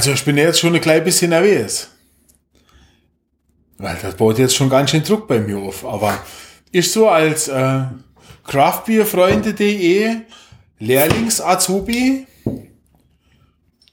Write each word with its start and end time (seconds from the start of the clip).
Also 0.00 0.12
ich 0.12 0.24
bin 0.24 0.38
jetzt 0.38 0.58
schon 0.58 0.74
ein 0.74 0.80
klein 0.80 1.04
bisschen 1.04 1.28
nervös. 1.28 1.90
Weil 3.76 3.98
das 4.00 4.14
baut 4.14 4.38
jetzt 4.38 4.56
schon 4.56 4.70
ganz 4.70 4.90
schön 4.90 5.02
Druck 5.02 5.28
bei 5.28 5.40
mir 5.40 5.58
auf. 5.58 5.84
Aber 5.84 6.18
ich 6.72 6.90
so 6.90 7.10
als 7.10 7.48
äh, 7.48 7.82
Craftbeerfreunde.de 8.44 10.22
Lehrlings-Azubi, 10.78 12.26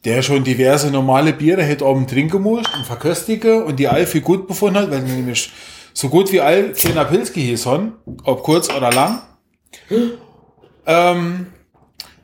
der 0.05 0.21
schon 0.21 0.45
diverse 0.45 0.91
normale 0.91 1.33
Biere 1.33 1.63
hätte 1.63 1.85
oben 1.85 2.07
trinken 2.07 2.41
muss 2.41 2.65
und 2.73 2.85
verköstige 2.85 3.65
und 3.65 3.77
die 3.77 3.89
all 3.89 4.07
viel 4.07 4.21
gut 4.21 4.47
befunden 4.47 4.77
hat, 4.77 4.89
weil 4.89 5.01
nämlich 5.01 5.51
so 5.93 6.07
gut 6.07 6.31
wie 6.31 6.39
all 6.39 6.71
kleiner 6.71 7.03
Pilz 7.03 7.33
gehießen, 7.33 7.91
ob 8.23 8.43
kurz 8.43 8.69
oder 8.69 8.93
lang. 8.93 9.23
Ähm, 10.85 11.47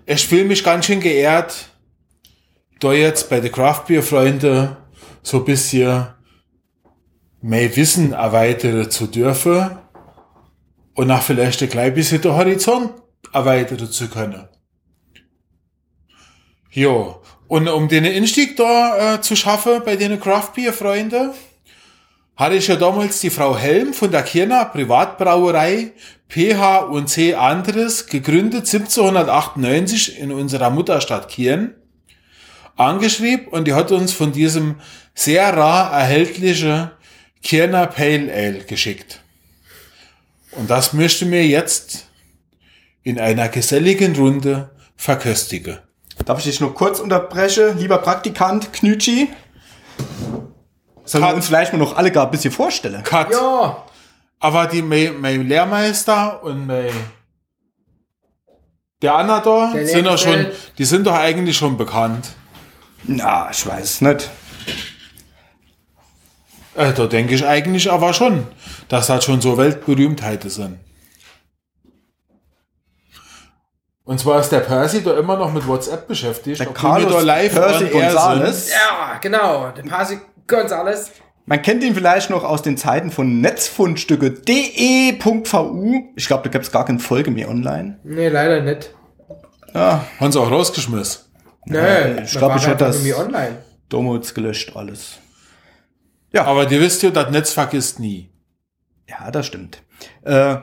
ich 0.05 0.25
fühle 0.25 0.45
mich 0.45 0.63
ganz 0.63 0.85
schön 0.85 1.01
geehrt, 1.01 1.72
da 2.83 2.93
jetzt 2.93 3.29
bei 3.29 3.39
den 3.39 3.51
Craftbeer-Freunde 3.51 4.77
so 5.21 5.37
ein 5.37 5.45
bisschen 5.45 6.07
mehr 7.41 7.75
Wissen 7.75 8.13
erweitern 8.13 8.89
zu 8.89 9.07
dürfen 9.07 9.77
und 10.93 11.07
nach 11.07 11.21
vielleicht 11.21 11.61
ein 11.61 11.69
klein 11.69 11.93
bisschen 11.93 12.21
den 12.21 12.33
Horizont 12.33 12.91
erweitern 13.31 13.89
zu 13.89 14.07
können. 14.07 14.47
Jo, 16.71 17.21
und 17.47 17.67
um 17.67 17.87
den 17.87 18.05
Einstieg 18.05 18.57
da 18.57 19.15
äh, 19.15 19.21
zu 19.21 19.35
schaffen 19.35 19.81
bei 19.85 19.95
den 19.95 20.19
Craftbeer-Freunde, 20.19 21.33
hatte 22.35 22.55
ich 22.55 22.67
ja 22.67 22.75
damals 22.75 23.19
die 23.19 23.29
Frau 23.29 23.55
Helm 23.55 23.93
von 23.93 24.09
der 24.09 24.23
Kirner 24.23 24.65
Privatbrauerei 24.65 25.91
PH 26.29 26.79
und 26.79 27.07
C 27.07 27.35
Andres, 27.35 28.07
gegründet 28.07 28.61
1798 28.61 30.19
in 30.19 30.31
unserer 30.31 30.71
Mutterstadt 30.71 31.29
Kirn, 31.29 31.75
angeschrieben 32.75 33.47
und 33.47 33.65
die 33.65 33.73
hat 33.73 33.91
uns 33.91 34.13
von 34.13 34.31
diesem 34.31 34.75
sehr 35.13 35.55
rar 35.55 35.91
erhältliche 35.91 36.91
Kirner 37.41 37.87
Pale 37.87 38.33
Ale 38.33 38.59
geschickt. 38.59 39.21
Und 40.51 40.69
das 40.69 40.93
möchte 40.93 41.25
mir 41.25 41.45
jetzt 41.45 42.07
in 43.03 43.19
einer 43.19 43.49
geselligen 43.49 44.15
Runde 44.15 44.69
verköstigen. 44.95 45.79
Darf 46.25 46.39
ich 46.39 46.45
dich 46.45 46.59
nur 46.61 46.73
kurz 46.73 46.99
unterbrechen, 46.99 47.77
lieber 47.77 47.97
Praktikant 47.97 48.71
Knütschi? 48.71 49.29
Sollen 51.05 51.23
wir 51.23 51.33
uns 51.33 51.47
vielleicht 51.47 51.73
mal 51.73 51.79
noch 51.79 51.97
alle 51.97 52.11
gar 52.11 52.25
ein 52.25 52.31
bisschen 52.31 52.51
vorstellen? 52.51 53.03
Cut. 53.03 53.31
Ja, 53.31 53.83
Aber 54.39 54.67
die 54.67 54.81
mein, 54.81 55.19
mein 55.19 55.47
Lehrmeister 55.47 56.41
und 56.43 56.65
mein 56.65 56.91
der 59.01 59.15
Anna 59.15 59.41
da 59.41 59.73
Der 59.73 59.85
sind 59.85 60.07
doch 60.07 60.17
schon, 60.17 60.47
die 60.77 60.85
sind 60.85 61.05
doch 61.05 61.13
eigentlich 61.15 61.57
schon 61.57 61.75
bekannt. 61.75 62.29
Na, 63.05 63.49
ich 63.51 63.65
weiß 63.65 64.01
nicht. 64.01 64.29
Äh, 66.75 66.93
da 66.93 67.07
denke 67.07 67.35
ich 67.35 67.45
eigentlich 67.45 67.91
aber 67.91 68.13
schon, 68.13 68.47
dass 68.87 69.07
das 69.07 69.25
schon 69.25 69.41
so 69.41 69.57
Weltberühmtheiten 69.57 70.49
sind. 70.49 70.79
Und 74.05 74.19
zwar 74.19 74.41
ist 74.41 74.49
der 74.49 74.59
Percy 74.59 75.01
da 75.01 75.17
immer 75.17 75.37
noch 75.37 75.53
mit 75.53 75.65
WhatsApp 75.67 76.07
beschäftigt. 76.07 76.59
Der 76.59 76.67
Carlos 76.67 77.13
da 77.13 77.21
live 77.21 77.53
Percy 77.53 77.89
Gonzales. 77.89 78.69
ja, 78.71 79.17
genau. 79.21 79.71
Der 79.71 79.83
Pasi 79.83 80.19
Gonzales. 80.45 81.11
Man 81.45 81.61
kennt 81.61 81.83
ihn 81.83 81.93
vielleicht 81.93 82.29
noch 82.29 82.43
aus 82.43 82.61
den 82.61 82.77
Zeiten 82.77 83.11
von 83.11 83.41
netzfundstücke.de.vu. 83.41 86.03
Ich 86.15 86.27
glaube, 86.27 86.43
da 86.43 86.49
gibt 86.49 86.65
es 86.65 86.71
gar 86.71 86.85
keine 86.85 86.99
Folge 86.99 87.31
mehr 87.31 87.49
online. 87.49 87.99
Nee, 88.03 88.29
leider 88.29 88.61
nicht. 88.61 88.91
Ja, 89.73 90.05
Haben 90.19 90.31
sie 90.31 90.39
auch 90.39 90.51
rausgeschmissen. 90.51 91.22
Nee, 91.65 92.21
ich 92.23 92.31
glaub, 92.31 92.55
ich 92.57 92.65
hätte 92.67 92.85
das- 92.85 92.95
irgendwie 92.97 93.13
online. 93.15 93.57
Domods 93.89 94.33
gelöscht 94.33 94.75
alles. 94.75 95.19
Aber 96.35 96.65
die 96.65 96.79
wisst 96.79 97.03
ja, 97.03 97.11
das 97.11 97.29
Netz 97.29 97.53
vergisst 97.53 97.99
nie. 97.99 98.29
Ja, 99.07 99.29
das 99.29 99.45
stimmt. 99.45 99.83
Äh, 100.23 100.57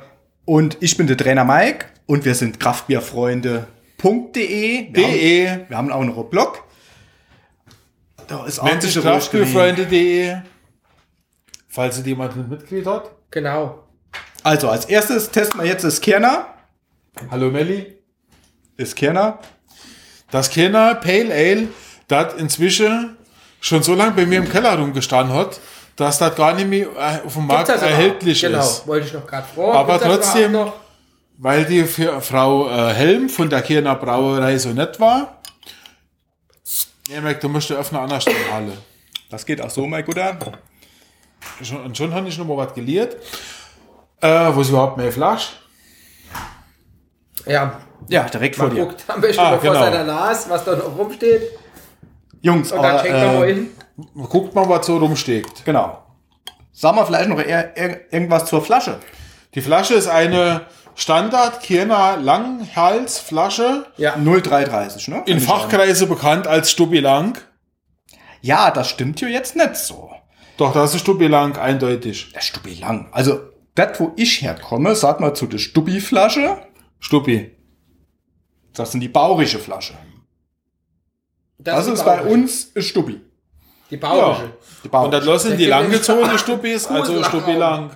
und 0.45 0.77
ich 0.81 0.97
bin 0.97 1.07
der 1.07 1.17
Trainer 1.17 1.45
Mike 1.45 1.87
und 2.07 2.25
wir 2.25 2.35
sind 2.35 2.59
kraftbierfreunde.de. 2.59 3.65
Wir, 4.93 5.05
haben- 5.05 5.13
De. 5.13 5.65
wir 5.69 5.77
haben 5.77 5.93
auch 5.93 6.03
noch 6.05 6.17
einen 6.19 6.29
Blog. 6.31 6.65
Da 8.27 8.45
ist 8.47 8.59
auch 8.59 8.65
Nennt 8.65 8.83
sich. 8.83 9.01
Kraftspielfreunde.de. 9.01 10.39
Falls 11.69 11.99
ihr 11.99 12.05
jemand 12.07 12.35
ein 12.35 12.49
Mitglied 12.49 12.87
hat. 12.87 13.11
Genau. 13.31 13.85
Also, 14.43 14.69
als 14.71 14.87
erstes 14.87 15.31
testen 15.31 15.61
wir 15.61 15.67
jetzt 15.69 15.85
das 15.85 16.01
Kerner. 16.01 16.47
Hallo 17.31 17.51
Melli. 17.51 17.99
Das 18.77 18.95
Kerner. 18.95 19.39
Das 20.31 20.51
Kerner 20.51 20.95
Pale 20.97 21.33
Ale, 21.33 21.69
das 22.09 22.35
inzwischen 22.35 23.17
schon 23.61 23.83
so 23.83 23.95
lange 23.95 24.13
bei 24.13 24.27
mir 24.27 24.39
im 24.39 24.49
Keller 24.49 24.79
rumgestanden 24.79 25.37
hat, 25.37 25.61
dass 25.97 26.19
das 26.19 26.35
gar 26.35 26.55
nicht 26.55 26.69
mehr 26.69 26.87
äh, 26.97 27.27
auf 27.27 27.35
dem 27.35 27.47
Markt 27.47 27.69
erhältlich 27.69 28.43
überhaupt? 28.43 28.67
ist. 28.67 28.77
Genau, 28.81 28.87
wollte 28.89 29.07
ich 29.07 29.13
noch 29.13 29.27
gerade 29.27 29.47
fragen. 29.55 29.73
Aber 29.73 29.99
Gibt's 29.99 30.33
trotzdem-? 30.33 30.73
Weil 31.43 31.65
die 31.65 31.85
für 31.85 32.21
Frau 32.21 32.69
äh, 32.69 32.93
Helm 32.93 33.29
von 33.31 33.49
der 33.49 33.63
Kerner 33.63 33.95
Brauerei 33.95 34.59
so 34.59 34.71
nett 34.71 35.01
war. 35.01 35.41
Ja, 37.09 37.21
Mac, 37.23 37.41
du 37.41 37.49
musst 37.49 37.73
öffnen 37.73 38.03
an 38.03 38.09
der 38.11 38.53
Halle. 38.53 38.77
Das 39.31 39.47
geht 39.47 39.61
auch 39.61 39.71
so, 39.71 39.87
mein 39.87 40.05
Guter. 40.05 40.37
Und 41.85 41.97
schon 41.97 42.13
habe 42.15 42.29
ich 42.29 42.37
noch 42.37 42.45
mal 42.45 42.59
was 42.59 42.75
geliert. 42.75 43.17
Äh, 44.21 44.55
wo 44.55 44.61
ist 44.61 44.69
überhaupt 44.69 44.99
mehr 44.99 45.11
Flasch? 45.11 45.53
Ja, 47.47 47.81
Ja, 48.09 48.25
direkt 48.25 48.57
vor 48.57 48.67
man 48.67 48.77
dir. 48.77 48.85
guckt 48.87 49.05
am 49.09 49.21
besten 49.21 49.41
Ah, 49.41 49.51
mal 49.53 49.61
vor 49.61 49.73
genau. 49.73 49.85
seiner 49.85 50.05
Nase, 50.05 50.51
was 50.51 50.65
da 50.65 50.77
noch 50.77 50.97
rumsteht. 50.97 51.43
Jungs, 52.43 52.73
Und 52.73 52.83
dann 52.83 52.93
aber, 52.93 53.03
checkt 53.03 53.15
man 53.15 53.35
mal 53.39 53.49
äh, 53.49 53.55
hin. 53.55 53.71
Guckt 54.29 54.55
mal, 54.55 54.69
was 54.69 54.87
so 54.87 54.97
rumsteht. 54.97 55.65
genau. 55.65 56.03
Sagen 56.73 56.97
wir 56.97 57.05
vielleicht 57.07 57.29
noch 57.29 57.39
eher, 57.41 57.77
ir- 57.77 58.01
irgendwas 58.11 58.47
zur 58.47 58.63
Flasche. 58.63 58.99
Die 59.55 59.61
Flasche 59.61 59.95
ist 59.95 60.07
eine 60.09 60.63
Standard 60.95 61.61
Kirner 61.63 62.17
Langhalsflasche, 62.17 63.87
Ja, 63.97 64.17
0330, 64.17 65.09
ne? 65.09 65.23
in 65.27 65.41
Fachkreise 65.41 66.07
bekannt 66.07 66.47
als 66.47 66.71
Stubbi 66.71 67.01
Lang. 67.01 67.39
Ja, 68.41 68.71
das 68.71 68.89
stimmt 68.89 69.21
ja 69.21 69.29
jetzt 69.29 69.57
nicht 69.57 69.77
so. 69.77 70.11
Doch, 70.57 70.73
das 70.73 70.95
ist 70.95 71.01
Stubbi 71.03 71.27
Lang, 71.27 71.59
eindeutig. 71.59 72.33
Der 72.35 72.41
Stubbi 72.41 72.75
lang. 72.75 73.09
Also, 73.13 73.41
das, 73.75 73.99
wo 74.01 74.13
ich 74.17 74.43
herkomme, 74.43 74.95
sag 74.95 75.21
mal 75.21 75.35
zu 75.35 75.47
der 75.47 75.59
Stubbi-Flasche, 75.59 76.59
Stubbi. 76.99 77.57
Das 78.75 78.93
sind 78.93 79.01
die 79.01 79.09
baurische 79.09 79.59
Flasche. 79.59 79.95
Das, 81.59 81.87
die 81.87 81.93
ist 81.93 82.05
bei 82.05 82.23
uns 82.23 82.71
Stubbi. 82.77 83.21
Die 83.91 83.97
baurische. 83.97 84.51
Die 84.83 84.87
Und 84.87 84.91
baurische. 84.93 85.19
das 85.19 85.27
lassen 85.27 85.49
Der 85.49 85.57
die 85.59 85.65
geht 85.65 85.73
nämlich 85.75 85.91
langgezogene 85.93 86.33
so- 86.33 86.39
Stubbis, 86.45 86.87
also 86.87 87.23
Stubbi. 87.25 87.53
Lang. 87.53 87.91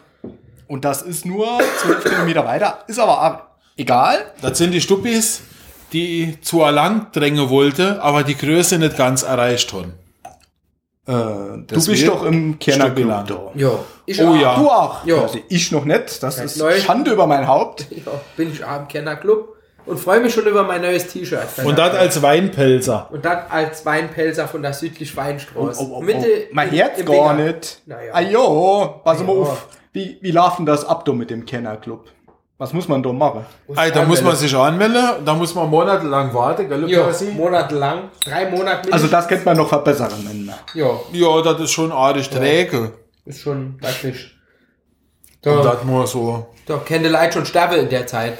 Und 0.67 0.85
das 0.85 1.03
ist 1.03 1.25
nur 1.25 1.61
12 1.83 2.05
Kilometer 2.05 2.45
weiter. 2.45 2.85
Ist 2.89 2.99
aber 2.99 3.23
auch 3.23 3.41
egal. 3.77 4.33
Das 4.43 4.59
sind 4.59 4.73
die 4.73 4.81
Stubbis, 4.81 5.43
die 5.93 6.39
zu 6.41 6.59
Lang 6.61 7.13
drängen 7.13 7.49
wollte, 7.49 8.03
aber 8.03 8.23
die 8.25 8.37
Größe 8.37 8.79
nicht 8.79 8.97
ganz 8.97 9.23
erreicht 9.23 9.73
haben. 9.73 9.95
Äh, 11.07 11.13
du 11.13 11.65
Das 11.69 11.87
bist 11.87 12.07
doch 12.09 12.25
im 12.25 12.59
Kerner 12.59 12.91
Club 12.91 13.27
da. 13.27 13.51
Ja, 13.55 13.71
ich 14.07 14.21
Oh 14.23 14.29
auch. 14.29 14.37
ja. 14.41 14.57
Du 14.57 14.71
auch? 14.71 15.05
Ja. 15.07 15.21
Also 15.23 15.39
ich 15.49 15.71
noch 15.71 15.85
nicht. 15.85 16.23
Das 16.23 16.37
Seit 16.37 16.47
ist 16.47 16.83
Schande 16.85 17.13
über 17.13 17.27
mein 17.27 17.47
Haupt. 17.47 17.87
Ja, 17.91 18.13
bin 18.37 18.51
ich 18.51 18.65
auch 18.65 18.81
im 18.81 18.89
Kennerclub 18.89 19.55
und 19.87 19.99
freue 19.99 20.21
mich 20.21 20.33
schon 20.35 20.47
über 20.47 20.63
mein 20.63 20.81
neues 20.83 21.07
T-Shirt. 21.09 21.47
Und 21.65 21.79
das 21.79 21.95
als 21.95 22.23
Weinpelzer. 22.23 23.09
Und 23.13 23.25
das 23.25 23.51
als 23.51 23.85
Weinpelzer 23.87 24.49
von 24.49 24.63
der 24.63 24.73
südlich 24.73 25.17
Weinstraße. 25.17 25.81
Oh, 25.83 25.89
oh, 25.93 25.97
oh, 25.99 26.01
Mitte 26.01 26.27
oh. 26.27 26.53
Mein 26.53 26.69
im- 26.69 26.75
Herz 26.75 26.99
im 26.99 27.07
gar 27.07 27.35
nicht. 27.35 27.83
Naja. 27.87 28.15
Ajo, 28.15 29.01
pass 29.05 29.21
mal 29.23 29.33
auf. 29.33 29.69
Wie, 29.93 30.19
wie 30.21 30.31
läuft 30.33 30.59
denn 30.59 30.67
das 30.67 30.85
ab 30.85 31.05
da 31.05 31.13
mit 31.13 31.31
dem 31.31 31.45
Kennerclub? 31.47 32.07
Was 32.57 32.73
muss 32.73 32.87
man 32.89 33.03
da 33.03 33.13
machen? 33.13 33.45
Ey, 33.77 33.91
da 33.91 34.05
muss 34.05 34.23
man 34.23 34.37
sich 34.37 34.55
anmelden, 34.57 35.03
da 35.25 35.35
muss 35.35 35.55
man 35.57 35.69
monatelang 35.69 36.33
warten, 36.33 36.69
gell, 36.69 36.89
Ja, 36.89 37.09
monatelang. 37.37 38.11
Drei 38.25 38.49
Monate 38.49 38.93
Also 38.93 39.09
das 39.09 39.27
könnte 39.27 39.45
man 39.45 39.57
noch 39.57 39.69
verbessern. 39.69 40.13
Männer. 40.25 40.59
Ja, 40.73 40.91
Ja, 41.13 41.43
das 41.43 41.61
ist 41.61 41.73
schon 41.73 41.91
artig 41.91 42.31
träge. 42.31 42.93
ist 43.25 43.41
schon 43.41 43.77
wirklich. 43.83 44.31
Und 45.45 45.57
Da, 45.57 45.63
das 45.75 45.85
nur 45.85 46.07
so. 46.07 46.47
da 46.67 46.77
die 47.03 47.09
Leute 47.09 47.33
schon 47.33 47.45
sterben 47.47 47.75
in 47.75 47.89
der 47.89 48.07
Zeit. 48.07 48.39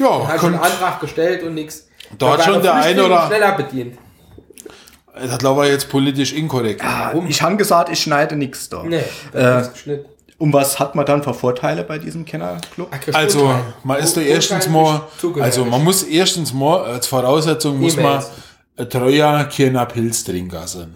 Ja, 0.00 0.26
Hat 0.28 0.40
schon 0.40 0.54
einen 0.54 0.62
Antrag 0.62 1.00
gestellt 1.00 1.42
und 1.42 1.54
nichts. 1.54 1.86
Da 2.18 2.32
hat 2.32 2.44
schon 2.44 2.62
der 2.62 2.74
eine 2.74 3.04
oder- 3.04 3.26
schneller 3.26 3.52
bedient. 3.52 3.98
das 5.14 5.38
glaube 5.38 5.66
ich 5.66 5.72
jetzt 5.72 5.88
politisch 5.88 6.32
inkorrekt. 6.32 6.82
Warum? 6.82 7.26
Ich 7.28 7.42
habe 7.42 7.56
gesagt, 7.56 7.90
ich 7.90 8.00
schneide 8.00 8.36
nichts 8.36 8.68
da. 8.68 8.82
Nee, 8.82 8.96
Äh, 8.96 9.02
das 9.32 9.66
ist 9.68 9.72
geschnitten. 9.74 10.06
Und 10.38 10.54
was 10.54 10.78
hat 10.78 10.94
man 10.94 11.04
dann 11.04 11.22
für 11.22 11.34
Vorteile 11.34 11.84
bei 11.84 11.98
diesem 11.98 12.24
Kennerclub? 12.24 12.88
Also, 13.12 13.54
man 13.84 13.98
ist 13.98 14.16
da 14.16 14.22
erstens 14.22 14.68
mal, 14.70 15.02
also 15.38 15.66
man 15.66 15.84
muss 15.84 16.02
erstens 16.02 16.54
mal, 16.54 16.82
als 16.84 17.06
Voraussetzung 17.06 17.78
muss 17.78 17.96
man 17.98 18.24
ein 18.78 18.88
treuer 18.88 19.44
Kiener 19.44 19.84
Pilztrinker 19.84 20.66
sein. 20.66 20.94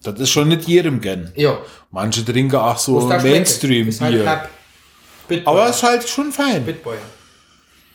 Das 0.00 0.20
ist 0.20 0.30
schon 0.30 0.46
nicht 0.48 0.68
jedem 0.68 1.00
gern. 1.00 1.32
Ja. 1.34 1.58
Manche 1.90 2.24
trinken 2.24 2.54
auch 2.54 2.78
so. 2.78 3.00
Mainstream-Bier. 3.00 4.28
Halt. 5.28 5.46
Aber 5.46 5.68
es 5.68 5.76
ist 5.76 5.82
halt 5.82 6.08
schon 6.08 6.30
fein. 6.30 6.64
Bitboy. 6.64 6.94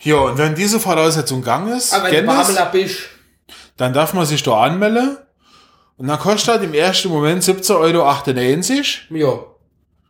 Ja, 0.04 0.16
und 0.16 0.38
wenn 0.38 0.56
diese 0.56 0.80
Voraussetzung 0.80 1.42
gang 1.44 1.76
ist, 1.76 1.94
Aber 1.94 2.12
wenn 2.12 2.26
du 2.26 2.70
bist, 2.72 3.00
dann 3.78 3.94
darf 3.94 4.14
man 4.14 4.26
sich 4.26 4.42
da 4.44 4.62
anmelden 4.62 5.18
Und 5.98 6.08
dann 6.08 6.20
kostet 6.20 6.56
das 6.56 6.64
im 6.64 6.74
ersten 6.74 7.10
Moment 7.10 7.44
17,98 7.44 7.76
Euro. 7.76 9.18
Ja. 9.18 9.40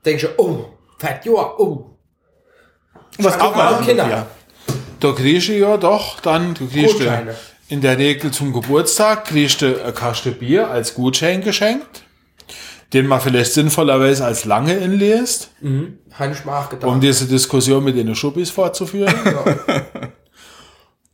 Denkst 0.05 0.23
du, 0.23 0.29
oh, 0.38 0.65
fett, 0.97 1.25
ja, 1.25 1.31
oh. 1.31 1.91
Was 3.17 3.38
kriegt 3.38 3.55
man 3.55 3.85
Kinder. 3.85 4.03
dafür? 4.03 4.27
Da 4.99 5.11
kriegst 5.11 5.47
du 5.49 5.53
ja 5.53 5.77
doch 5.77 6.19
dann, 6.19 6.53
du 6.53 6.67
kriegst 6.67 6.99
du 6.99 7.35
in 7.67 7.81
der 7.81 7.97
Regel 7.97 8.31
zum 8.31 8.53
Geburtstag, 8.53 9.25
kriegst 9.25 9.61
du 9.61 9.81
eine 9.81 9.93
Kaste 9.93 10.31
Bier 10.31 10.69
als 10.69 10.93
Gutschein 10.93 11.41
geschenkt, 11.41 12.03
den 12.93 13.07
man 13.07 13.21
vielleicht 13.21 13.53
sinnvollerweise 13.53 14.25
als 14.25 14.45
lange 14.45 14.73
inlässt, 14.75 15.49
Mhm. 15.61 15.97
Habe 16.13 16.33
ich 16.33 16.43
mal 16.45 16.65
gedacht. 16.67 16.89
um 16.91 16.99
diese 16.99 17.25
Diskussion 17.25 17.83
mit 17.83 17.95
den 17.97 18.13
Schuppis 18.15 18.49
fortzuführen. 18.51 19.13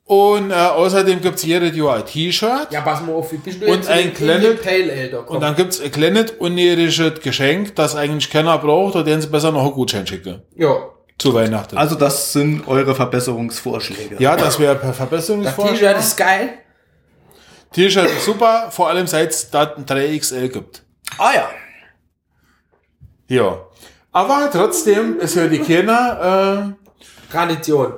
Und 0.05 0.51
äh, 0.51 0.53
außerdem 0.53 1.21
gibt's 1.21 1.43
jedes 1.43 1.75
Jahr 1.75 1.97
ein 1.97 2.05
T-Shirt. 2.05 2.67
ja, 2.71 2.79
pass 2.81 3.01
mal 3.01 3.13
auf, 3.13 3.29
wie 3.33 3.37
bist 3.37 3.61
du 3.61 3.65
Und 3.65 3.73
jetzt 3.75 3.89
ein 3.89 4.13
kleines- 4.13 4.61
Pale 4.61 4.91
Ale 4.93 5.21
Und 5.23 5.41
dann 5.41 5.53
gibt's 5.55 5.81
ein 5.81 5.91
kleines 5.91 6.31
unnäherisches 6.39 7.19
Geschenk, 7.19 7.75
das 7.75 7.93
eigentlich 7.95 8.29
keiner 8.29 8.57
braucht, 8.57 8.95
oder 8.95 9.03
den 9.03 9.19
sie 9.21 9.27
besser 9.27 9.51
noch 9.51 9.63
einen 9.63 9.73
Gutschein 9.73 10.07
schicken. 10.07 10.41
Ja, 10.55 10.77
Zu 11.19 11.33
Weihnachten. 11.33 11.77
Also 11.77 11.95
das 11.95 12.31
sind 12.31 12.65
eure 12.67 12.95
Verbesserungsvorschläge. 12.95 14.15
ja, 14.19 14.37
das 14.37 14.57
wäre 14.59 14.75
per 14.75 14.89
das 14.89 14.97
Verbesserungsvorschlag. 14.97 15.77
T-Shirt 15.77 15.99
ist 15.99 16.15
geil. 16.17 16.49
T-Shirt 17.73 18.05
ist 18.05 18.23
super, 18.23 18.69
vor 18.71 18.87
allem 18.87 19.07
seit 19.07 19.31
es 19.31 19.49
da 19.49 19.73
ein 19.75 19.85
3XL 19.85 20.47
gibt. 20.47 20.83
Ah 21.17 21.31
ja. 21.35 21.49
Ja. 23.27 23.57
Aber 24.11 24.49
trotzdem 24.51 25.19
ist 25.19 25.35
ja 25.35 25.47
die 25.47 25.59
Kinder, 25.59 26.75
Tradition. 27.31 27.93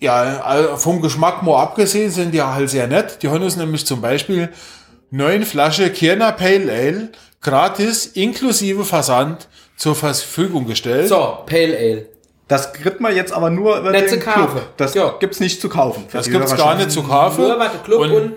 äh, 0.00 0.04
ja, 0.04 0.56
äh, 0.58 0.76
vom 0.76 1.00
Geschmack 1.00 1.42
mal 1.42 1.62
abgesehen, 1.62 2.10
sind 2.10 2.32
die 2.32 2.42
halt 2.42 2.70
sehr 2.70 2.86
nett. 2.88 3.22
Die 3.22 3.28
haben 3.28 3.42
uns 3.42 3.56
nämlich 3.56 3.86
zum 3.86 4.00
Beispiel 4.00 4.48
neun 5.10 5.44
Flasche 5.44 5.90
Kirner 5.90 6.32
Pale 6.32 6.72
Ale 6.72 7.12
gratis 7.40 8.06
inklusive 8.06 8.84
Versand 8.84 9.48
zur 9.76 9.94
Verfügung 9.94 10.66
gestellt. 10.66 11.08
So, 11.08 11.38
Pale 11.46 11.76
Ale. 11.76 12.06
Das 12.48 12.72
kriegt 12.72 13.00
man 13.00 13.14
jetzt 13.14 13.32
aber 13.32 13.50
nur 13.50 13.78
über 13.78 13.90
Nicht 13.92 14.10
den. 14.10 14.20
Club. 14.20 14.60
Das 14.76 14.94
Ja. 14.94 15.14
gibt's 15.20 15.40
nicht 15.40 15.60
zu 15.60 15.68
kaufen. 15.68 16.04
Das 16.12 16.28
gibt's 16.28 16.56
gar 16.56 16.74
nicht 16.74 16.90
zu 16.90 17.02
kaufen. 17.02 17.42
Nur 17.42 17.58
was 17.58 17.72
der 17.72 17.80
Club 17.82 18.00
und, 18.00 18.10
und, 18.12 18.32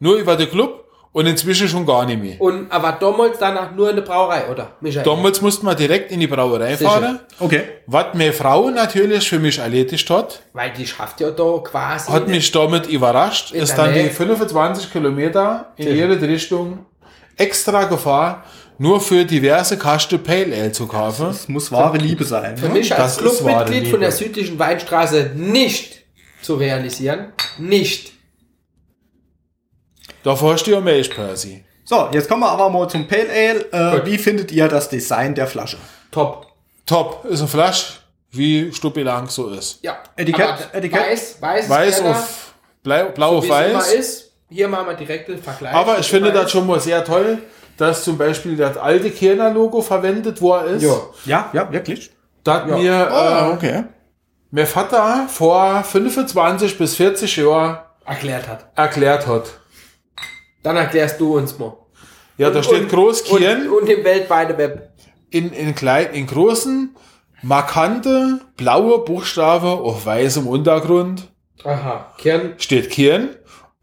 nur 0.00 0.16
über 0.16 0.36
den 0.36 0.48
Club 0.50 0.87
und 1.12 1.26
inzwischen 1.26 1.68
schon 1.68 1.86
gar 1.86 2.04
nicht 2.06 2.20
mehr. 2.22 2.40
und 2.40 2.70
aber 2.70 2.92
damals 2.92 3.38
danach 3.38 3.72
nur 3.72 3.90
in 3.90 3.96
der 3.96 4.02
Brauerei, 4.02 4.48
oder? 4.50 4.72
Michael? 4.80 5.04
Damals 5.04 5.40
mussten 5.40 5.66
wir 5.66 5.74
direkt 5.74 6.12
in 6.12 6.20
die 6.20 6.26
Brauerei 6.26 6.76
Sicher. 6.76 6.90
fahren. 6.90 7.20
Okay. 7.40 7.62
Was 7.86 8.06
meine 8.14 8.32
Frau 8.32 8.70
natürlich 8.70 9.28
für 9.28 9.38
mich 9.38 9.58
erledigt 9.58 10.08
hat, 10.10 10.40
Weil 10.52 10.72
die 10.72 10.86
schafft 10.86 11.20
ja 11.20 11.30
da 11.30 11.58
quasi. 11.64 12.12
hat 12.12 12.28
mich 12.28 12.50
damit 12.52 12.86
überrascht, 12.86 13.52
ist 13.52 13.76
dann 13.76 13.92
die 13.94 14.00
Nähe. 14.02 14.10
25 14.10 14.92
Kilometer 14.92 15.72
in 15.76 15.84
Sicher. 15.88 15.96
jede 15.96 16.20
Richtung 16.20 16.86
extra 17.36 17.84
gefahren, 17.84 18.42
nur 18.78 19.00
für 19.00 19.24
diverse 19.24 19.76
Kaste 19.78 20.18
Pale 20.18 20.54
Ale 20.54 20.72
zu 20.72 20.86
kaufen. 20.86 21.26
Das 21.26 21.48
muss 21.48 21.72
wahre 21.72 21.98
Liebe 21.98 22.24
sein. 22.24 22.56
Für 22.56 22.68
ne? 22.68 22.74
mich 22.74 22.94
als 22.94 23.16
Clubmitglied 23.18 23.88
von 23.88 24.00
der 24.00 24.12
südlichen 24.12 24.58
Weinstraße 24.58 25.32
nicht 25.34 26.04
zu 26.42 26.54
realisieren. 26.54 27.32
Nicht. 27.58 28.12
Davor 30.28 30.52
hast 30.52 30.64
du 30.66 30.72
ja 30.72 30.80
Milch, 30.80 31.08
Percy. 31.08 31.64
So, 31.86 32.08
jetzt 32.12 32.28
kommen 32.28 32.42
wir 32.42 32.50
aber 32.50 32.68
mal 32.68 32.86
zum 32.86 33.08
Pale 33.08 33.28
Ale. 33.30 33.72
Äh, 34.02 34.04
wie 34.04 34.18
findet 34.18 34.52
ihr 34.52 34.68
das 34.68 34.90
Design 34.90 35.34
der 35.34 35.46
Flasche? 35.46 35.78
Top. 36.10 36.46
Top, 36.84 37.24
ist 37.24 37.38
eine 37.40 37.48
Flasche, 37.48 37.94
wie 38.32 38.70
Stuppi 38.72 39.02
lang 39.02 39.28
so 39.30 39.48
ist. 39.48 39.78
Ja. 39.82 39.96
Etikett- 40.16 40.46
Aber 40.46 40.74
Etikett? 40.74 41.00
Weiß, 41.00 41.36
weiß, 41.40 41.68
Weiß 41.70 41.94
Kerner, 42.00 42.10
auf 42.10 42.52
blau, 42.82 43.04
blau 43.14 43.42
wie 43.42 43.50
auf 43.50 43.56
weiß. 43.56 43.92
ist. 43.94 44.32
Hier 44.50 44.68
machen 44.68 44.88
wir 44.88 44.94
direkt 44.96 45.28
den 45.28 45.42
Vergleich. 45.42 45.72
Aber 45.74 45.98
ich 45.98 46.06
finde 46.06 46.30
das 46.30 46.50
schon 46.50 46.66
mal 46.66 46.78
sehr 46.78 47.02
toll, 47.06 47.38
dass 47.78 48.04
zum 48.04 48.18
Beispiel 48.18 48.54
das 48.56 48.76
alte 48.76 49.10
Kerner-Logo 49.10 49.80
verwendet 49.80 50.42
worden 50.42 50.76
ist. 50.76 50.82
Ja. 50.82 50.96
Ja, 51.24 51.50
ja, 51.54 51.72
wirklich. 51.72 52.10
Das 52.44 52.66
mir 52.66 52.92
Ah, 53.10 53.48
äh, 53.48 53.52
okay. 53.54 53.84
mein 54.50 54.66
Vater 54.66 55.26
vor 55.28 55.82
25 55.84 56.76
bis 56.76 56.96
40 56.96 57.34
Jahren 57.38 57.78
erklärt 58.04 58.46
hat. 58.46 58.66
erklärt 58.76 59.26
hat. 59.26 59.44
Dann 60.68 60.76
erklärst 60.76 61.18
du 61.18 61.34
uns 61.38 61.58
mal. 61.58 61.78
Ja, 62.36 62.50
da 62.50 62.62
steht 62.62 62.90
groß 62.90 63.22
und, 63.22 63.42
und 63.42 63.88
im 63.88 64.04
weltweiten 64.04 64.58
Web. 64.58 64.90
in, 65.30 65.50
in, 65.50 65.74
klein, 65.74 66.12
in 66.12 66.26
großen, 66.26 66.94
markante, 67.40 68.40
blaue 68.58 68.98
Buchstaben 68.98 69.66
auf 69.66 70.04
weißem 70.04 70.46
Untergrund 70.46 71.32
Aha. 71.64 72.12
Kern. 72.18 72.52
steht 72.58 72.90
Kieren 72.90 73.30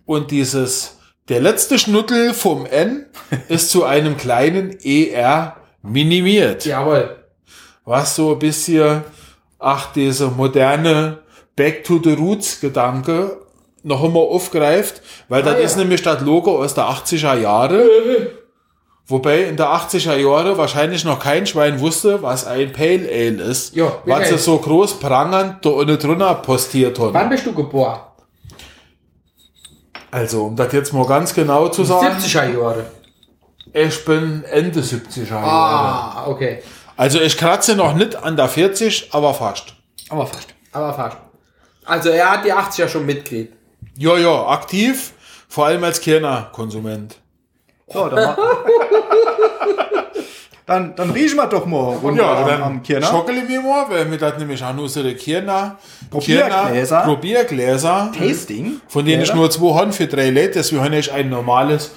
und 0.05 0.29
dieses, 0.29 0.99
der 1.27 1.39
letzte 1.39 1.79
Schnuttel 1.79 2.35
vom 2.35 2.67
N 2.67 3.07
ist 3.47 3.71
zu 3.71 3.83
einem 3.83 4.15
kleinen 4.15 4.77
ER 4.79 5.55
minimiert. 5.81 6.67
Jawohl. 6.67 7.15
Was 7.83 8.15
so 8.15 8.33
ein 8.33 8.37
bisschen, 8.37 9.01
ach, 9.57 9.91
diese 9.91 10.27
moderne 10.27 11.23
Back 11.55 11.83
to 11.83 11.99
the 12.03 12.13
Roots 12.13 12.59
Gedanke 12.59 13.41
noch 13.85 14.03
immer 14.03 14.19
aufgreift, 14.19 15.01
weil 15.29 15.43
das 15.43 15.55
Ah, 15.55 15.57
ja. 15.59 15.63
ist 15.63 15.77
nämlich 15.77 16.01
das 16.01 16.21
Logo 16.21 16.61
aus 16.61 16.73
der 16.73 16.85
80er 16.85 17.37
Jahre. 17.39 17.87
Wobei 19.07 19.43
in 19.43 19.55
der 19.55 19.67
80er 19.67 20.15
Jahre 20.15 20.57
wahrscheinlich 20.57 21.05
noch 21.05 21.19
kein 21.19 21.45
Schwein 21.45 21.79
wusste, 21.79 22.23
was 22.23 22.47
ein 22.47 22.73
Pale 22.73 23.07
Ale 23.07 23.43
ist. 23.43 23.75
Ja, 23.75 23.99
was 24.05 24.19
okay. 24.21 24.29
sie 24.31 24.37
so 24.39 24.57
groß 24.57 24.99
prangernd 24.99 25.63
da 25.63 25.69
unten 25.69 25.99
drunter 25.99 26.33
postiert 26.35 26.97
haben. 26.97 27.13
Wann 27.13 27.29
bist 27.29 27.45
du 27.45 27.53
geboren? 27.53 27.99
Also, 30.09 30.45
um 30.45 30.55
das 30.55 30.71
jetzt 30.73 30.93
mal 30.93 31.05
ganz 31.05 31.33
genau 31.33 31.67
zu 31.67 31.83
sagen, 31.83 32.17
70er 32.17 32.57
Jahre. 32.59 32.85
ich 33.73 34.05
bin 34.05 34.43
Ende 34.45 34.79
70er 34.79 35.29
Jahre. 35.29 35.45
Ah, 35.45 36.23
okay. 36.27 36.63
Also 36.97 37.19
ich 37.19 37.37
kratze 37.37 37.75
noch 37.75 37.93
nicht 37.93 38.15
an 38.15 38.35
der 38.37 38.47
40, 38.47 39.09
aber 39.11 39.33
fast. 39.33 39.75
Aber 40.09 40.25
fast. 40.25 40.47
Aber 40.71 40.93
fast. 40.93 41.17
Also 41.83 42.09
er 42.09 42.31
hat 42.31 42.45
die 42.45 42.53
80er 42.53 42.87
schon 42.87 43.05
mitgekriegt. 43.05 43.53
Ja, 43.97 44.18
ja, 44.18 44.47
aktiv, 44.47 45.13
vor 45.47 45.68
allem 45.68 45.83
als 45.83 46.01
Kerner-Konsument. 46.01 47.15
So, 47.88 48.09
dann, 48.09 48.36
dann, 50.66 50.95
dann 50.95 51.11
riechen 51.11 51.35
wir 51.37 51.45
doch 51.47 51.66
mal 51.66 51.95
runter 51.97 52.23
Ja, 52.23 52.37
am, 52.42 52.47
dann 52.47 52.64
am 52.64 52.83
Kirner. 52.83 53.06
schockele 53.07 53.44
mir 53.44 53.61
mal, 53.61 53.85
weil 53.90 54.06
mir 54.06 54.18
das 54.18 54.37
nämlich 54.40 54.64
auch 54.64 54.73
nur 54.73 54.90
so 54.90 55.04
die 55.04 55.14
Kerner, 55.14 55.78
Probiergläser. 56.09 56.97
Kerner- 56.97 57.04
Probiergläser, 57.14 58.11
Tasting. 58.18 58.81
von 58.87 59.06
denen 59.06 59.21
ich 59.21 59.30
Gläser. 59.30 59.35
nur 59.40 59.52
zwei 59.52 59.75
habe 59.80 59.92
für 59.94 60.07
drei 60.07 60.30
Liter, 60.31 60.54
deswegen 60.56 60.83
habe 60.83 60.95
ich 60.97 61.11
ein 61.14 61.30
normales 61.30 61.92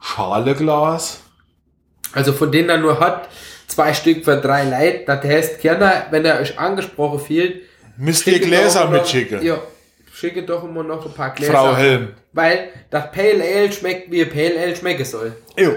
Schaleglas. 0.00 1.20
Also 2.12 2.32
von 2.32 2.52
denen 2.52 2.68
er 2.68 2.78
nur 2.78 3.00
hat, 3.00 3.28
zwei 3.66 3.92
Stück 3.94 4.24
für 4.24 4.36
drei 4.40 4.64
Leute. 4.64 5.04
Das 5.06 5.24
heißt, 5.24 5.60
Kerner, 5.60 6.06
wenn 6.10 6.24
er 6.24 6.40
euch 6.40 6.58
angesprochen 6.58 7.18
fühlt, 7.18 7.62
Müsst 7.96 8.26
ihr 8.26 8.38
Gläser 8.38 8.88
mitschicken, 8.88 9.42
Ja, 9.42 9.58
schicke 10.22 10.44
doch 10.44 10.62
immer 10.62 10.84
noch 10.84 11.04
ein 11.04 11.12
paar 11.12 11.30
Gläser. 11.30 11.52
Frau 11.52 11.74
Helm. 11.76 12.14
Weil 12.32 12.68
das 12.90 13.10
Pale 13.10 13.42
Ale 13.42 13.72
schmeckt, 13.72 14.10
wie 14.12 14.24
Pale 14.24 14.60
Ale 14.60 14.76
schmecken 14.76 15.04
soll. 15.04 15.34
Jo. 15.56 15.72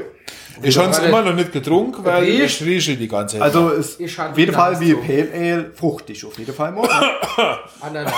Ich 0.62 0.78
habe 0.78 0.90
es 0.92 1.00
immer 1.00 1.22
noch 1.22 1.34
nicht 1.34 1.52
getrunken, 1.52 2.06
weil 2.06 2.24
Riecht. 2.24 2.62
ich 2.62 2.66
rieche 2.66 2.96
die 2.96 3.08
ganze 3.10 3.38
Zeit. 3.38 3.42
Also 3.42 3.70
ist 3.72 4.00
auf 4.20 4.38
jeden 4.38 4.54
Fall 4.54 4.80
wie 4.80 4.92
so. 4.92 4.98
Pale 4.98 5.30
Ale 5.34 5.72
fruchtig. 5.74 6.24
Auf 6.26 6.38
jeden 6.38 6.54
Fall 6.54 6.72
mal. 6.72 6.88
Ananas. 7.82 8.14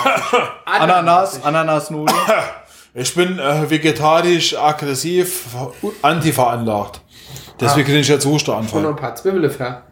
Ananas, 0.65 1.43
Ananasnudeln. 1.43 2.17
Ich 2.99 3.13
bin 3.13 3.37
äh, 3.37 3.69
vegetarisch, 3.69 4.57
aggressiv, 4.57 5.45
anti-veranlagt. 6.01 6.99
Deswegen 7.59 7.85
kriege 7.85 7.99
ich 7.99 8.07
jetzt 8.07 8.25
Und 8.25 8.31
noch 8.31 8.39
Husteanfall. 8.39 8.87
ein 8.87 8.95
paar 8.95 9.13
Zwiebeln 9.13 9.51
für. 9.51 9.83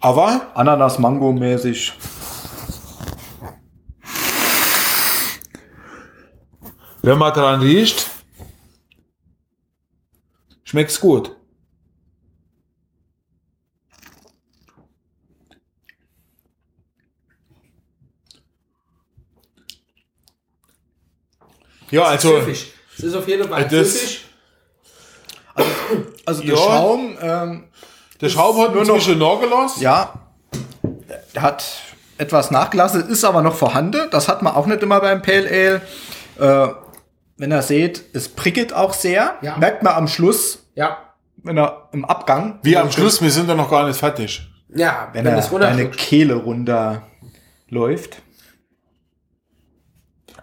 Aber 0.00 0.46
Ananas-Mango-mäßig. 0.54 1.92
Wenn 7.02 7.18
man 7.18 7.32
dran 7.32 7.60
riecht, 7.60 8.06
schmeckt's 10.64 11.00
gut. 11.00 11.34
Ja, 21.90 22.04
also 22.04 22.36
Süffig. 22.40 22.72
Es 22.96 23.04
ist 23.04 23.14
auf 23.14 23.26
jeden 23.28 23.48
Fall 23.48 23.64
das- 23.68 23.92
süffig. 23.92 24.24
Also 26.26 26.42
der 26.42 26.50
Ja. 26.54 26.56
Schaum, 26.56 27.18
ähm, 27.20 27.64
der 28.20 28.28
Schaum 28.28 28.58
hat 28.60 28.74
nur 28.74 28.84
noch 28.84 29.06
nachgelassen. 29.06 29.82
ja, 29.82 30.12
der 31.34 31.42
hat 31.42 31.64
etwas 32.18 32.50
nachgelassen, 32.50 33.08
ist 33.08 33.24
aber 33.24 33.42
noch 33.42 33.54
vorhanden. 33.54 34.08
Das 34.10 34.28
hat 34.28 34.42
man 34.42 34.54
auch 34.54 34.66
nicht 34.66 34.82
immer 34.82 35.00
beim 35.00 35.22
Pale 35.22 35.48
Ale. 35.48 35.82
Äh, 36.38 36.87
wenn 37.38 37.52
ihr 37.52 37.62
seht, 37.62 38.04
es 38.12 38.28
prickelt 38.28 38.72
auch 38.72 38.92
sehr. 38.92 39.36
Ja. 39.42 39.56
Merkt 39.56 39.82
man 39.82 39.94
am 39.94 40.08
Schluss, 40.08 40.66
Ja. 40.74 40.98
wenn 41.38 41.56
er 41.56 41.88
im 41.92 42.04
Abgang. 42.04 42.58
Wie 42.62 42.76
am 42.76 42.90
Schluss, 42.92 43.22
wir 43.22 43.30
sind 43.30 43.48
ja 43.48 43.54
noch 43.54 43.70
gar 43.70 43.86
nicht 43.86 43.98
fertig. 43.98 44.46
Ja, 44.74 45.08
Wenn, 45.12 45.24
wenn, 45.24 45.34
er 45.34 45.40
deine 45.40 45.50
runterschluckt. 45.50 45.96
Kehle 45.96 46.34
runter 46.34 47.02
läuft. 47.68 48.22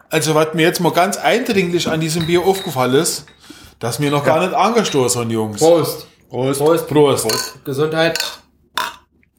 Also 0.09 0.33
was 0.33 0.53
mir 0.53 0.63
jetzt 0.63 0.79
mal 0.79 0.91
ganz 0.91 1.17
eindringlich 1.17 1.87
an 1.87 1.99
diesem 1.99 2.25
Bier 2.25 2.41
aufgefallen 2.41 2.95
ist, 2.95 3.25
Das 3.79 3.95
ist 3.95 3.99
mir 3.99 4.09
noch 4.09 4.23
gar 4.23 4.39
nicht 4.39 4.53
angestoßen, 4.53 5.29
Jungs. 5.29 5.59
Prost. 5.59 6.07
Prost. 6.29 6.59
Prost. 6.59 6.87
Prost. 6.87 7.65
Gesundheit. 7.65 8.17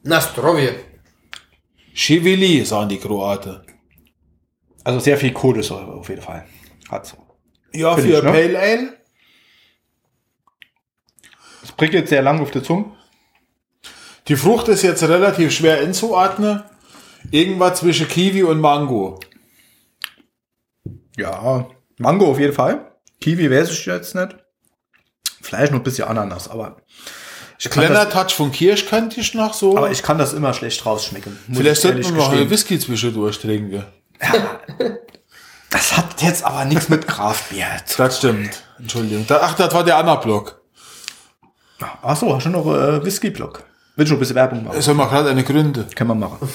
Na, 0.03 0.21
Strovje. 0.21 0.75
Chivili, 1.93 2.63
sagen 2.63 2.89
die 2.89 2.99
Kroaten. 2.99 3.59
Also 4.83 4.99
sehr 4.99 5.17
viel 5.17 5.33
Kohlensäure 5.33 5.95
auf 5.95 6.07
jeden 6.07 6.21
Fall. 6.21 6.45
Hat's. 6.89 7.17
Ja, 7.77 7.95
für 7.95 8.07
ich, 8.07 8.23
ne? 8.23 8.31
Pale 8.31 8.59
Ale. 8.59 8.97
Es 11.63 11.71
prickelt 11.71 12.07
sehr 12.09 12.23
lang 12.23 12.39
auf 12.39 12.49
der 12.49 12.63
Zunge. 12.63 12.85
Die 14.27 14.35
Frucht 14.35 14.67
ist 14.67 14.81
jetzt 14.81 15.03
relativ 15.03 15.51
schwer 15.53 15.79
einzuordnen. 15.79 16.63
Irgendwas 17.29 17.79
zwischen 17.79 18.07
Kiwi 18.07 18.43
und 18.43 18.59
Mango. 18.59 19.19
Ja, 21.17 21.67
Mango 21.97 22.31
auf 22.31 22.39
jeden 22.39 22.53
Fall. 22.53 22.91
Kiwi 23.21 23.51
weiß 23.51 23.69
ich 23.71 23.85
jetzt 23.85 24.15
nicht. 24.15 24.35
Vielleicht 25.41 25.71
noch 25.71 25.79
ein 25.79 25.83
bisschen 25.83 26.07
Ananas, 26.07 26.49
aber 26.49 26.77
ich 27.59 27.69
Kleiner 27.69 28.05
das, 28.05 28.13
Touch 28.13 28.35
von 28.35 28.51
Kirsch 28.51 28.85
könnte 28.85 29.19
ich 29.19 29.33
noch 29.33 29.53
so. 29.53 29.77
aber 29.77 29.91
ich 29.91 30.03
kann 30.03 30.17
das 30.17 30.33
immer 30.33 30.53
schlecht 30.53 30.85
rausschmecken. 30.85 31.37
Vielleicht 31.51 31.77
ich 31.77 31.81
sollten 31.81 32.03
wir 32.03 32.11
noch 32.11 32.31
einen 32.31 32.49
Whisky 32.49 32.79
zwischendurch 32.79 33.39
trinken. 33.39 33.83
Das 35.69 35.97
hat 35.97 36.21
jetzt 36.21 36.43
aber 36.45 36.65
nichts 36.65 36.89
mit 36.89 37.07
Kraftbier 37.07 37.65
zu 37.85 37.97
Das 37.97 38.17
stimmt. 38.17 38.63
Entschuldigung. 38.79 39.25
Da- 39.27 39.39
Ach, 39.43 39.55
das 39.55 39.73
war 39.73 39.83
der 39.83 39.97
Anna-Block. 39.97 40.61
Ach 42.01 42.15
so, 42.15 42.33
hast 42.35 42.45
du 42.45 42.49
noch 42.49 42.65
äh, 42.67 43.03
Whisky-Block? 43.03 43.63
Willst 43.95 44.09
du 44.09 44.13
noch 44.13 44.17
ein 44.17 44.21
bisschen 44.21 44.35
Werbung 44.35 44.63
machen? 44.63 44.81
Soll 44.81 44.95
man 44.95 45.09
gerade 45.09 45.29
eine 45.29 45.43
Gründe. 45.43 45.87
Können 45.95 46.09
wir 46.11 46.15
machen. 46.15 46.49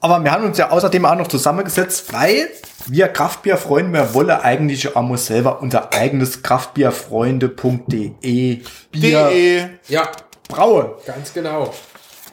Aber 0.00 0.22
wir 0.22 0.30
haben 0.30 0.44
uns 0.44 0.58
ja 0.58 0.70
außerdem 0.70 1.04
auch 1.06 1.14
noch 1.16 1.28
zusammengesetzt, 1.28 2.12
weil 2.12 2.48
wir 2.86 3.08
Kraftbierfreunde, 3.08 3.92
wir 3.92 4.14
wollen 4.14 4.30
eigentlich 4.30 4.94
auch 4.94 5.16
selber 5.16 5.60
unser 5.62 5.92
eigenes 5.92 6.42
kraftbierfreunde.de 6.42 8.62
Bier 8.92 9.28
DE. 9.28 9.70
Ja, 9.88 10.08
brauen. 10.48 10.90
ganz 11.06 11.32
genau. 11.32 11.72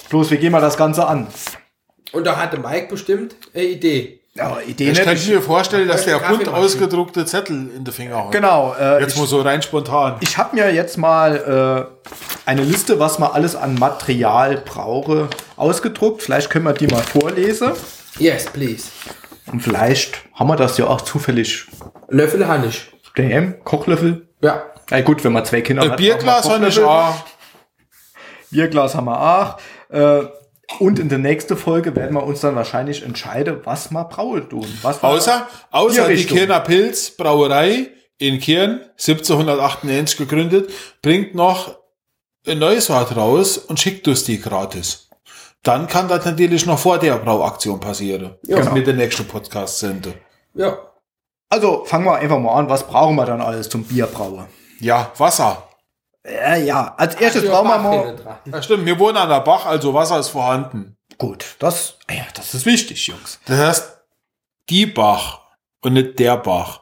Bloß, 0.09 0.29
wie 0.31 0.37
gehen 0.37 0.51
wir 0.51 0.59
das 0.61 0.75
Ganze 0.77 1.07
an? 1.07 1.27
Und 2.11 2.25
da 2.25 2.35
hatte 2.37 2.57
Mike 2.59 2.87
bestimmt 2.89 3.35
eine 3.53 3.63
Idee. 3.63 4.19
Ja, 4.35 4.57
Idee 4.65 4.89
Ich 4.89 5.01
kann 5.03 5.15
mir 5.27 5.41
vorstellen, 5.43 5.87
dass 5.87 6.05
der 6.05 6.13
bunt 6.13 6.23
Kaffeemaschine. 6.23 6.57
ausgedruckte 6.65 7.25
Zettel 7.25 7.69
in 7.75 7.83
den 7.83 7.93
Finger 7.93 8.25
hat. 8.25 8.31
Genau. 8.31 8.73
Äh, 8.79 9.01
Jetzt 9.01 9.13
ich 9.13 9.19
mal 9.19 9.27
so 9.27 9.41
rein 9.41 9.61
spontan. 9.61 10.15
ich 10.21 10.37
habe 10.39 10.55
mir 10.55 10.73
jetzt 10.73 10.97
mal 10.97 11.89
äh, 12.07 12.49
eine 12.49 12.63
Liste, 12.63 12.99
was 12.99 13.19
man 13.19 13.31
alles 13.31 13.55
an 13.55 13.75
Material 13.75 14.57
brauche, 14.65 15.27
ausgedruckt. 15.55 16.23
Vielleicht 16.23 16.49
können 16.49 16.65
wir 16.65 16.73
die 16.73 16.87
mal 16.87 17.03
vorlesen. 17.03 17.73
Yes, 18.17 18.45
please. 18.45 18.87
Und 19.51 19.59
vielleicht 19.61 20.17
haben 20.33 20.47
wir 20.47 20.55
das 20.55 20.77
ja 20.79 20.87
auch 20.87 21.01
zufällig 21.01 21.67
Löffel 22.09 22.47
Hannisch. 22.47 22.91
daheim. 23.15 23.63
Kochlöffel. 23.63 24.27
Ja. 24.41 24.63
Na 24.89 25.01
gut, 25.01 25.23
wenn 25.23 25.33
man 25.33 25.45
zwei 25.45 25.61
Kinder 25.61 25.83
Ein 25.83 25.91
hat. 25.91 25.97
Bierglas 25.97 26.49
habe 26.49 26.67
ich 26.67 26.75
Kochlöffel. 26.75 26.85
auch. 26.85 27.15
Bierglas 28.49 28.95
haben 28.95 29.05
wir 29.05 29.19
auch. 29.19 29.57
Äh, 29.95 30.25
und 30.79 30.97
in 30.99 31.09
der 31.09 31.17
nächsten 31.19 31.57
Folge 31.57 31.95
werden 31.95 32.13
wir 32.15 32.23
uns 32.23 32.39
dann 32.41 32.55
wahrscheinlich 32.55 33.03
entscheiden, 33.03 33.59
was 33.63 33.91
wir 33.91 34.03
brauen 34.05 34.49
tun. 34.49 34.67
Was 34.81 35.01
wir- 35.03 35.09
Außer, 35.09 35.47
außer 35.71 36.07
die. 36.07 36.25
Kirner 36.25 36.59
Pilz 36.61 37.11
Brauerei 37.11 37.89
in 38.17 38.39
Kirn, 38.39 38.81
1798 38.97 40.17
gegründet, 40.17 40.71
bringt 41.01 41.35
noch 41.35 41.77
ein 42.47 42.59
neues 42.59 42.89
Wort 42.89 43.15
raus 43.15 43.57
und 43.57 43.79
schickt 43.79 44.07
uns 44.07 44.23
die 44.23 44.39
gratis. 44.39 45.09
Dann 45.63 45.87
kann 45.87 46.07
das 46.09 46.25
natürlich 46.25 46.65
noch 46.65 46.79
vor 46.79 46.97
der 46.99 47.17
Brauaktion 47.17 47.79
passieren. 47.79 48.35
Ja. 48.43 48.59
Ja. 48.63 48.71
Mit 48.71 48.85
der 48.87 48.93
nächsten 48.95 49.25
Podcast 49.25 49.79
sende. 49.79 50.13
Ja. 50.53 50.77
Also 51.49 51.85
fangen 51.85 52.05
wir 52.05 52.15
einfach 52.15 52.39
mal 52.39 52.53
an. 52.55 52.69
Was 52.69 52.85
brauchen 52.87 53.15
wir 53.15 53.25
dann 53.25 53.41
alles 53.41 53.69
zum 53.69 53.83
Bierbrauen? 53.83 54.45
Ja, 54.79 55.11
Wasser. 55.17 55.69
Ja, 56.25 56.55
ja. 56.55 56.95
Als 56.95 57.15
erstes 57.15 57.45
brauchen 57.45 57.83
wir. 57.83 58.37
Ja, 58.45 58.61
stimmt. 58.61 58.85
Wir 58.85 58.97
wohnen 58.99 59.17
an 59.17 59.29
der 59.29 59.41
Bach, 59.41 59.65
also 59.65 59.93
Wasser 59.93 60.19
ist 60.19 60.29
vorhanden. 60.29 60.97
Gut, 61.17 61.55
das, 61.59 61.97
ja, 62.09 62.25
das 62.33 62.53
ist 62.53 62.65
wichtig, 62.65 63.07
Jungs. 63.07 63.39
Das 63.45 63.57
heißt, 63.57 63.97
die 64.69 64.85
Bach 64.85 65.41
und 65.81 65.93
nicht 65.93 66.17
der 66.19 66.37
Bach. 66.37 66.81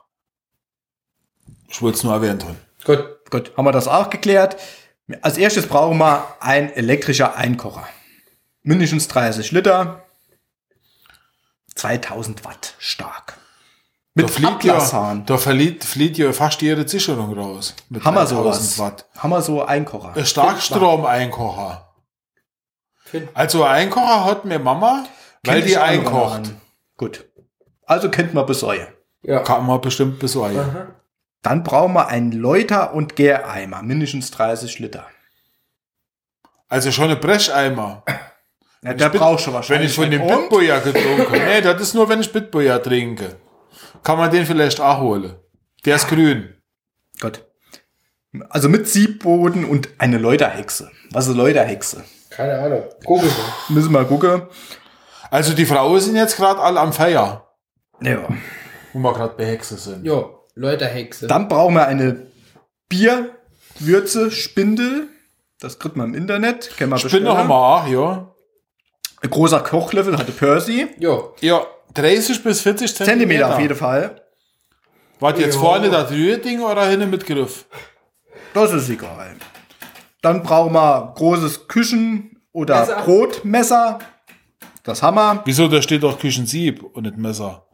Ich 1.67 1.81
wollte 1.81 1.97
es 1.97 2.03
nur 2.03 2.13
erwähnt 2.13 2.43
haben. 2.43 2.57
Gut. 2.83 3.21
Gut, 3.31 3.53
haben 3.55 3.65
wir 3.65 3.71
das 3.71 3.87
auch 3.87 4.09
geklärt. 4.09 4.57
Als 5.21 5.37
erstes 5.37 5.65
brauchen 5.65 5.97
wir 5.97 6.35
ein 6.41 6.71
elektrischer 6.73 7.35
Einkocher. 7.35 7.87
Mindestens 8.61 9.07
30 9.07 9.51
Liter. 9.53 10.03
2000 11.75 12.43
Watt 12.43 12.75
stark. 12.77 13.37
Mit 14.13 14.27
da 14.27 14.31
flieht, 14.33 14.47
Ablasshahn. 14.47 15.19
ja, 15.19 15.23
da 15.25 15.37
verliert, 15.37 15.83
flieht 15.85 16.17
ja 16.17 16.33
fast 16.33 16.61
ihre 16.61 16.85
Sicherung 16.87 17.33
raus. 17.37 17.73
Mit 17.89 18.03
Haben 18.03 18.15
wir 18.15 18.25
3000 18.25 18.45
sowas? 18.65 18.79
Watt. 18.79 19.05
Haben 19.17 19.29
wir 19.29 19.41
so 19.41 19.63
Einkocher? 19.63 20.13
Ein 20.15 20.25
Starkstromeinkocher. 20.25 21.87
Also 23.33 23.63
Einkocher 23.63 24.25
hat 24.25 24.45
mir 24.45 24.59
Mama, 24.59 25.05
weil 25.45 25.55
Kennt 25.61 25.69
die 25.69 25.77
auch 25.77 25.81
noch 25.81 25.87
einkocht. 25.89 26.51
Gut. 26.97 27.25
Also 27.85 28.09
kennt 28.09 28.33
man 28.33 28.45
besäue. 28.45 28.87
Ja. 29.23 29.39
Kann 29.39 29.65
man 29.65 29.79
bestimmt. 29.81 30.23
Aha. 30.23 30.87
Dann 31.41 31.63
brauchen 31.63 31.93
wir 31.93 32.07
einen 32.07 32.31
Läuter- 32.31 32.93
und 32.93 33.15
Gäreimer. 33.15 33.81
Mindestens 33.81 34.31
30 34.31 34.79
Liter. 34.79 35.05
Also 36.69 36.91
schon 36.91 37.09
ein 37.11 37.19
Brescheimer. 37.19 38.03
Ja, 38.83 38.93
der 38.93 39.09
braucht 39.09 39.41
schon 39.41 39.53
Wenn 39.53 39.55
wahrscheinlich. 39.55 39.91
ich 39.91 39.95
von 39.95 40.09
dem? 40.09 40.25
Bitboyer 40.25 40.79
getrunken 40.79 41.25
habe. 41.27 41.39
Nee, 41.39 41.61
das 41.61 41.81
ist 41.81 41.93
nur, 41.93 42.07
wenn 42.09 42.21
ich 42.21 42.31
Bitboyer 42.31 42.81
trinke. 42.81 43.35
Kann 44.03 44.17
man 44.17 44.31
den 44.31 44.45
vielleicht 44.45 44.79
auch 44.79 44.99
holen. 44.99 45.35
Der 45.85 45.95
ist 45.95 46.07
grün. 46.07 46.55
Gut. 47.19 47.43
Also 48.49 48.69
mit 48.69 48.87
Siebboden 48.87 49.65
und 49.65 49.89
eine 49.97 50.17
Läuterhexe. 50.17 50.89
Was 51.11 51.25
ist 51.27 51.33
eine 51.33 51.43
Läuterhexe? 51.43 52.03
Keine 52.29 52.57
Ahnung. 52.59 52.83
Google 53.03 53.29
mal. 53.29 53.73
Müssen 53.75 53.91
wir 53.91 54.05
gucken. 54.05 54.43
Also 55.29 55.53
die 55.53 55.65
Frauen 55.65 55.99
sind 55.99 56.15
jetzt 56.15 56.37
gerade 56.37 56.59
alle 56.61 56.79
am 56.79 56.93
Feier, 56.93 57.47
Ja. 58.01 58.27
wo 58.93 58.99
wir 58.99 59.13
gerade 59.13 59.33
bei 59.37 59.45
Hexe 59.45 59.77
sind. 59.77 60.05
Jo, 60.05 60.45
Leute 60.55 60.85
Hexe. 60.87 61.27
Dann 61.27 61.47
brauchen 61.47 61.75
wir 61.75 61.87
eine 61.87 62.25
Bierwürze 62.89 64.31
Spindel. 64.31 65.07
Das 65.59 65.77
kriegt 65.79 65.95
man 65.95 66.09
im 66.09 66.15
Internet. 66.15 66.71
Kann 66.77 66.89
man 66.89 66.99
Spinne 66.99 67.11
bestellen. 67.21 67.37
haben 67.37 67.49
wir 67.49 67.55
auch, 67.55 67.87
ja. 67.87 68.27
Ein 69.21 69.29
großer 69.29 69.59
Kochlöffel 69.59 70.17
hatte 70.17 70.31
Percy. 70.31 70.87
Jo. 70.99 71.35
Ja, 71.41 71.65
30 71.93 72.43
bis 72.43 72.61
40 72.61 72.95
Zentimeter. 72.95 73.11
Zentimeter 73.11 73.53
auf 73.53 73.59
jeden 73.59 73.75
Fall. 73.75 74.21
Warte, 75.19 75.41
jetzt 75.41 75.55
Ja. 75.55 75.61
vorne 75.61 75.89
das 75.89 76.11
Rührding 76.11 76.61
oder 76.61 76.85
hinten 76.87 77.09
mit 77.09 77.25
Griff? 77.25 77.65
Das 78.53 78.73
ist 78.73 78.89
egal. 78.89 79.35
Dann 80.21 80.43
brauchen 80.43 80.73
wir 80.73 81.13
großes 81.15 81.67
Küchen- 81.67 82.41
oder 82.51 82.79
Messer. 82.81 83.01
Brotmesser. 83.03 83.99
Das 84.83 85.01
haben 85.03 85.15
wir. 85.15 85.41
Wieso, 85.45 85.67
da 85.67 85.81
steht 85.81 86.03
doch 86.03 86.19
Küchensieb 86.19 86.83
und 86.83 87.03
nicht 87.03 87.17
Messer. 87.17 87.65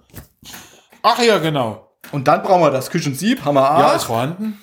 Ach 1.03 1.19
ja, 1.21 1.37
genau. 1.39 1.89
Und 2.11 2.27
dann 2.27 2.43
brauchen 2.43 2.61
wir 2.63 2.71
das 2.71 2.89
Küchensieb. 2.89 3.43
Haben 3.45 3.55
wir 3.55 3.61
Ja, 3.61 3.93
ist 3.93 4.03
vorhanden. 4.03 4.59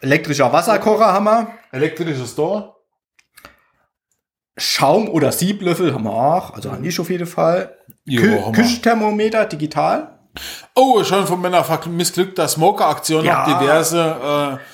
Elektrischer 0.00 0.52
Wasserkocher 0.52 1.12
haben 1.12 1.24
wir. 1.24 1.48
Elektrisches 1.72 2.34
Tor. 2.34 2.79
Schaum- 4.56 5.08
oder 5.08 5.32
Sieblöffel 5.32 5.94
haben 5.94 6.04
wir 6.04 6.12
auch. 6.12 6.54
Also 6.54 6.70
an 6.70 6.84
ich 6.84 6.98
auf 7.00 7.08
jeden 7.10 7.26
Fall. 7.26 7.76
Jo, 8.04 8.20
Kü 8.22 8.40
haben. 8.42 8.52
Küchenthermometer 8.52 9.44
digital. 9.46 10.18
Oh, 10.74 11.02
schon 11.04 11.26
von 11.26 11.40
meiner 11.40 11.64
missglückter 11.88 12.46
Smoker-Aktion 12.46 13.24
Ja. 13.24 13.46
noch 13.48 13.58
diverse 13.60 14.58
äh, 14.58 14.64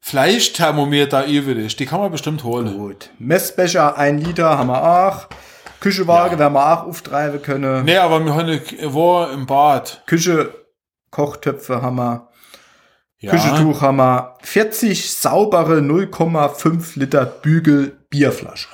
Fleischthermometer 0.00 1.26
übrig. 1.26 1.76
Die 1.76 1.86
kann 1.86 2.00
man 2.00 2.10
bestimmt 2.12 2.44
holen. 2.44 2.76
Gut. 2.76 3.10
Messbecher, 3.18 3.96
ein 3.96 4.18
Liter 4.18 4.58
haben 4.58 4.68
wir 4.68 4.82
auch. 4.82 5.28
Küchewaage 5.80 6.38
werden 6.38 6.54
wir 6.54 6.72
auch 6.72 6.86
auftreiben 6.86 7.40
können. 7.42 7.84
Nee, 7.84 7.96
aber 7.96 8.24
wir 8.24 8.34
haben 8.34 8.40
eine, 8.48 8.60
wo 8.92 9.24
im 9.24 9.46
Bad. 9.46 10.02
Küche, 10.06 10.52
Kochtöpfe 11.10 11.82
haben 11.82 11.96
wir. 11.96 12.28
Ja. 13.18 13.30
Küchentuch 13.32 13.80
haben 13.80 13.96
wir. 13.96 14.36
40 14.42 15.10
saubere 15.14 15.78
0,5 15.78 16.98
Liter 16.98 17.24
Bügel 17.26 17.96
Bierflasche. 18.10 18.68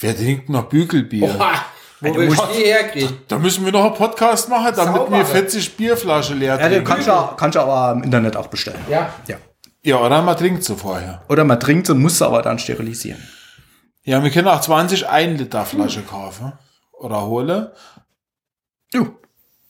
Wer 0.00 0.16
trinkt 0.16 0.48
noch 0.48 0.64
Bügelbier? 0.68 1.28
Boah, 1.28 1.64
wo 2.00 2.14
will 2.14 2.28
ich 2.32 2.38
die 2.40 2.64
herkriegen? 2.64 3.18
Da 3.28 3.38
müssen 3.38 3.64
wir 3.64 3.72
noch 3.72 3.86
einen 3.86 3.94
Podcast 3.94 4.48
machen, 4.48 4.72
damit 4.76 4.94
Saubere. 4.94 5.18
wir 5.18 5.24
40 5.26 5.76
Bierflaschen 5.76 6.38
leer 6.38 6.54
Ja, 6.60 6.68
den 6.68 6.68
trinken. 6.84 6.84
kannst 6.86 7.08
du, 7.08 7.12
auch- 7.12 7.36
kannst 7.36 7.56
du 7.56 7.60
aber 7.60 7.92
im 7.92 8.02
Internet 8.04 8.36
auch 8.36 8.48
bestellen. 8.48 8.80
Ja. 8.90 9.14
Ja. 9.26 9.36
Ja, 9.82 10.00
oder 10.00 10.20
man 10.22 10.36
trinkt 10.36 10.64
sie 10.64 10.74
vorher. 10.76 11.22
Oder 11.28 11.44
man 11.44 11.60
trinkt 11.60 11.88
und 11.90 12.00
muss 12.02 12.18
sie 12.18 12.26
aber 12.26 12.42
dann 12.42 12.58
sterilisieren. 12.58 13.22
Ja, 14.02 14.22
wir 14.22 14.30
können 14.30 14.48
auch 14.48 14.60
20 14.60 15.08
1 15.08 15.38
Liter 15.38 15.64
Flasche 15.64 16.02
kaufen. 16.02 16.52
Oder 16.92 17.22
holen. 17.26 17.68
Du. 18.92 19.16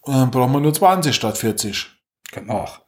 Und 0.01 0.15
dann 0.15 0.31
brauchen 0.31 0.53
wir 0.53 0.61
nur 0.61 0.73
20 0.75 1.15
statt 1.15 1.37
40. 1.39 1.89
Können 2.33 2.47
wir 2.49 2.55
auch. 2.55 2.81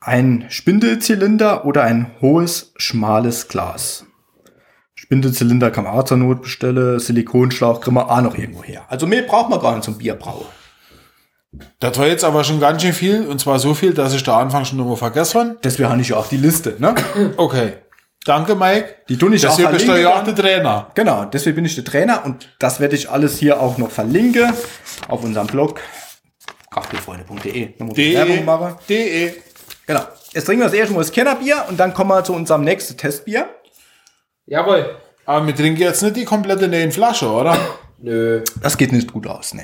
Ein 0.00 0.46
Spindelzylinder 0.48 1.64
oder 1.64 1.82
ein 1.84 2.10
hohes, 2.20 2.72
schmales 2.76 3.48
Glas. 3.48 4.04
Spindelzylinder 5.08 5.70
kann 5.70 5.84
man 5.84 5.94
auch 5.94 6.04
zur 6.04 6.18
Not 6.18 6.42
bestellen. 6.42 7.00
Silikonschlauch 7.00 7.80
kriegen 7.80 7.96
wir 7.96 8.10
auch 8.10 8.20
noch 8.20 8.36
irgendwo 8.36 8.62
her. 8.62 8.84
Also 8.88 9.06
mehr 9.06 9.22
braucht 9.22 9.48
man 9.48 9.58
gar 9.58 9.72
nicht 9.72 9.84
zum 9.84 9.96
Bierbrauen. 9.96 10.44
Das 11.80 11.98
war 11.98 12.06
jetzt 12.06 12.24
aber 12.24 12.44
schon 12.44 12.60
ganz 12.60 12.82
schön 12.82 12.92
viel, 12.92 13.26
und 13.26 13.40
zwar 13.40 13.58
so 13.58 13.72
viel, 13.72 13.94
dass 13.94 14.12
ich 14.12 14.22
da 14.22 14.38
Anfang 14.38 14.66
schon 14.66 14.76
nochmal 14.76 14.96
vergessen 14.96 15.56
Deswegen 15.64 15.88
habe 15.88 16.02
ich 16.02 16.10
ja 16.10 16.16
auch 16.18 16.26
die 16.26 16.36
Liste, 16.36 16.76
ne? 16.78 16.88
habe. 16.88 17.32
Okay. 17.38 17.72
Danke, 18.26 18.54
Mike. 18.54 18.96
Die 19.08 19.16
tue 19.16 19.34
ich 19.34 19.46
auch 19.46 19.56
Deswegen 19.56 19.72
bist 19.72 19.88
du 19.88 19.98
ja 19.98 20.14
auch 20.14 20.24
der 20.24 20.34
Trainer. 20.34 20.90
Genau, 20.94 21.24
deswegen 21.24 21.56
bin 21.56 21.64
ich 21.64 21.74
der 21.74 21.84
Trainer 21.84 22.26
und 22.26 22.50
das 22.58 22.78
werde 22.78 22.94
ich 22.94 23.08
alles 23.08 23.38
hier 23.38 23.62
auch 23.62 23.78
noch 23.78 23.90
verlinken 23.90 24.52
auf 25.08 25.24
unserem 25.24 25.46
Blog 25.46 25.80
kraftbierfreunde.de. 26.70 27.70
Nochmal 27.78 27.96
Werbung. 27.96 28.76
De. 28.86 29.32
Genau. 29.86 30.02
Jetzt 30.34 30.44
trinken 30.44 30.60
wir 30.60 30.66
das 30.66 30.74
erste 30.74 30.92
Mal 30.92 31.00
das 31.00 31.12
Kennerbier 31.12 31.64
und 31.70 31.80
dann 31.80 31.94
kommen 31.94 32.10
wir 32.10 32.22
zu 32.22 32.34
unserem 32.34 32.62
nächsten 32.62 32.98
Testbier. 32.98 33.48
Jawohl. 34.48 34.96
Aber 35.26 35.46
wir 35.46 35.54
trinken 35.54 35.82
jetzt 35.82 36.02
nicht 36.02 36.16
die 36.16 36.24
komplette 36.24 36.68
neuen 36.68 36.90
Flasche, 36.90 37.28
oder? 37.30 37.56
Nö. 37.98 38.42
Das 38.62 38.76
geht 38.78 38.92
nicht 38.92 39.12
gut 39.12 39.26
aus, 39.26 39.54
ne? 39.54 39.62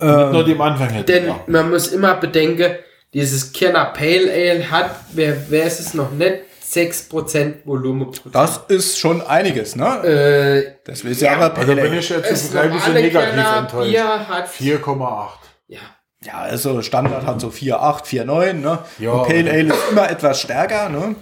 Nur 0.00 0.44
die 0.44 0.52
am 0.52 0.60
Anfang 0.62 0.88
hätten. 0.88 1.06
Denn 1.06 1.26
ja. 1.28 1.40
man 1.46 1.70
muss 1.70 1.88
immer 1.88 2.14
bedenken, 2.14 2.76
dieses 3.12 3.52
Kirner 3.52 3.86
Pale 3.86 4.32
Ale 4.32 4.70
hat, 4.70 4.90
wer, 5.12 5.36
wer 5.50 5.64
ist 5.64 5.80
es 5.80 5.94
noch 5.94 6.10
nicht, 6.10 6.38
6% 6.72 7.66
Volumen. 7.66 8.10
Das 8.32 8.62
ist 8.68 8.98
schon 8.98 9.20
einiges, 9.20 9.76
ne? 9.76 10.02
Äh, 10.02 10.72
Das 10.84 11.04
will 11.04 11.12
ich 11.12 11.20
ja, 11.20 11.36
aber 11.36 11.56
Also 11.56 11.74
bin 11.74 11.92
ich 11.92 12.08
jetzt 12.08 12.30
das 12.30 12.56
ein 12.56 12.72
bisschen 12.72 12.94
negativ 12.94 13.30
Kirner 13.34 13.56
enttäuscht. 13.58 13.90
Bier 13.90 14.28
hat 14.28 14.48
4,8. 14.48 15.28
ja, 15.68 15.78
Ja, 16.24 16.38
also 16.38 16.80
Standard 16.80 17.26
hat 17.26 17.40
so 17.40 17.48
4,8, 17.48 18.24
4,9, 18.24 18.52
ne? 18.54 18.78
Ja, 18.98 19.10
Und 19.12 19.28
Pale 19.28 19.50
Ale 19.50 19.68
ist 19.74 19.90
immer 19.90 20.10
etwas 20.10 20.40
stärker, 20.40 20.88
ne? 20.88 21.14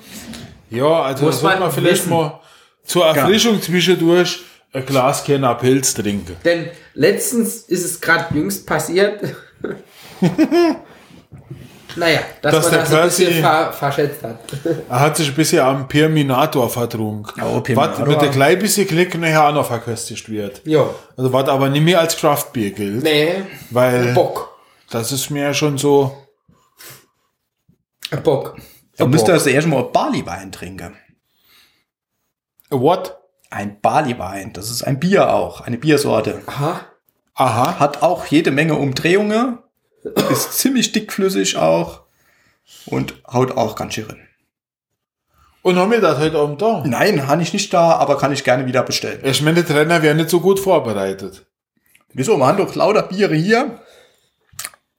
Ja, 0.70 1.02
also 1.02 1.24
Muss 1.26 1.42
man 1.42 1.58
man 1.60 1.70
vielleicht 1.72 2.04
wissen. 2.04 2.10
mal 2.10 2.40
zur 2.84 3.06
Erfrischung 3.06 3.60
zwischendurch 3.60 4.40
ein 4.72 4.86
Glas 4.86 5.24
Kerner 5.24 5.54
Pilz 5.56 5.94
trinken. 5.94 6.36
Denn 6.44 6.70
letztens 6.94 7.56
ist 7.56 7.84
es 7.84 8.00
gerade 8.00 8.32
jüngst 8.34 8.66
passiert. 8.66 9.20
naja, 11.96 12.20
dass 12.40 12.54
Dass 12.54 12.64
man 12.64 12.72
der 12.72 12.80
das 12.82 12.92
ein 12.94 13.02
bisschen 13.26 13.42
ver 13.42 13.72
verschätzt 13.72 14.22
hat. 14.22 14.38
Er 14.88 15.00
hat 15.00 15.16
sich 15.16 15.28
ein 15.28 15.34
bisschen 15.34 15.60
am 15.60 15.88
Perminator 15.88 16.70
vertrunken. 16.70 17.42
Oh, 17.42 17.62
was 17.74 17.98
mit 18.06 18.22
der 18.22 18.30
klein 18.30 18.58
bisschen 18.60 18.86
Klick 18.86 19.18
nachher 19.18 19.48
auch 19.48 19.54
noch 19.54 19.66
verköstigt 19.66 20.28
wird. 20.28 20.62
ja, 20.64 20.88
Also 21.16 21.32
was 21.32 21.48
aber 21.48 21.68
nicht 21.68 21.82
mehr 21.82 22.00
als 22.00 22.16
Kraftbier 22.16 22.70
gilt. 22.70 23.02
nee, 23.02 23.42
Weil 23.70 24.12
Bock. 24.14 24.56
das 24.90 25.10
ist 25.10 25.30
mir 25.30 25.52
schon 25.52 25.78
so. 25.78 26.16
Bock. 28.22 28.56
Da 29.00 29.06
müsst 29.06 29.28
ihr 29.28 29.34
das 29.34 29.46
erst 29.46 29.66
mal 29.66 29.82
Barleywein 29.82 30.52
trinken. 30.52 30.96
What? 32.68 33.16
Ein 33.50 33.80
Barleywein, 33.80 34.52
das 34.52 34.70
ist 34.70 34.82
ein 34.82 35.00
Bier 35.00 35.32
auch, 35.32 35.60
eine 35.62 35.78
Biersorte. 35.78 36.42
Aha. 36.46 36.82
Aha. 37.34 37.80
Hat 37.80 38.02
auch 38.02 38.26
jede 38.26 38.50
Menge 38.50 38.74
Umdrehungen, 38.74 39.58
ist 40.30 40.58
ziemlich 40.58 40.92
dickflüssig 40.92 41.56
auch 41.56 42.02
und 42.86 43.14
haut 43.26 43.56
auch 43.56 43.74
ganz 43.74 43.94
schön 43.94 44.06
rein. 44.06 44.28
Und 45.62 45.76
haben 45.76 45.90
wir 45.90 46.00
das 46.00 46.18
heute 46.18 46.38
Abend 46.38 46.62
da? 46.62 46.82
Nein, 46.86 47.26
habe 47.26 47.42
ich 47.42 47.52
nicht 47.52 47.72
da, 47.74 47.92
aber 47.92 48.16
kann 48.16 48.32
ich 48.32 48.44
gerne 48.44 48.66
wieder 48.66 48.82
bestellen. 48.82 49.20
Ich 49.24 49.42
meine, 49.42 49.62
der 49.62 49.74
Trainer 49.74 50.02
wäre 50.02 50.14
nicht 50.14 50.30
so 50.30 50.40
gut 50.40 50.58
vorbereitet. 50.58 51.46
Wieso? 52.12 52.38
Wir 52.38 52.46
haben 52.46 52.58
doch 52.58 52.74
lauter 52.74 53.02
Biere 53.02 53.34
hier. 53.34 53.80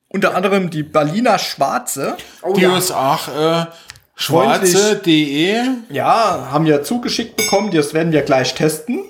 Unter 0.08 0.36
anderem 0.36 0.70
die 0.70 0.84
Berliner 0.84 1.40
Schwarze. 1.40 2.18
Oh, 2.42 2.54
Die 2.54 2.62
ja. 2.62 2.74
uns 2.76 2.92
auch 2.92 3.28
äh, 3.30 3.66
schwarze.de 4.16 5.58
Ja, 5.90 6.50
haben 6.52 6.66
wir 6.66 6.84
zugeschickt 6.84 7.36
bekommen. 7.36 7.72
Das 7.72 7.94
werden 7.94 8.12
wir 8.12 8.22
gleich 8.22 8.54
testen. 8.54 9.04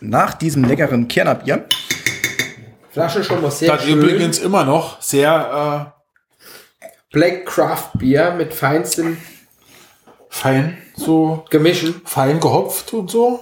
Nach 0.00 0.34
diesem 0.34 0.64
leckeren 0.64 1.08
Kernerbier. 1.08 1.66
Flasche 2.90 3.22
schon 3.22 3.42
mal 3.42 3.50
sehr 3.50 3.72
das 3.72 3.84
schön. 3.84 3.98
übrigens 3.98 4.38
immer 4.38 4.64
noch 4.64 5.00
sehr 5.00 5.94
Black 7.12 7.46
Craft 7.46 7.90
Bier 7.98 8.32
mit 8.32 8.54
feinstem 8.54 9.14
äh, 9.14 9.16
fein, 10.28 10.78
so 10.96 11.44
Gemischen. 11.50 12.02
fein 12.04 12.40
gehopft 12.40 12.92
und 12.94 13.10
so. 13.10 13.40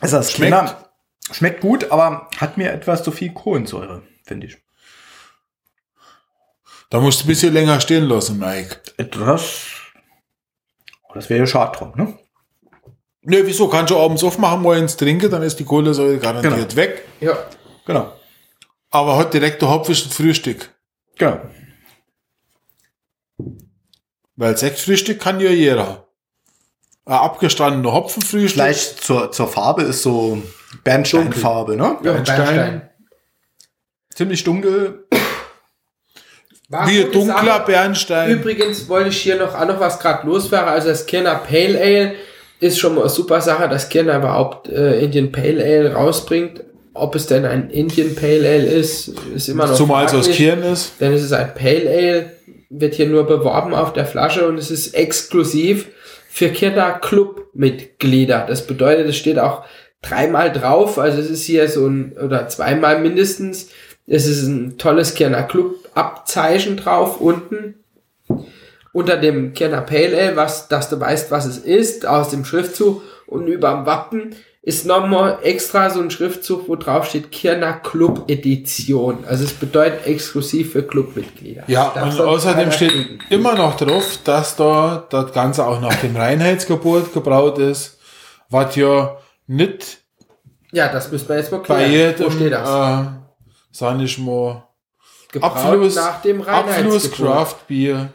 Also 0.00 0.16
das 0.18 0.32
Schmeckt. 0.32 0.52
Kerner 0.52 0.84
schmeckt 1.30 1.60
gut, 1.60 1.90
aber 1.90 2.28
hat 2.38 2.56
mir 2.58 2.72
etwas 2.72 3.02
zu 3.02 3.10
viel 3.12 3.32
Kohlensäure, 3.32 4.02
finde 4.24 4.46
ich. 4.48 4.58
Da 6.90 7.00
musst 7.00 7.20
du 7.20 7.24
ein 7.24 7.28
bisschen 7.28 7.52
länger 7.52 7.80
stehen 7.80 8.04
lassen, 8.04 8.38
Mike. 8.38 8.80
Etwas. 8.96 9.66
Das 11.14 11.28
wäre 11.28 11.40
ja 11.40 11.46
schade 11.46 11.76
drum, 11.76 11.92
ne? 11.96 12.18
Ne, 13.22 13.46
wieso? 13.46 13.68
Kannst 13.68 13.90
du 13.90 13.98
abends 13.98 14.24
aufmachen, 14.24 14.62
morgens 14.62 14.96
trinken, 14.96 15.30
dann 15.30 15.42
ist 15.42 15.58
die 15.58 15.64
Kohlensäure 15.64 16.18
garantiert 16.18 16.54
Genau. 16.70 16.76
weg. 16.76 17.04
Ja. 17.20 17.36
Genau. 17.84 18.12
Aber 18.90 19.16
heute 19.16 19.38
direkt 19.38 19.60
der 19.60 19.68
Hopf 19.70 19.88
ist 19.90 20.06
das 20.06 20.14
Frühstück. 20.14 20.74
Genau. 21.16 21.40
Weil 24.36 24.56
Sektfrühstück 24.56 25.20
kann 25.20 25.40
ja 25.40 25.50
jeder. 25.50 26.06
Ein 27.04 27.14
abgestandener 27.14 27.92
Hopfenfrühstück. 27.92 28.54
Gleich 28.54 28.96
zur, 28.96 29.32
zur 29.32 29.48
Farbe 29.48 29.82
ist 29.82 30.02
so 30.02 30.42
Bernsteinfarbe, 30.84 31.76
ne? 31.76 31.96
Ja, 32.02 32.12
Bernstein. 32.12 32.36
Bernstein. 32.36 32.90
Ziemlich 34.14 34.44
dunkel. 34.44 35.07
War 36.68 36.86
Wie 36.86 36.98
gute 36.98 37.12
dunkler 37.12 37.44
Sache. 37.44 37.66
Bernstein. 37.66 38.30
Übrigens 38.30 38.88
wollte 38.88 39.08
ich 39.08 39.18
hier 39.18 39.36
noch 39.36 39.54
auch 39.54 39.66
noch 39.66 39.80
was 39.80 39.98
gerade 39.98 40.26
loswerden. 40.26 40.68
Also 40.68 40.88
das 40.88 41.06
Kirner 41.06 41.36
Pale 41.36 41.80
Ale 41.80 42.14
ist 42.60 42.78
schon 42.78 42.94
mal 42.94 43.02
eine 43.02 43.10
super 43.10 43.40
Sache, 43.40 43.68
dass 43.68 43.88
Kirner 43.88 44.18
überhaupt 44.18 44.68
äh, 44.68 45.00
Indian 45.00 45.32
Pale 45.32 45.62
Ale 45.64 45.94
rausbringt. 45.94 46.64
Ob 46.92 47.14
es 47.14 47.26
denn 47.26 47.46
ein 47.46 47.70
Indian 47.70 48.14
Pale 48.14 48.46
Ale 48.46 48.66
ist, 48.66 49.12
ist 49.34 49.48
immer 49.48 49.66
noch 49.66 49.76
Zumal 49.76 50.04
es 50.04 50.14
aus. 50.14 50.28
Kirn 50.30 50.62
ist. 50.62 50.94
Denn 51.00 51.12
es 51.12 51.22
ist 51.22 51.32
ein 51.32 51.54
Pale 51.54 51.88
Ale, 51.88 52.32
wird 52.70 52.94
hier 52.94 53.06
nur 53.06 53.26
beworben 53.26 53.72
auf 53.72 53.92
der 53.92 54.04
Flasche 54.04 54.46
und 54.46 54.58
es 54.58 54.70
ist 54.70 54.94
exklusiv 54.94 55.86
für 56.28 56.50
Kirner 56.50 56.98
Club-Mitglieder. 57.00 58.44
Das 58.46 58.66
bedeutet, 58.66 59.08
es 59.08 59.16
steht 59.16 59.38
auch 59.38 59.64
dreimal 60.02 60.52
drauf, 60.52 60.98
also 60.98 61.18
es 61.20 61.30
ist 61.30 61.44
hier 61.44 61.68
so 61.68 61.86
ein, 61.86 62.12
oder 62.12 62.48
zweimal 62.48 63.00
mindestens, 63.00 63.70
es 64.06 64.26
ist 64.26 64.46
ein 64.46 64.76
tolles 64.78 65.14
Kirner 65.14 65.44
Club-Abzeichen 66.02 66.76
drauf 66.76 67.20
unten. 67.20 67.74
Unter 68.92 69.16
dem 69.16 69.52
Kirner 69.52 69.82
Pale 69.82 70.16
Ale, 70.16 70.36
was, 70.36 70.68
dass 70.68 70.88
du 70.88 70.98
weißt, 70.98 71.30
was 71.30 71.44
es 71.44 71.58
ist, 71.58 72.06
aus 72.06 72.30
dem 72.30 72.44
Schriftzug 72.44 73.02
und 73.26 73.46
über 73.46 73.70
dem 73.72 73.86
Wappen 73.86 74.34
ist 74.62 74.86
nochmal 74.86 75.38
extra 75.42 75.88
so 75.88 76.00
ein 76.00 76.10
Schriftzug, 76.10 76.68
wo 76.68 76.76
drauf 76.76 77.06
steht 77.06 77.30
Kirner 77.30 77.74
Club 77.74 78.24
Edition. 78.28 79.24
Also 79.26 79.44
es 79.44 79.52
bedeutet 79.52 80.06
exklusiv 80.06 80.72
für 80.72 80.82
Clubmitglieder. 80.82 81.64
Ja, 81.68 81.92
Darf 81.94 82.18
und 82.18 82.20
außerdem 82.26 82.72
steht 82.72 82.90
kriegen. 82.92 83.18
immer 83.30 83.54
noch 83.54 83.76
drauf, 83.76 84.18
dass 84.24 84.56
da 84.56 85.06
das 85.10 85.32
Ganze 85.32 85.66
auch 85.66 85.80
nach 85.80 85.94
dem 86.00 86.16
Reinheitsgebot 86.16 87.12
gebraut 87.14 87.58
ist, 87.58 87.98
was 88.50 88.74
ja 88.76 89.16
nicht 89.46 89.98
Ja, 90.72 90.88
das 90.92 91.10
müssen 91.12 91.28
wir 91.28 91.36
jetzt 91.36 91.52
mal 91.52 91.58
bei 91.58 91.84
klären. 91.86 92.14
Wo 92.18 92.24
jedem, 92.24 92.30
steht 92.32 92.52
das? 92.52 92.68
äh, 92.68 93.04
sag 93.70 94.00
ich 94.00 94.18
mal, 94.18 94.64
Gebraut 95.32 95.56
Abfluss, 95.56 95.94
nach 95.94 96.22
dem 96.22 96.40
Reinheitsgebot. 96.40 97.26
Craft 97.26 97.56
Bier 97.66 98.08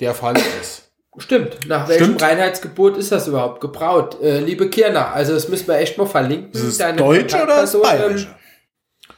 der 0.00 0.14
Fall 0.14 0.36
ist. 0.60 0.90
Stimmt. 1.18 1.68
Nach 1.68 1.88
welchem 1.88 2.04
Stimmt. 2.04 2.22
Reinheitsgebot 2.22 2.96
ist 2.96 3.12
das 3.12 3.28
überhaupt 3.28 3.60
gebraut? 3.60 4.18
Äh, 4.22 4.40
liebe 4.40 4.70
Kirner, 4.70 5.12
also 5.12 5.34
das 5.34 5.48
müssen 5.48 5.68
wir 5.68 5.76
echt 5.76 5.98
mal 5.98 6.06
verlinken. 6.06 6.52
Ist 6.52 6.62
es 6.62 6.78
Deine 6.78 6.96
Deutsch 6.96 7.34
oder 7.34 7.62
ist 7.62 7.80
Bayerisch? 7.80 8.24
ähm, 8.24 9.14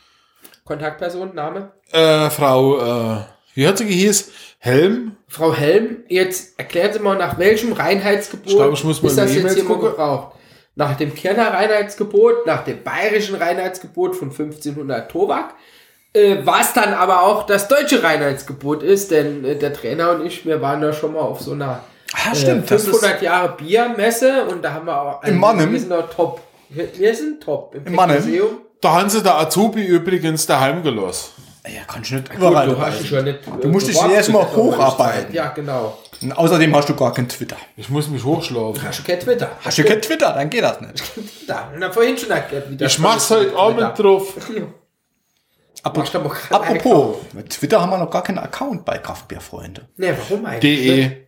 Kontaktperson, 0.64 1.34
Name? 1.34 1.72
Äh, 1.92 2.30
Frau, 2.30 2.78
äh, 2.80 3.20
wie 3.54 3.68
hat 3.68 3.78
sie 3.78 3.84
gehieß? 3.86 4.32
Helm? 4.58 5.16
Frau 5.28 5.54
Helm, 5.54 6.04
jetzt 6.08 6.58
erklären 6.58 6.92
Sie 6.92 6.98
mal, 6.98 7.16
nach 7.16 7.38
welchem 7.38 7.72
Reinheitsgebot 7.72 8.46
Ich 8.46 8.56
glaube, 8.56 8.74
ich 8.74 8.82
muss 8.82 9.02
mal 9.02 9.08
ist 9.10 9.18
das 9.18 9.30
die 9.30 9.38
jetzt 9.38 9.54
hier 9.54 9.64
mal 9.64 9.78
gebraucht? 9.78 10.36
Nach 10.74 10.96
dem 10.96 11.14
Kirner 11.14 11.52
Reinheitsgebot, 11.52 12.46
nach 12.46 12.64
dem 12.64 12.82
bayerischen 12.82 13.36
Reinheitsgebot 13.36 14.16
von 14.16 14.30
1500 14.30 15.08
Tobak, 15.10 15.54
äh, 16.14 16.38
was 16.44 16.72
dann 16.72 16.94
aber 16.94 17.22
auch 17.22 17.44
das 17.44 17.68
deutsche 17.68 18.02
Reinheitsgebot 18.02 18.82
ist, 18.82 19.10
denn 19.10 19.44
äh, 19.44 19.56
der 19.56 19.72
Trainer 19.74 20.12
und 20.12 20.24
ich, 20.26 20.46
wir 20.46 20.62
waren 20.62 20.80
da 20.80 20.92
schon 20.92 21.12
mal 21.12 21.20
auf 21.20 21.40
so 21.40 21.52
einer 21.52 21.80
Ah, 22.14 22.34
stimmt, 22.34 22.66
äh, 22.70 22.74
das 22.74 22.84
500 22.84 23.22
Jahre 23.22 23.56
Biermesse 23.56 24.44
und 24.44 24.62
da 24.62 24.72
haben 24.72 24.86
wir 24.86 25.00
auch 25.00 25.22
Im 25.24 25.38
Mannheim? 25.38 25.72
wir 25.72 25.80
sind 25.80 25.90
doch 25.90 26.08
top. 26.08 26.40
Wir, 26.68 26.88
wir 26.96 27.14
sind 27.14 27.42
top 27.42 27.74
im, 27.74 27.86
Im 27.86 27.94
Mannheim? 27.94 28.22
Museum. 28.22 28.58
Da 28.80 28.92
haben 28.92 29.10
sie 29.10 29.22
der 29.22 29.34
Azubi 29.36 29.82
übrigens 29.84 30.46
daheim 30.46 30.82
gelassen. 30.82 31.30
Ja, 31.66 31.80
kannst 31.88 32.10
du 32.10 32.16
nicht 32.16 32.32
überall 32.34 32.68
Du 32.68 32.78
hast 32.78 33.00
dich 33.00 33.10
ja 33.10 33.22
nicht. 33.22 33.40
Du 33.60 33.68
musst 33.68 33.88
dich 33.88 33.94
beworben 33.96 34.14
erst 34.14 34.30
mal 34.30 34.42
zu 34.48 34.54
der 34.54 34.56
hocharbeiten. 34.56 35.34
Ja, 35.34 35.48
genau. 35.48 35.96
Und 36.20 36.32
außerdem 36.32 36.76
hast 36.76 36.88
du 36.90 36.94
gar 36.94 37.12
kein 37.12 37.28
Twitter. 37.28 37.56
Ich 37.76 37.88
muss 37.88 38.08
mich 38.08 38.22
hochschlafen. 38.22 38.82
Hast 38.82 38.98
du 39.00 39.02
kein 39.02 39.18
Twitter? 39.18 39.50
Hast 39.64 39.78
du 39.78 39.84
kein 39.84 40.00
Twitter, 40.02 40.32
dann 40.34 40.50
geht 40.50 40.62
das 40.62 40.80
nicht. 40.80 41.02
Da, 41.46 41.70
und 41.74 41.80
dann 41.80 41.92
vorhin 41.92 42.16
schon 42.16 42.30
erklärt, 42.30 42.70
wie 42.70 42.76
das 42.76 42.92
Ich 42.92 42.98
mach's 42.98 43.28
heute 43.30 43.56
Abend 43.56 43.78
Twitter. 43.78 44.02
drauf. 44.02 44.34
Apropos, 45.82 47.16
mit 47.32 47.50
Twitter 47.50 47.80
haben 47.80 47.90
wir 47.90 47.98
noch 47.98 48.10
gar 48.10 48.22
keinen 48.22 48.38
Account 48.38 48.84
bei 48.84 48.98
Kraftbierfreunde. 48.98 49.88
Ne, 49.96 50.16
warum 50.28 50.46
eigentlich? 50.46 50.60
De. 50.86 51.24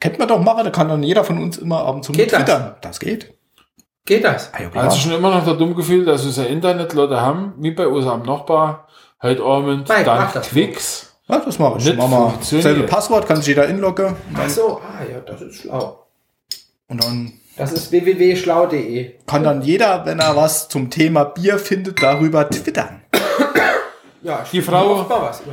Kennt 0.00 0.18
man 0.18 0.26
doch 0.28 0.40
machen, 0.42 0.64
da 0.64 0.70
kann 0.70 0.88
dann 0.88 1.02
jeder 1.02 1.22
von 1.24 1.38
uns 1.38 1.58
immer 1.58 1.84
ab 1.84 1.94
und 1.96 2.04
zu 2.04 2.12
Geht 2.12 2.32
das? 2.32 2.38
twittern. 2.40 2.74
Das 2.80 2.98
geht. 2.98 3.34
Geht 4.04 4.24
das? 4.24 4.50
Ah, 4.52 4.62
ja, 4.62 4.80
Also 4.80 4.96
schon 4.98 5.12
immer 5.12 5.30
noch 5.32 5.44
das 5.44 5.56
dumme 5.58 5.74
Gefühl, 5.74 6.04
dass 6.04 6.24
unser 6.24 6.48
Internetleute 6.48 7.20
haben, 7.20 7.54
wie 7.58 7.70
bei 7.70 7.86
unserem 7.86 8.22
Nachbar, 8.22 8.88
halt 9.20 9.40
Abend 9.40 9.88
dank 9.88 10.32
das 10.32 10.48
Twix. 10.48 11.16
Ja, 11.28 11.38
das 11.38 11.58
mache 11.60 11.78
ich. 11.78 11.84
Nicht 11.84 11.96
Mach 11.98 12.08
mal 12.08 12.30
funktioniert. 12.30 12.64
selbe 12.64 12.82
Passwort, 12.84 13.26
kann 13.28 13.36
sich 13.36 13.46
jeder 13.48 13.68
inloggen. 13.68 14.16
Ach 14.34 14.48
so, 14.48 14.78
ah 14.80 15.04
ja, 15.08 15.20
das 15.20 15.40
ist 15.42 15.60
schlau. 15.62 16.06
Und 16.88 17.04
dann 17.04 17.32
Das 17.56 17.72
ist 17.72 17.92
www.schlau.de. 17.92 19.12
kann 19.26 19.44
dann 19.44 19.62
jeder, 19.62 20.06
wenn 20.06 20.20
er 20.20 20.36
was 20.36 20.68
zum 20.68 20.88
Thema 20.90 21.24
Bier 21.24 21.58
findet, 21.58 22.02
darüber 22.02 22.48
twittern. 22.48 23.02
Ja, 24.22 24.44
Die 24.52 24.62
Frau 24.62 25.04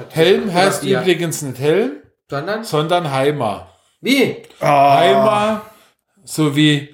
Helm 0.10 0.54
heißt 0.54 0.82
Bier. 0.82 1.02
übrigens 1.02 1.42
nicht 1.42 1.60
Helm, 1.60 1.94
Sondern? 2.30 2.64
sondern 2.64 3.12
Heimer. 3.12 3.68
Wie? 4.02 4.38
Ah. 4.60 4.98
Heimer 5.00 5.62
sowie 6.24 6.90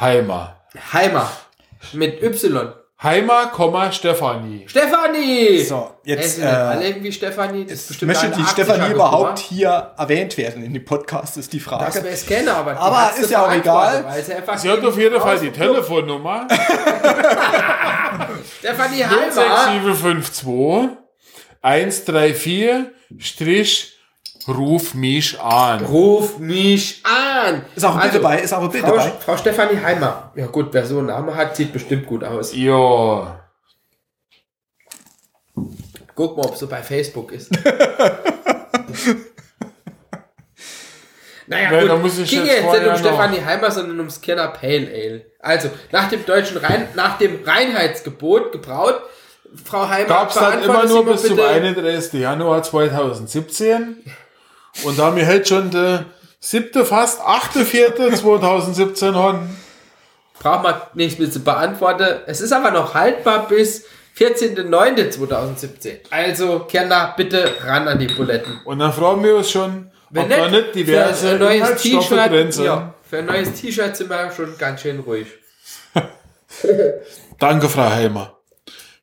Heimer. 0.00 0.56
Heimer. 0.92 1.30
Mit 1.92 2.22
Y. 2.22 2.72
Heimer, 3.02 3.46
Komma, 3.46 3.90
Stefanie. 3.92 4.64
Stefanie! 4.68 5.62
So, 5.64 5.90
Jetzt, 6.04 6.36
jetzt 6.36 6.44
äh, 6.44 6.46
alle 6.46 6.86
irgendwie 6.86 7.10
Stefanie. 7.10 7.64
Das 7.64 7.72
ist 7.80 7.88
bestimmt 7.88 8.12
möchte 8.12 8.28
die 8.28 8.42
80er 8.42 8.48
Stefanie 8.50 8.92
überhaupt 8.92 9.38
hier 9.38 9.92
erwähnt 9.96 10.36
werden 10.36 10.62
in 10.62 10.74
dem 10.74 10.84
Podcast, 10.84 11.38
ist 11.38 11.50
die 11.54 11.58
Das 11.60 11.66
Frage. 11.66 11.94
wäre 11.94 12.08
es 12.08 12.26
gerne, 12.26 12.52
aber. 12.52 12.78
Aber 12.78 13.12
ist 13.18 13.30
ja 13.30 13.46
auch 13.46 13.52
egal. 13.54 14.04
sie 14.56 14.68
hat 14.70 14.84
auf 14.84 14.98
jeden 14.98 15.18
Fall 15.18 15.38
die. 15.38 15.50
Telefonnummer. 15.50 16.46
Stefanie 18.58 19.04
Heimer. 19.04 19.32
06752 19.32 20.98
134 21.62 22.86
Strich 23.18 23.96
Ruf 24.50 24.94
mich 24.94 25.40
an. 25.40 25.84
Ruf 25.84 26.38
mich 26.38 27.02
an. 27.04 27.62
Ist 27.74 27.84
auch 27.84 27.94
ein 27.96 28.02
Bild 28.10 28.22
dabei, 28.22 28.40
ist 28.40 28.52
auch 28.52 28.62
ein 28.62 28.70
Bild 28.70 28.84
Frau, 28.84 28.96
dabei. 28.96 29.12
Frau 29.24 29.36
Stefanie 29.36 29.78
Heimer. 29.82 30.32
Ja 30.36 30.46
gut, 30.46 30.68
wer 30.72 30.84
so 30.86 30.98
einen 30.98 31.06
Namen 31.08 31.34
hat, 31.34 31.56
sieht 31.56 31.72
bestimmt 31.72 32.06
gut 32.06 32.22
aus. 32.24 32.54
Ja. 32.54 33.40
Guck 36.14 36.36
mal, 36.36 36.46
ob 36.46 36.56
so 36.56 36.66
bei 36.66 36.82
Facebook 36.82 37.32
ist. 37.32 37.50
naja, 41.46 41.70
Weil 41.70 41.80
gut. 41.82 41.90
da 41.90 41.96
muss 41.96 42.18
ich 42.18 42.30
ging 42.30 42.44
jetzt 42.44 42.62
jetzt 42.62 42.72
nicht 42.72 42.86
um 42.90 42.96
Stefanie 42.96 43.40
Heimer, 43.44 43.70
sondern 43.70 43.98
ums 43.98 44.20
Kerner 44.20 44.48
Pale 44.48 44.88
Ale. 44.92 45.26
Also, 45.40 45.70
nach 45.90 46.08
dem 46.08 46.24
deutschen 46.24 46.58
Rein 46.58 46.88
nach 46.94 47.18
dem 47.18 47.42
Reinheitsgebot 47.44 48.52
gebraut, 48.52 49.00
Frau 49.64 49.88
Heimer, 49.88 50.06
Gab 50.08 50.28
es 50.28 50.34
dann 50.36 50.62
immer 50.62 50.84
nur 50.86 51.04
bis 51.06 51.22
zum 51.22 51.36
bitte- 51.36 51.48
31. 51.48 52.20
Januar 52.20 52.62
2017. 52.62 54.04
Und 54.84 54.98
da 54.98 55.14
wir 55.14 55.26
heute 55.26 55.46
schon 55.46 55.70
der 55.70 56.06
siebte, 56.38 56.84
fast 56.84 57.20
achte, 57.20 57.64
vierte 57.64 58.10
2017 58.14 59.14
haben, 59.14 59.56
Braucht 60.38 60.62
man 60.62 60.74
nichts 60.94 61.18
mehr 61.18 61.30
zu 61.30 61.40
beantworten. 61.40 62.20
Es 62.26 62.40
ist 62.40 62.52
aber 62.52 62.70
noch 62.70 62.94
haltbar 62.94 63.46
bis 63.46 63.84
14.09.2017. 64.18 65.98
Also, 66.10 66.60
Kerner, 66.60 67.12
bitte 67.16 67.56
ran 67.64 67.86
an 67.88 67.98
die 67.98 68.06
Buletten. 68.06 68.60
und 68.64 68.78
dann 68.78 68.92
fragen 68.92 69.22
wir 69.22 69.36
uns 69.36 69.50
schon, 69.50 69.90
Wenn 70.08 70.24
ob 70.24 70.30
da 70.30 70.48
nicht 70.48 70.74
diverse 70.74 71.26
für 71.26 71.32
ein 71.34 71.38
neues 71.40 71.82
T-Shirt, 71.82 72.52
sind. 72.54 72.64
ja, 72.64 72.94
für 73.08 73.18
ein 73.18 73.26
neues 73.26 73.52
T-Shirt 73.52 73.94
sind 73.96 74.08
wir 74.08 74.32
schon 74.32 74.56
ganz 74.56 74.80
schön 74.80 75.00
ruhig. 75.00 75.26
Danke, 77.38 77.68
Frau 77.68 77.90
Heimer. 77.90 78.38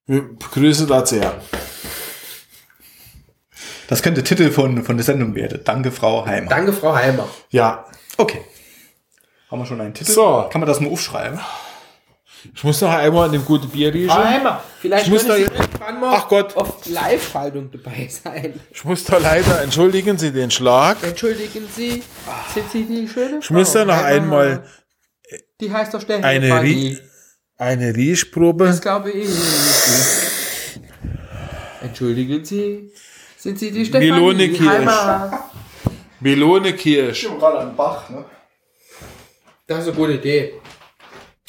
Wir 0.06 0.22
begrüßen 0.24 0.88
das 0.88 1.10
sehr. 1.12 1.34
Das 3.88 4.02
könnte 4.04 4.24
Titel 4.24 4.52
von, 4.52 4.84
von 4.84 4.98
der 4.98 5.04
Sendung 5.06 5.34
werden. 5.36 5.62
Danke, 5.64 5.92
Frau 5.92 6.26
Heimer. 6.26 6.50
Danke, 6.50 6.74
Frau 6.74 6.94
Heimer. 6.96 7.28
Ja, 7.50 7.86
Okay. 8.18 8.42
Haben 9.52 9.60
wir 9.62 9.66
schon 9.68 9.80
einen 9.80 9.94
Titel? 9.94 10.12
So. 10.12 10.48
Kann 10.52 10.60
man 10.60 10.68
das 10.68 10.80
mal 10.80 10.92
aufschreiben? 10.92 11.40
ich 12.54 12.64
muss 12.64 12.82
noch 12.82 12.92
einmal 12.92 13.26
an 13.28 13.32
dem 13.32 13.46
guten 13.46 13.70
Bier 13.70 13.94
riechen. 13.94 14.10
Frau 14.10 14.24
Heimer, 14.24 14.64
vielleicht 14.82 15.06
Ich 15.06 15.12
muss 15.12 15.26
da- 15.26 15.36
irgendwann 15.38 16.00
mal 16.02 16.16
Ach 16.18 16.28
Gott. 16.28 16.56
auf 16.58 16.86
Live-Schaltung 16.88 17.70
dabei 17.72 18.08
sein. 18.10 18.60
Ich 18.72 18.84
muss 18.84 19.04
da 19.06 19.18
leider, 19.20 19.62
entschuldigen 19.62 20.18
Sie 20.18 20.32
den 20.32 20.50
Schlag. 20.52 20.98
Entschuldigen 21.04 21.68
Sie, 21.76 22.04
sind 22.54 22.72
Sie 22.72 22.84
die 22.86 23.08
schöne 23.08 23.40
Ich 23.42 23.50
muss 23.52 23.72
da 23.72 23.86
noch 23.86 23.98
einmal 24.04 24.64
Die 25.62 25.72
heißt 25.72 25.94
doch 25.94 26.02
Stefanie. 26.02 26.26
eine, 26.26 26.62
Rie 26.62 26.98
eine 27.58 27.96
Riechprobe. 27.96 28.66
Das 28.66 28.82
glaube 28.82 29.12
ich. 29.12 29.30
Entschuldigen 31.82 32.44
Sie, 32.44 32.92
sind 33.48 33.60
Sie 33.60 33.72
die 33.72 33.86
Stefanie 33.86 34.12
Melone 34.12 34.50
Kirsch. 34.50 34.92
Melone 36.20 36.74
Kirsch. 36.74 37.26
gerade 37.40 37.60
am 37.62 37.78
Bach, 37.78 38.10
ne? 38.10 38.26
Das 39.66 39.80
ist 39.80 39.88
eine 39.88 39.96
gute 39.96 40.14
Idee. 40.14 40.56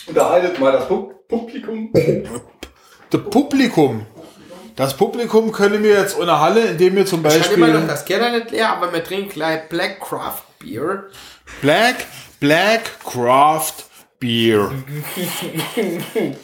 Unterhaltet 0.06 0.60
mal 0.60 0.70
das 0.78 0.86
Publikum. 0.86 1.92
Das 3.10 3.22
Publikum. 3.30 4.06
Das 4.76 4.96
Publikum 4.96 5.50
können 5.50 5.82
wir 5.82 5.98
jetzt 5.98 6.16
unterhalten, 6.16 6.68
indem 6.68 6.94
wir 6.94 7.04
zum 7.04 7.26
Ich 7.26 7.34
habe 7.34 7.54
immer 7.54 7.66
noch 7.66 7.74
Beispiel 7.74 7.88
das 7.88 8.04
Keller 8.04 8.30
nicht 8.30 8.52
leer, 8.52 8.70
aber 8.70 8.92
wir 8.92 9.02
trinken 9.02 9.30
gleich 9.30 9.68
Black 9.68 10.00
Craft 10.00 10.42
Beer. 10.60 11.06
Black, 11.60 12.06
Black 12.38 13.00
Craft 13.04 13.74
Beer. 14.20 14.70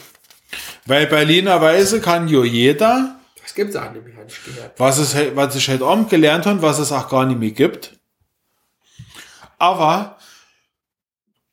Weil 0.87 1.07
Berliner 1.07 1.61
Weise 1.61 2.01
kann 2.01 2.27
ja 2.27 2.43
jeder, 2.43 3.21
Das 3.55 3.67
gibt's 3.67 3.77
auch 3.77 3.93
nicht 3.93 4.05
mehr, 4.05 4.17
habe 4.17 4.73
was, 4.79 4.99
es, 4.99 5.15
was 5.37 5.55
ich 5.55 5.69
heute 5.69 5.85
Abend 5.85 6.11
gelernt 6.11 6.45
habe, 6.45 6.61
was 6.61 6.81
es 6.81 6.91
auch 6.91 7.09
gar 7.09 7.25
nicht 7.25 7.39
mehr 7.39 7.53
gibt. 7.53 7.97
Aber 9.59 10.19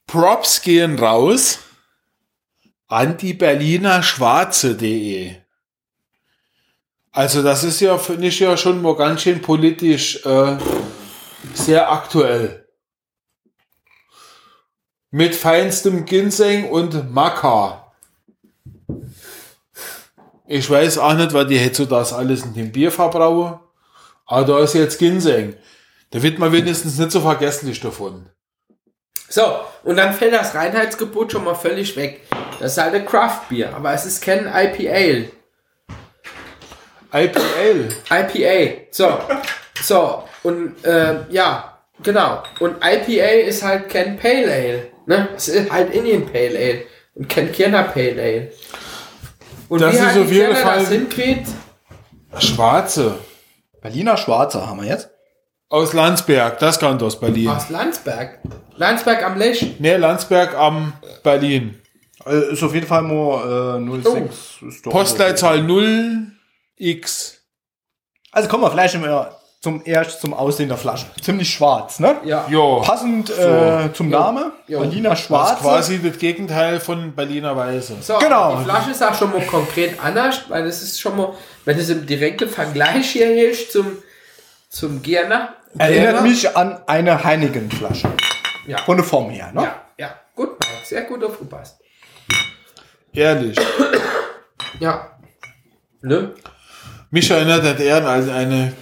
Props 0.07 0.63
gehen 0.63 0.97
raus 0.97 1.59
an 2.87 3.17
die 3.17 3.35
Berliner 3.35 4.01
Schwarze.de. 4.01 5.35
Also 7.11 7.43
das 7.43 7.63
ist 7.63 7.79
ja, 7.81 7.99
finde 7.99 8.29
ich 8.29 8.39
ja 8.39 8.57
schon 8.57 8.81
mal 8.81 8.95
ganz 8.95 9.21
schön 9.21 9.39
politisch 9.39 10.25
äh, 10.25 10.57
sehr 11.53 11.91
aktuell. 11.91 12.67
Mit 15.11 15.35
feinstem 15.35 16.05
Ginseng 16.05 16.67
und 16.67 17.13
Maca. 17.13 17.80
Ich 20.53 20.69
weiß 20.69 20.97
auch 20.97 21.13
nicht, 21.13 21.31
was 21.31 21.47
die 21.47 21.85
das 21.87 22.11
alles 22.11 22.43
in 22.43 22.53
dem 22.53 22.73
Bier 22.73 22.91
verbrauen. 22.91 23.57
Aber 24.25 24.45
da 24.45 24.59
ist 24.59 24.73
jetzt 24.73 24.99
Ginseng. 24.99 25.55
Da 26.09 26.21
wird 26.21 26.39
man 26.39 26.51
wenigstens 26.51 26.99
nicht 26.99 27.11
so 27.11 27.21
vergesslich 27.21 27.79
davon. 27.79 28.29
So, 29.29 29.61
und 29.85 29.95
dann 29.95 30.13
fällt 30.13 30.33
das 30.33 30.53
Reinheitsgebot 30.53 31.31
schon 31.31 31.45
mal 31.45 31.55
völlig 31.55 31.95
weg. 31.95 32.23
Das 32.59 32.73
ist 32.73 32.83
halt 32.83 32.93
ein 32.95 33.05
Craft 33.05 33.47
Beer, 33.49 33.73
aber 33.73 33.93
es 33.93 34.05
ist 34.05 34.21
kein 34.21 34.45
IPA. 34.45 35.29
IPL. 37.13 37.87
IPA. 38.09 38.81
So, 38.91 39.19
so, 39.81 40.23
und 40.43 40.83
äh, 40.83 41.15
ja, 41.29 41.77
genau. 42.03 42.43
Und 42.59 42.75
IPA 42.83 43.47
ist 43.47 43.63
halt 43.63 43.87
kein 43.87 44.17
Pale 44.17 44.51
Ale. 44.51 44.87
Ne? 45.05 45.29
Es 45.33 45.47
ist 45.47 45.71
halt 45.71 45.93
Indian 45.93 46.25
Pale 46.25 46.59
Ale 46.59 46.83
und 47.15 47.29
kein 47.29 47.53
Kierner 47.53 47.83
Pale 47.83 48.21
Ale. 48.21 48.51
Und 49.69 49.81
Das 49.81 49.93
wie 49.93 49.97
ist 49.97 50.17
auf 50.17 50.31
jeden 50.31 50.55
Fall- 50.55 50.79
das 50.79 50.89
hinkriegt? 50.89 51.47
Schwarze. 52.39 53.15
Berliner 53.81 54.17
Schwarzer 54.17 54.67
haben 54.67 54.81
wir 54.81 54.87
jetzt. 54.87 55.09
Aus 55.69 55.93
Landsberg. 55.93 56.59
Das 56.59 56.79
kann 56.79 57.01
aus 57.01 57.19
Berlin. 57.19 57.49
Aus 57.49 57.69
Landsberg. 57.69 58.39
Landsberg 58.75 59.23
am 59.23 59.37
Lech. 59.37 59.75
Nee, 59.79 59.95
Landsberg 59.95 60.53
am 60.55 60.93
Berlin. 61.23 61.79
Äh, 62.25 62.51
Ist 62.53 62.61
auf 62.63 62.73
jeden 62.73 62.87
Fall 62.87 63.03
nur 63.03 63.79
äh, 63.79 64.01
06. 64.03 64.61
Ist 64.67 64.85
doch 64.85 64.91
Postleitzahl 64.91 65.59
0x. 65.59 67.35
Also 68.31 68.47
kommen 68.49 68.63
wir 68.63 68.71
vielleicht 68.71 68.99
mal 68.99 69.35
zum 69.61 69.83
erst 69.85 70.21
zum 70.21 70.33
Aussehen 70.33 70.69
der 70.69 70.77
Flasche. 70.77 71.05
Ziemlich 71.21 71.53
schwarz, 71.53 71.99
ne? 71.99 72.15
Ja. 72.25 72.47
Ja. 72.49 72.79
Passend 72.79 73.29
äh, 73.29 73.93
zum 73.93 74.09
Namen. 74.09 74.51
Jo. 74.67 74.79
Berliner 74.79 75.11
Das 75.11 75.19
ist 75.19 75.25
Schwarz. 75.27 75.59
quasi 75.59 76.01
das 76.01 76.17
Gegenteil 76.17 76.79
von 76.79 77.13
Berliner 77.13 77.55
Weiße. 77.55 77.97
So, 78.01 78.17
Genau. 78.17 78.57
Die 78.57 78.63
Flasche 78.63 78.89
ist 78.89 79.03
auch 79.03 79.13
schon 79.13 79.31
mal 79.31 79.45
konkret 79.45 80.03
anders, 80.03 80.45
weil 80.49 80.65
das 80.65 80.81
ist 80.81 80.99
schon 80.99 81.15
mal, 81.15 81.33
wenn 81.65 81.77
es 81.77 81.89
im 81.89 82.07
direkten 82.07 82.49
Vergleich 82.49 83.11
hier 83.11 83.51
ist 83.51 83.71
zum, 83.71 83.97
zum 84.67 85.03
Gierner. 85.03 85.53
Erinnert 85.77 86.23
mich 86.23 86.57
an 86.57 86.79
eine 86.87 87.23
Heineken-Flasche. 87.23 88.09
Ja. 88.65 88.79
Von 88.79 88.97
der 88.97 89.05
Form 89.05 89.29
her, 89.29 89.51
ne? 89.53 89.61
Ja, 89.61 89.75
ja. 89.97 90.15
Gut, 90.35 90.59
Mike. 90.59 90.85
Sehr 90.85 91.03
gut 91.03 91.23
aufgepasst. 91.23 91.77
Ehrlich. 93.13 93.57
Ja. 94.79 95.11
Ne? 96.01 96.33
Mich 97.11 97.29
erinnert 97.29 97.63
das 97.63 97.79
eher 97.79 97.97
an 98.07 98.29
eine 98.29 98.73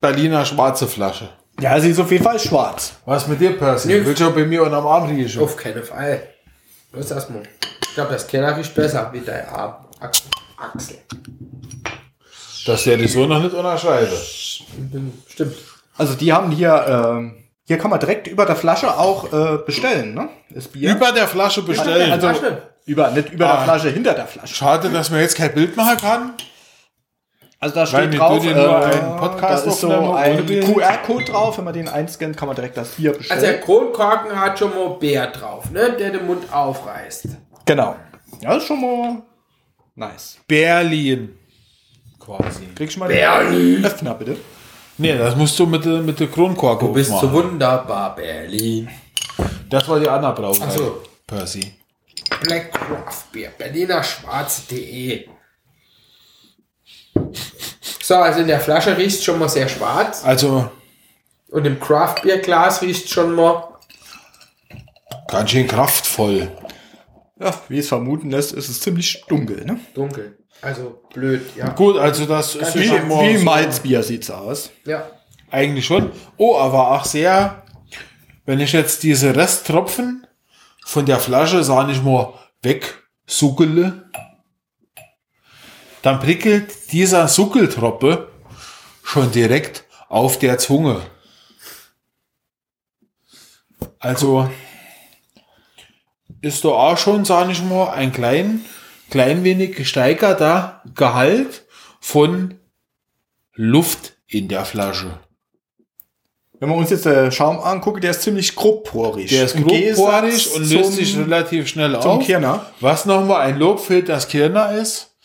Berliner 0.00 0.44
schwarze 0.44 0.86
Flasche. 0.86 1.28
Ja, 1.60 1.78
sie 1.80 1.90
ist 1.90 1.98
auf 1.98 2.10
jeden 2.10 2.22
Fall 2.24 2.38
schwarz. 2.38 2.94
Was 3.06 3.26
mit 3.28 3.40
dir, 3.40 3.56
Percy? 3.56 3.88
Nix. 3.88 4.04
Willst 4.06 4.20
du 4.20 4.26
auch 4.28 4.32
bei 4.34 4.44
mir 4.44 4.62
unterm 4.62 4.86
Arm 4.86 5.06
riechen? 5.08 5.40
Auf 5.42 5.56
keinen 5.56 5.82
Fall. 5.82 6.22
Los 6.92 7.10
erstmal. 7.10 7.42
Ich 7.82 7.94
glaube, 7.94 8.12
das 8.12 8.26
Keller 8.26 8.56
riecht 8.56 8.74
besser 8.74 9.08
wie 9.12 9.20
dein 9.20 9.48
Arm. 9.48 9.86
Ach- 10.00 10.10
Axel. 10.58 10.96
Das 12.66 12.84
werde 12.86 13.04
ich 13.04 13.12
so 13.12 13.26
noch 13.26 13.40
nicht 13.42 13.54
unterschreiben. 13.54 14.12
Stimmt. 15.28 15.54
Also 15.96 16.14
die 16.14 16.32
haben 16.32 16.50
hier 16.50 16.84
ähm, 16.88 17.44
Hier 17.66 17.78
kann 17.78 17.90
man 17.90 18.00
direkt 18.00 18.26
über 18.26 18.44
der 18.44 18.56
Flasche 18.56 18.98
auch 18.98 19.32
äh, 19.32 19.58
bestellen, 19.64 20.14
ne? 20.14 20.28
Das 20.50 20.68
Bier. 20.68 20.90
Über 20.94 21.12
der 21.12 21.26
Flasche 21.28 21.62
bestellen. 21.62 22.10
also 22.12 22.28
Flasche. 22.28 22.62
über, 22.84 23.10
nicht 23.12 23.30
über 23.32 23.46
Ah. 23.50 23.56
der 23.56 23.64
Flasche, 23.64 23.88
hinter 23.90 24.12
der 24.14 24.26
Flasche. 24.26 24.54
Schade, 24.54 24.90
dass 24.90 25.10
man 25.10 25.20
jetzt 25.20 25.36
kein 25.36 25.54
Bild 25.54 25.76
machen 25.76 25.96
kann. 25.98 26.32
Also 27.58 27.74
da 27.74 27.86
steht 27.86 28.18
drauf, 28.18 28.42
Podcast 29.18 29.66
da 29.66 29.70
ist 29.70 29.80
so 29.80 30.12
ein. 30.12 30.46
QR-Code 30.46 31.24
drauf. 31.24 31.56
Wenn 31.56 31.64
man 31.64 31.74
den 31.74 31.88
einscannt, 31.88 32.36
kann 32.36 32.48
man 32.48 32.54
direkt 32.54 32.76
das 32.76 32.90
Bier 32.90 33.12
bestellen. 33.12 33.40
Also 33.40 33.50
der 33.52 33.60
Kronkorken 33.60 34.38
hat 34.38 34.58
schon 34.58 34.70
mal 34.70 34.90
Bär 34.98 35.28
drauf, 35.28 35.70
ne? 35.70 35.96
Der 35.98 36.10
den 36.10 36.26
Mund 36.26 36.52
aufreißt. 36.52 37.28
genau. 37.64 37.96
Ja, 38.40 38.56
ist 38.56 38.66
schon 38.66 38.80
mal 38.80 39.22
nice. 39.94 40.38
Berlin. 40.46 41.38
Quasi. 42.18 42.66
Kriegst 42.74 42.96
du 42.96 43.00
mal 43.00 43.08
Berlin. 43.08 43.76
den 43.76 43.84
Öffner, 43.86 44.14
bitte? 44.14 44.36
Nee, 44.98 45.16
das 45.16 45.36
musst 45.36 45.58
du 45.58 45.66
mit 45.66 45.84
der, 45.84 46.00
mit 46.02 46.18
der 46.20 46.26
Kronkorke 46.26 46.86
Du 46.86 46.92
bist 46.92 47.10
so 47.10 47.30
wunderbar, 47.32 48.14
Berlin. 48.14 48.88
Das 49.70 49.88
war 49.88 50.00
die 50.00 50.08
Anna 50.08 50.32
Brauerei. 50.32 50.64
Ach 50.66 50.70
so. 50.70 51.02
Percy. 51.26 51.72
Black 52.40 52.72
Craft 52.72 53.32
Beer, 53.32 53.50
Berliner 53.56 54.02
Schwarze.de. 54.02 55.26
So, 58.06 58.14
also 58.14 58.38
in 58.40 58.46
der 58.46 58.60
Flasche 58.60 58.96
riecht 58.96 59.24
schon 59.24 59.36
mal 59.40 59.48
sehr 59.48 59.68
schwarz. 59.68 60.24
Also 60.24 60.70
Und 61.48 61.66
im 61.66 61.80
Craft 61.80 62.22
Beer 62.22 62.38
Glas 62.38 62.80
riecht 62.80 63.10
schon 63.10 63.34
mal. 63.34 63.64
ganz 65.26 65.50
schön 65.50 65.66
kraftvoll. 65.66 66.52
Ja, 67.40 67.52
wie 67.68 67.78
es 67.78 67.88
vermuten 67.88 68.30
lässt, 68.30 68.52
ist 68.52 68.68
es 68.68 68.80
ziemlich 68.80 69.24
dunkel, 69.28 69.64
ne? 69.64 69.80
Dunkel. 69.92 70.38
Also 70.62 71.02
blöd, 71.12 71.42
ja. 71.56 71.70
Gut, 71.70 71.96
also 71.98 72.26
das 72.26 72.54
ist 72.54 72.76
Wie, 72.76 72.84
schon 72.86 73.08
mal 73.08 73.28
wie 73.28 73.38
so- 73.38 73.44
Malzbier 73.44 74.04
sieht's 74.04 74.30
aus. 74.30 74.70
Ja. 74.84 75.10
Eigentlich 75.50 75.84
schon. 75.86 76.12
Oh, 76.36 76.56
aber 76.56 76.92
auch 76.92 77.04
sehr, 77.04 77.64
wenn 78.44 78.60
ich 78.60 78.72
jetzt 78.72 79.02
diese 79.02 79.34
Resttropfen 79.34 80.28
von 80.84 81.06
der 81.06 81.18
Flasche, 81.18 81.64
sag 81.64 81.88
ich 81.88 82.00
mal, 82.04 82.32
wegsuckele, 82.62 84.05
dann 86.06 86.20
prickelt 86.20 86.92
dieser 86.92 87.26
Suckeltroppe 87.26 88.28
schon 89.02 89.32
direkt 89.32 89.86
auf 90.08 90.38
der 90.38 90.56
Zunge. 90.56 91.02
Also 93.98 94.48
ist 96.42 96.64
da 96.64 96.68
auch 96.68 96.96
schon, 96.96 97.24
sag 97.24 97.50
ich 97.50 97.60
mal, 97.60 97.90
ein 97.90 98.12
klein, 98.12 98.64
klein 99.10 99.42
wenig 99.42 99.74
gesteigerter 99.74 100.80
Gehalt 100.94 101.66
von 101.98 102.54
Luft 103.54 104.16
in 104.28 104.46
der 104.46 104.64
Flasche. 104.64 105.18
Wenn 106.60 106.68
wir 106.68 106.76
uns 106.76 106.90
jetzt 106.90 107.06
den 107.06 107.32
Schaum 107.32 107.58
angucken, 107.58 108.00
der 108.00 108.12
ist 108.12 108.22
ziemlich 108.22 108.54
grobporig. 108.54 109.28
Der 109.30 109.46
ist 109.46 109.56
grobporig 109.56 110.54
und 110.54 110.70
löst 110.70 110.92
sich 110.92 111.18
relativ 111.18 111.66
schnell 111.66 112.00
zum 112.00 112.12
auf. 112.12 112.24
Kirner. 112.24 112.64
Was 112.78 113.06
nochmal 113.06 113.40
ein 113.40 113.58
Lob 113.58 113.80
für 113.80 114.04
das 114.04 114.28
Kirner 114.28 114.70
ist, 114.70 115.15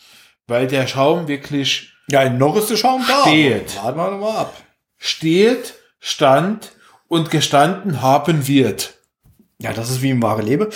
weil 0.46 0.66
der 0.66 0.86
Schaum 0.86 1.28
wirklich 1.28 1.92
Ja, 2.08 2.28
noch 2.28 2.56
ist 2.56 2.70
der 2.70 2.76
Schaum 2.76 3.04
da. 3.06 3.22
Steht. 3.22 3.76
Warten 3.76 3.98
wir 3.98 4.10
mal 4.18 4.36
ab. 4.36 4.56
steht, 4.98 5.74
stand 6.00 6.72
und 7.08 7.30
gestanden 7.30 8.02
haben 8.02 8.46
wird. 8.48 8.94
Ja, 9.58 9.72
das 9.72 9.90
ist 9.90 10.02
wie 10.02 10.10
im 10.10 10.22
wahre 10.22 10.42
Leben. 10.42 10.68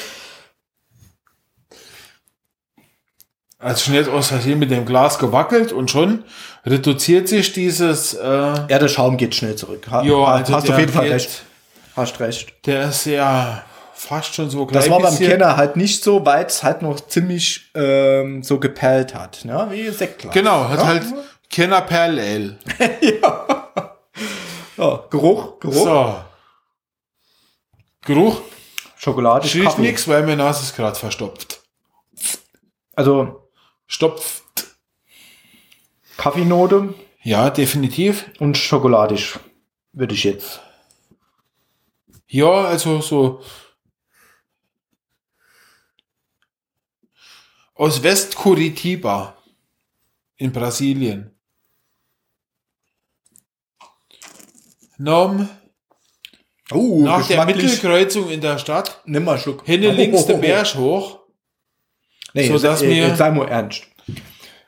Also 3.59 3.87
schon 3.87 3.95
jetzt 3.95 4.09
aus 4.11 4.29
Versehen 4.29 4.59
mit 4.59 4.71
dem 4.71 4.85
Glas 4.85 5.19
gewackelt 5.19 5.73
und 5.73 5.91
schon 5.91 6.25
reduziert 6.65 7.27
sich 7.27 7.53
dieses, 7.53 8.13
äh, 8.15 8.27
Ja, 8.27 8.79
der 8.79 8.89
Schaum 8.89 9.17
geht 9.17 9.35
schnell 9.35 9.57
zurück. 9.57 9.87
Ha, 9.91 10.03
Jo, 10.03 10.25
also 10.25 10.55
hast 10.55 10.69
der 10.69 10.75
auf 10.75 10.81
jeden 10.81 10.93
Fall 10.93 11.05
geht- 11.05 11.13
recht. 11.15 11.43
Hast 11.97 12.21
recht. 12.21 12.53
der 12.67 12.91
ist 12.91 13.07
ja 13.07 13.65
fast 13.97 14.35
schon 14.35 14.51
so 14.51 14.67
Das 14.67 14.85
klein 14.85 15.03
war 15.03 15.11
beim 15.11 15.19
Kenner 15.19 15.57
halt 15.57 15.77
nicht 15.77 16.05
so, 16.05 16.25
weil 16.25 16.45
es 16.45 16.63
halt 16.63 16.83
noch 16.83 17.01
ziemlich 17.01 17.71
ähm, 17.75 18.43
so 18.43 18.61
gepellt 18.61 19.15
hat. 19.15 19.45
Ne? 19.45 19.67
Wie 19.71 19.89
Sektglas. 19.89 20.35
Genau, 20.35 20.69
hat 20.69 20.79
ja? 20.81 20.87
halt 20.87 21.05
Kenner 21.51 21.81
Perl 21.81 22.19
Ale. 22.19 22.59
Ja, 24.79 25.05
Geruch, 25.09 25.59
Geruch. 25.59 25.75
So. 25.85 26.17
Geruch 28.03 28.43
Schokolade, 28.97 29.49
Kaffee. 29.49 29.81
nix, 29.81 30.07
weil 30.07 30.21
meine 30.23 30.37
Nase 30.37 30.63
ist 30.63 30.77
gerade 30.77 30.99
verstopft. 30.99 31.63
Also 32.95 33.49
Stopft. 33.87 34.43
Kaffeenote 36.19 36.95
Ja, 37.23 37.49
definitiv. 37.51 38.27
und 38.39 38.57
schokoladisch 38.59 39.39
würde 39.93 40.15
ich 40.15 40.25
jetzt. 40.25 40.61
Ja, 42.27 42.51
also 42.65 43.01
so 43.01 43.41
aus 47.77 48.03
West-Curitiba 48.03 49.37
in 50.37 50.53
Brasilien. 50.53 51.31
Nom, 54.99 55.49
Uh, 56.73 57.05
nach 57.05 57.25
der 57.29 57.45
Mittelkreuzung 57.45 58.29
in 58.29 58.41
der 58.41 58.59
Stadt, 58.59 59.01
Nimm 59.05 59.23
mal 59.23 59.39
Schluck. 59.39 59.65
hinne 59.65 59.93
links 59.93 60.25
Oh, 60.25 60.27
der 60.27 60.35
oh, 60.35 60.39
oh. 60.39 60.43
Berg 60.43 60.75
hoch. 60.75 61.21
Nee, 62.33 62.49
so 62.49 62.55
jetzt, 62.55 62.65
dass 62.65 62.83
mir- 62.83 63.15
sei 63.15 63.31
mal 63.31 63.47
ernst. 63.49 63.85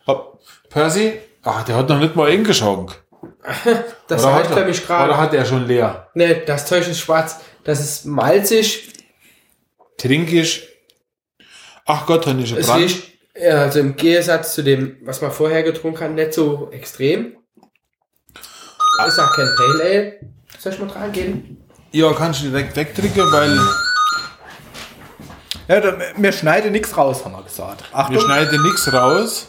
Hopp. 0.07 0.40
Percy, 0.71 1.14
ach, 1.42 1.64
der 1.64 1.75
hat 1.75 1.88
noch 1.88 1.99
nicht 1.99 2.14
mal 2.14 2.31
eingeschenkt. 2.31 3.03
Das 4.07 4.23
Oder 4.25 4.33
reicht 4.35 4.51
hat, 4.51 4.59
er, 4.59 4.64
mich 4.66 4.79
oder 4.79 4.87
gerade. 4.87 5.16
hat 5.18 5.35
er 5.35 5.44
schon 5.44 5.66
leer? 5.66 6.09
Ne, 6.14 6.37
das 6.47 6.66
Zeug 6.66 6.87
ist 6.88 7.01
schwarz. 7.01 7.40
Das 7.64 7.81
ist 7.81 8.05
malzig. 8.07 8.90
Trink 9.99 10.33
ich. 10.33 10.66
Ach 11.90 12.05
Gott, 12.07 12.27
hat 12.27 12.37
nicht 12.37 12.55
Es 12.57 12.72
riecht, 12.74 13.12
ja, 13.35 13.62
also 13.62 13.81
im 13.81 13.96
Gegensatz 13.96 14.55
zu 14.55 14.62
dem, 14.62 14.98
was 15.03 15.22
man 15.22 15.33
vorher 15.33 15.62
getrunken 15.62 16.01
hat, 16.05 16.11
nicht 16.12 16.35
so 16.35 16.70
extrem. 16.70 17.37
Ist 19.07 19.18
auch 19.18 19.35
kein 19.35 19.48
Pale 19.57 19.83
Ale. 19.85 20.20
Soll 20.59 20.72
ich 20.74 20.79
mal 20.81 20.88
dran 20.88 21.12
gehen? 21.12 21.64
Ja, 21.92 22.12
kannst 22.12 22.42
du 22.42 22.48
direkt 22.48 22.77
wegtrinken, 22.77 23.33
weil 23.33 23.59
Ja, 25.68 25.81
da, 25.81 25.96
mir 26.16 26.33
schneide 26.33 26.70
nichts 26.70 26.94
raus, 26.96 27.24
haben 27.24 27.33
wir 27.33 27.42
gesagt. 27.42 27.85
wir 27.90 27.98
Achtung. 27.98 28.20
schneiden 28.20 28.62
nichts 28.62 28.92
raus. 28.92 29.48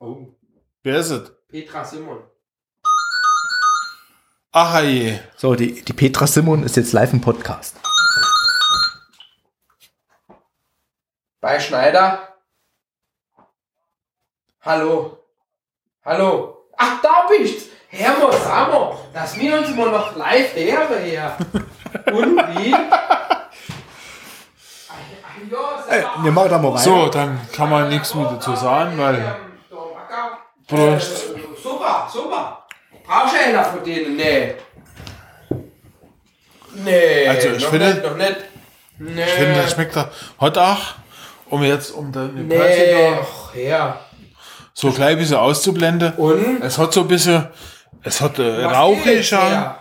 Oh. 0.00 0.26
Wer 0.82 0.98
ist 0.98 1.10
es? 1.10 1.30
Petra 1.48 1.84
Simon. 1.84 2.18
Ach 4.52 4.82
je. 4.82 5.18
So, 5.36 5.54
die, 5.54 5.82
die 5.82 5.92
Petra 5.92 6.26
Simon 6.26 6.62
ist 6.64 6.76
jetzt 6.76 6.92
live 6.92 7.12
im 7.12 7.20
Podcast. 7.20 7.76
Bei 11.44 11.60
Schneider. 11.60 12.20
Hallo. 14.62 15.18
Hallo. 16.02 16.56
Ach, 16.78 17.02
da 17.02 17.26
bist 17.28 17.68
sag 17.92 18.18
mal, 18.72 18.96
dass 19.12 19.38
wir 19.38 19.58
uns 19.58 19.68
mal 19.76 19.90
noch 19.90 20.16
live 20.16 20.56
hören 20.56 21.04
hier. 21.04 21.36
Und 22.14 22.38
wie? 22.56 22.72
Ey, 25.90 26.04
wir 26.22 26.32
machen 26.32 26.48
da 26.48 26.56
mal 26.56 26.70
rein. 26.72 26.78
So, 26.78 27.08
dann 27.10 27.38
kann 27.54 27.68
man 27.68 27.90
nichts 27.90 28.14
mehr 28.14 28.24
dazu 28.24 28.56
sagen, 28.56 28.96
weil 28.96 29.36
Prost. 30.66 31.26
Super, 31.62 32.08
super. 32.10 32.64
Brauchst 33.06 33.34
du 33.34 33.38
einer 33.38 33.64
von 33.64 33.84
denen? 33.84 34.16
Nee. 34.16 34.54
Nee. 36.72 37.28
Also, 37.28 37.48
ich 37.50 37.64
noch 37.64 37.70
finde- 37.70 37.92
Nicht, 37.92 38.02
noch 38.02 38.16
nicht. 38.16 38.36
Nee. 38.96 39.24
ich 39.24 39.30
finde, 39.32 39.60
das 39.60 39.72
schmeckt 39.72 39.94
da. 39.94 40.08
Hat 40.40 40.56
auch, 40.56 40.94
um 41.54 41.62
jetzt, 41.62 41.90
um 41.92 42.12
den 42.12 42.34
den 42.36 42.48
Nee. 42.48 43.14
Ach, 43.20 43.54
ja. 43.54 44.00
so 44.72 44.90
klein 44.90 45.12
ein 45.12 45.18
bisschen 45.18 45.36
auszublenden. 45.36 46.12
Und? 46.14 46.62
Es 46.62 46.78
hat 46.78 46.92
so 46.92 47.00
ein 47.02 47.08
bisschen, 47.08 47.46
es 48.02 48.20
hat 48.20 48.38
äh, 48.38 48.64
rauchiger. 48.64 49.78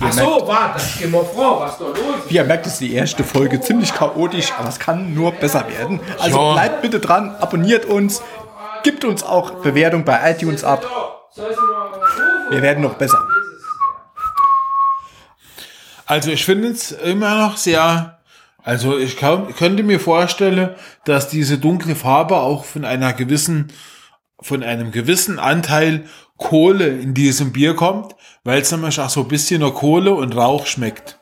Ach 0.00 0.12
so, 0.12 0.42
warte, 0.46 0.80
geh 1.00 1.08
mal 1.08 1.24
vor, 1.24 1.60
was 1.60 1.78
da 1.78 1.86
los 1.86 1.96
ist. 1.96 2.30
Wie 2.30 2.36
ihr 2.36 2.44
merkt, 2.44 2.66
ist 2.66 2.80
die 2.80 2.94
erste 2.94 3.24
Folge 3.24 3.60
ziemlich 3.60 3.92
chaotisch, 3.92 4.52
aber 4.56 4.68
es 4.68 4.78
kann 4.78 5.12
nur 5.12 5.32
besser 5.32 5.66
werden. 5.68 5.98
Also 6.20 6.38
Ja. 6.38 6.52
bleibt 6.52 6.82
bitte 6.82 7.00
dran, 7.00 7.34
abonniert 7.40 7.84
uns, 7.84 8.22
gibt 8.84 9.04
uns 9.04 9.24
auch 9.24 9.50
Bewertung 9.62 10.04
bei 10.04 10.30
iTunes 10.30 10.62
ab. 10.62 10.86
Wir 12.50 12.62
werden 12.62 12.82
noch 12.82 12.94
besser. 12.94 13.18
Also 16.08 16.30
ich 16.30 16.44
finde 16.46 16.68
es 16.68 16.90
immer 16.90 17.36
noch 17.46 17.58
sehr, 17.58 18.18
also 18.62 18.96
ich 18.96 19.18
kaum, 19.18 19.54
könnte 19.54 19.82
mir 19.82 20.00
vorstellen, 20.00 20.70
dass 21.04 21.28
diese 21.28 21.58
dunkle 21.58 21.94
Farbe 21.94 22.36
auch 22.38 22.64
von 22.64 22.86
einer 22.86 23.12
gewissen, 23.12 23.70
von 24.40 24.62
einem 24.62 24.90
gewissen 24.90 25.38
Anteil 25.38 26.06
Kohle 26.38 26.86
in 26.88 27.12
diesem 27.12 27.52
Bier 27.52 27.74
kommt, 27.76 28.14
weil 28.42 28.62
es 28.62 28.72
nämlich 28.72 28.98
auch 29.00 29.10
so 29.10 29.20
ein 29.20 29.28
bisschen 29.28 29.60
nach 29.60 29.74
Kohle 29.74 30.14
und 30.14 30.34
Rauch 30.34 30.64
schmeckt. 30.66 31.18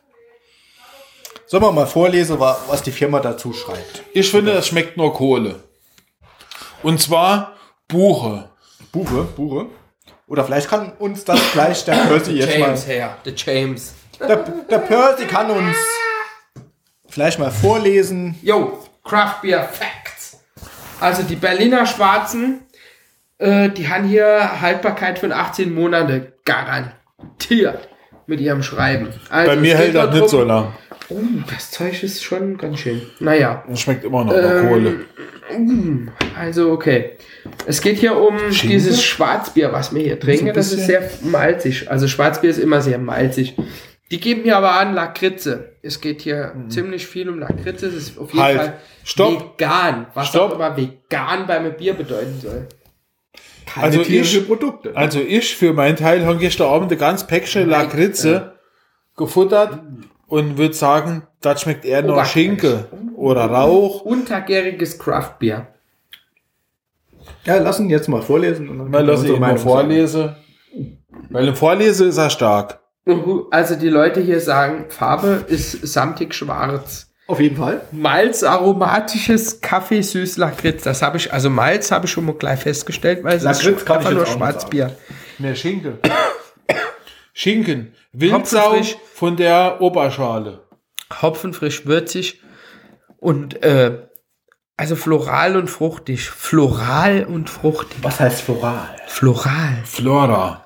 Sollen 1.48 1.64
wir 1.64 1.72
mal 1.72 1.86
vorlesen, 1.86 2.38
wa- 2.38 2.56
was 2.68 2.82
die 2.84 2.92
Firma 2.92 3.18
dazu 3.18 3.52
schreibt? 3.52 4.04
Ich 4.12 4.30
finde, 4.30 4.52
es 4.52 4.68
schmeckt 4.68 4.96
nur 4.96 5.12
Kohle. 5.12 5.64
Und 6.84 7.00
zwar 7.00 7.56
Buche. 7.88 8.50
Buche, 8.92 9.24
Buche. 9.24 9.66
Oder 10.28 10.44
vielleicht 10.44 10.68
kann 10.68 10.92
uns 10.98 11.24
das 11.24 11.40
gleich 11.52 11.84
der 11.84 11.94
Percy 11.94 12.32
jetzt 12.34 12.58
mal. 12.58 12.66
James 12.68 12.86
her, 12.86 13.16
der 13.24 13.34
James. 13.34 13.94
Der, 14.20 14.36
der 14.70 14.78
Percy 14.78 15.24
kann 15.26 15.50
uns 15.50 15.76
vielleicht 17.08 17.38
mal 17.38 17.50
vorlesen. 17.50 18.34
Yo, 18.42 18.78
Craft 19.04 19.42
Beer 19.42 19.62
Facts. 19.64 20.40
Also 21.00 21.22
die 21.22 21.36
Berliner 21.36 21.86
Schwarzen, 21.86 22.60
äh, 23.38 23.68
die 23.70 23.88
haben 23.88 24.04
hier 24.04 24.60
Haltbarkeit 24.60 25.18
von 25.18 25.32
18 25.32 25.74
Monate 25.74 26.32
garantiert 26.44 27.88
mit 28.26 28.40
ihrem 28.40 28.62
Schreiben. 28.62 29.08
Also 29.30 29.50
Bei 29.50 29.56
mir 29.56 29.76
hält 29.76 29.94
das 29.94 30.14
nicht 30.14 30.28
so 30.28 30.38
drum- 30.38 30.48
lang. 30.48 30.72
Oh, 31.08 31.20
das 31.52 31.70
Zeug 31.70 32.02
ist 32.02 32.24
schon 32.24 32.56
ganz 32.58 32.80
schön. 32.80 33.00
Naja, 33.20 33.62
Das 33.68 33.80
schmeckt 33.80 34.02
immer 34.04 34.24
noch 34.24 34.32
nach 34.34 34.68
Kohle. 34.68 35.04
also 36.36 36.72
okay. 36.72 37.12
Es 37.66 37.80
geht 37.80 37.98
hier 37.98 38.16
um 38.16 38.36
dieses 38.50 39.04
Schwarzbier, 39.04 39.72
was 39.72 39.94
wir 39.94 40.02
hier 40.02 40.18
trinken. 40.18 40.52
Das 40.52 40.72
ist 40.72 40.86
sehr 40.86 41.08
malzig. 41.22 41.88
Also 41.88 42.08
Schwarzbier 42.08 42.50
ist 42.50 42.58
immer 42.58 42.80
sehr 42.82 42.98
malzig. 42.98 43.54
Die 44.10 44.20
geben 44.20 44.42
hier 44.44 44.56
aber 44.56 44.72
an 44.78 44.94
Lakritze. 44.94 45.72
Es 45.82 46.00
geht 46.00 46.20
hier 46.22 46.54
ziemlich 46.68 47.06
viel 47.06 47.28
um 47.28 47.38
Lakritze. 47.40 47.86
Es 47.86 47.94
ist 47.94 48.18
auf 48.18 48.30
jeden 48.32 48.42
Halt. 48.44 48.56
Fall 48.58 48.72
Stopp. 49.04 49.54
vegan. 49.58 50.06
Was 50.14 50.28
Stopp. 50.28 50.52
auch 50.52 50.54
immer 50.54 50.76
vegan 50.76 51.46
beim 51.46 51.76
Bier 51.76 51.94
bedeuten 51.94 52.38
soll. 52.40 52.68
Keine 53.66 53.86
Also 53.86 54.02
tierische 54.04 54.38
ich- 54.38 54.46
Produkte. 54.46 54.96
Also 54.96 55.18
ich 55.18 55.56
für 55.56 55.72
meinen 55.72 55.96
Teil 55.96 56.24
habe 56.24 56.38
gestern 56.38 56.68
Abend 56.68 56.92
ein 56.92 56.98
ganz 56.98 57.26
Päckchen 57.26 57.68
Lakritze 57.68 58.52
gefuttert 59.16 59.80
und 60.28 60.56
würde 60.56 60.74
sagen, 60.74 61.26
das 61.40 61.62
schmeckt 61.62 61.84
eher 61.84 62.02
nach 62.02 62.10
Oberkirch. 62.12 62.30
Schinke 62.32 62.86
oder 63.16 63.46
Rauch. 63.46 64.02
Untergäriges 64.02 64.98
Craftbier. 65.00 65.66
Ja, 67.44 67.56
lass 67.58 67.80
ihn 67.80 67.90
jetzt 67.90 68.08
mal 68.08 68.22
vorlesen. 68.22 68.68
Und 68.68 68.78
dann 68.78 68.90
Mal 68.90 69.04
lass 69.04 69.24
ihn 69.24 69.32
mal 69.32 69.40
Meinung 69.40 69.58
sagen. 69.58 69.68
vorlese. 69.70 70.36
Weil 71.30 71.48
im 71.48 71.56
Vorlese 71.56 72.04
ist 72.06 72.18
er 72.18 72.30
stark. 72.30 72.78
Also 73.50 73.76
die 73.76 73.88
Leute 73.88 74.20
hier 74.20 74.40
sagen, 74.40 74.86
Farbe 74.88 75.44
ist 75.48 75.86
samtig 75.86 76.34
schwarz. 76.34 77.06
Auf 77.28 77.40
jeden 77.40 77.56
Fall. 77.56 77.82
Malz 77.92 78.42
aromatisches 78.42 79.60
Kaffee 79.60 80.00
süß 80.00 80.36
Lakritz. 80.36 80.82
Das 80.84 81.02
habe 81.02 81.16
ich, 81.16 81.32
also 81.32 81.50
Malz 81.50 81.90
habe 81.90 82.06
ich 82.06 82.12
schon 82.12 82.24
mal 82.24 82.34
gleich 82.34 82.60
festgestellt, 82.60 83.24
weil 83.24 83.36
es 83.36 83.42
Lakritz 83.42 83.82
ist 83.82 83.90
einfach 83.90 84.10
nur 84.12 84.26
Schwarzbier. 84.26 84.96
Mehr 85.38 85.54
Schinken. 85.54 85.98
Schinken. 87.32 87.94
Wildsau 88.12 88.76
von 89.14 89.36
der 89.36 89.80
Oberschale. 89.80 90.60
Hopfenfrisch 91.20 91.86
würzig 91.86 92.42
und 93.18 93.62
äh, 93.62 94.06
also 94.76 94.96
floral 94.96 95.56
und 95.56 95.68
fruchtig. 95.68 96.28
Floral 96.30 97.24
und 97.24 97.50
fruchtig. 97.50 97.98
Was 98.02 98.20
heißt 98.20 98.42
floral? 98.42 98.96
Floral. 99.06 99.82
Flora. 99.84 100.65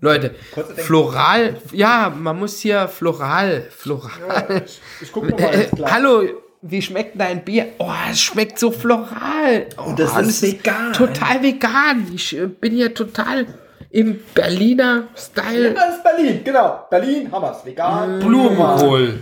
Leute, 0.00 0.34
floral, 0.76 1.56
ja, 1.72 2.12
man 2.16 2.38
muss 2.38 2.60
hier 2.60 2.86
floral, 2.86 3.66
floral. 3.70 4.64
Ich 5.00 5.10
guck 5.12 5.28
noch 5.28 5.38
mal 5.38 5.52
Äh, 5.54 5.66
hallo, 5.90 6.22
wie 6.62 6.80
schmeckt 6.80 7.18
dein 7.20 7.44
Bier? 7.44 7.70
Oh, 7.78 7.90
es 8.10 8.20
schmeckt 8.20 8.58
so 8.60 8.70
floral. 8.70 9.66
Oh, 9.76 9.94
das 9.96 10.16
ist 10.18 10.42
vegan. 10.42 10.92
Total 10.92 11.42
vegan. 11.42 12.06
Ich 12.14 12.36
äh, 12.36 12.46
bin 12.46 12.74
hier 12.74 12.94
total 12.94 13.46
im 13.90 14.20
Berliner 14.34 15.08
Style. 15.16 15.74
Das 15.74 15.96
ist 15.96 16.04
Berlin, 16.04 16.42
genau. 16.44 16.86
Berlin 16.90 17.32
haben 17.32 17.42
wir's. 17.42 17.64
Vegan. 17.64 18.20
Blumenkohl. 18.20 19.18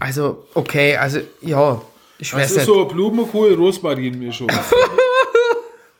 Also, 0.00 0.46
okay, 0.54 0.96
also, 0.96 1.20
ja, 1.42 1.82
ich 2.18 2.30
Das 2.30 2.40
weiß 2.40 2.50
ist 2.52 2.56
nicht. 2.56 2.66
so 2.66 2.84
Blumenkohl-Rosmarin-Mischung. 2.86 4.48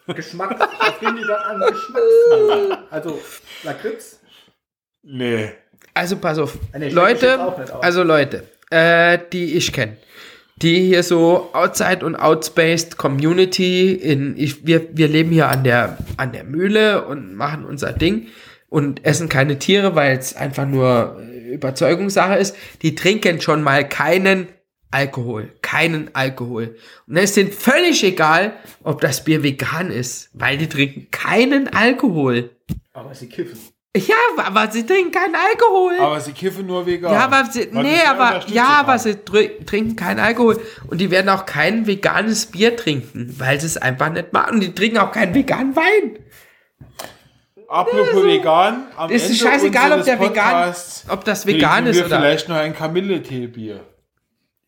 Geschmack. 0.06 0.58
Was 0.58 1.00
gehen 1.00 1.16
die 1.16 1.26
dann 1.26 1.62
an 1.62 1.72
Geschmack? 1.72 2.78
Also, 2.90 3.20
Lakritz. 3.62 4.20
nee. 5.02 5.50
Also, 5.96 6.16
pass 6.16 6.38
auf. 6.38 6.58
Ah, 6.72 6.78
nee, 6.78 6.88
Leute, 6.88 7.38
also 7.80 8.02
Leute, 8.02 8.44
äh, 8.70 9.18
die 9.32 9.54
ich 9.54 9.72
kenne. 9.72 9.96
Die 10.56 10.86
hier 10.86 11.02
so 11.02 11.50
outside 11.52 12.04
und 12.04 12.16
outspaced 12.16 12.96
Community 12.96 13.92
in, 13.92 14.36
ich, 14.36 14.66
wir, 14.66 14.88
wir 14.96 15.08
leben 15.08 15.30
hier 15.30 15.48
an 15.48 15.62
der, 15.64 15.98
an 16.16 16.32
der 16.32 16.44
Mühle 16.44 17.04
und 17.06 17.34
machen 17.34 17.64
unser 17.64 17.92
Ding 17.92 18.28
und 18.68 19.04
essen 19.04 19.28
keine 19.28 19.58
Tiere, 19.58 19.94
weil 19.94 20.16
es 20.16 20.34
einfach 20.34 20.66
nur 20.66 21.20
äh, 21.20 21.54
Überzeugungssache 21.54 22.36
ist. 22.36 22.56
Die 22.82 22.94
trinken 22.94 23.40
schon 23.40 23.62
mal 23.62 23.88
keinen 23.88 24.48
Alkohol. 24.94 25.52
Keinen 25.60 26.10
Alkohol. 26.14 26.76
Und 27.06 27.16
es 27.16 27.24
ist 27.30 27.36
denen 27.36 27.52
völlig 27.52 28.02
egal, 28.04 28.52
ob 28.82 29.00
das 29.00 29.24
Bier 29.24 29.42
vegan 29.42 29.90
ist, 29.90 30.30
weil 30.32 30.56
die 30.56 30.68
trinken 30.68 31.08
keinen 31.10 31.68
Alkohol. 31.74 32.50
Aber 32.92 33.14
sie 33.14 33.28
kiffen. 33.28 33.58
Ja, 33.96 34.16
aber 34.38 34.70
sie 34.72 34.84
trinken 34.84 35.12
keinen 35.12 35.36
Alkohol. 35.36 35.92
Aber 36.00 36.20
sie 36.20 36.32
kiffen 36.32 36.66
nur 36.66 36.84
vegan. 36.84 37.12
Ja, 37.12 37.26
aber 37.26 37.44
sie, 37.50 37.68
Weil 37.72 37.84
nee, 37.84 38.00
aber 38.08 38.42
ja, 38.48 38.66
aber 38.80 38.98
sie 38.98 39.12
tr- 39.12 39.64
trinken 39.66 39.94
keinen 39.94 40.18
Alkohol 40.18 40.60
und 40.88 41.00
die 41.00 41.12
werden 41.12 41.28
auch 41.28 41.46
kein 41.46 41.86
veganes 41.86 42.46
Bier 42.46 42.74
trinken, 42.76 43.32
weil 43.38 43.60
sie 43.60 43.66
es 43.66 43.76
einfach 43.76 44.10
nicht 44.10 44.32
machen. 44.32 44.54
Und 44.54 44.60
die 44.62 44.74
trinken 44.74 44.98
auch 44.98 45.12
keinen 45.12 45.32
veganen 45.32 45.76
Wein. 45.76 46.18
Apropos 47.68 48.24
vegan, 48.24 48.84
am 48.96 49.10
Ist 49.10 49.26
Ende 49.26 49.36
scheißegal, 49.36 49.98
ob 49.98 50.04
der 50.04 50.18
vegan, 50.20 50.28
Podcasts 50.34 51.04
ob 51.08 51.24
das 51.24 51.46
vegan 51.46 51.86
ist 51.86 51.96
wir 51.96 52.06
oder. 52.06 52.18
vielleicht 52.18 52.48
noch 52.48 52.56
ein 52.56 52.74
Kamilletee-Bier. 52.74 53.80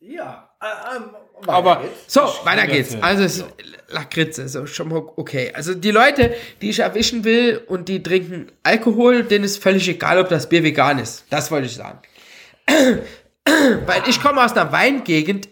Ja. 0.07 0.49
Äh, 0.61 0.95
ähm, 0.95 1.03
Aber 1.47 1.81
geht's. 1.81 2.13
So, 2.13 2.21
weiter 2.43 2.65
geht's. 2.67 2.95
Also 3.01 3.23
es 3.23 3.37
ist 3.37 3.45
Lakritze, 3.89 4.47
so 4.47 4.65
schon 4.65 4.89
mal 4.89 5.03
okay. 5.17 5.51
Also 5.53 5.73
die 5.73 5.91
Leute, 5.91 6.33
die 6.61 6.69
ich 6.69 6.79
erwischen 6.79 7.23
will 7.23 7.61
und 7.67 7.89
die 7.89 8.01
trinken 8.01 8.51
Alkohol, 8.63 9.23
denen 9.23 9.43
ist 9.43 9.61
völlig 9.61 9.87
egal, 9.87 10.19
ob 10.19 10.29
das 10.29 10.49
Bier 10.49 10.63
vegan 10.63 10.99
ist. 10.99 11.25
Das 11.29 11.51
wollte 11.51 11.67
ich 11.67 11.75
sagen. 11.75 11.99
Weil 13.85 14.03
ich 14.07 14.21
komme 14.21 14.43
aus 14.43 14.53
einer 14.53 14.71
Weingegend 14.71 15.47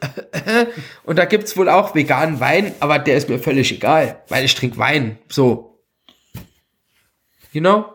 und 1.04 1.18
da 1.18 1.26
gibt's 1.26 1.56
wohl 1.56 1.70
auch 1.70 1.96
veganen 1.96 2.40
Wein, 2.40 2.74
aber 2.80 3.00
der 3.00 3.16
ist 3.16 3.30
mir 3.30 3.40
völlig 3.40 3.72
egal, 3.72 4.22
weil 4.28 4.44
ich 4.44 4.54
trinke 4.54 4.78
Wein. 4.78 5.18
So. 5.30 5.82
You 7.54 7.62
know? 7.62 7.86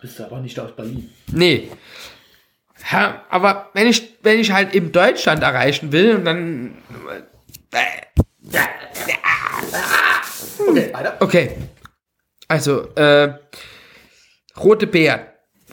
Bist 0.00 0.20
du 0.20 0.24
aber 0.24 0.38
nicht 0.38 0.58
aus 0.60 0.76
Berlin. 0.76 1.10
Nee. 1.32 1.68
Ja, 2.90 3.24
aber 3.30 3.70
wenn 3.74 3.88
ich, 3.88 4.16
wenn 4.22 4.38
ich 4.38 4.52
halt 4.52 4.74
eben 4.74 4.92
Deutschland 4.92 5.42
erreichen 5.42 5.90
will 5.92 6.16
und 6.16 6.24
dann. 6.24 6.78
Okay, 10.68 10.92
weiter. 10.92 11.16
Okay. 11.20 11.56
Also, 12.48 12.94
äh, 12.94 13.34
rote 14.56 14.86
Beeren. 14.86 15.26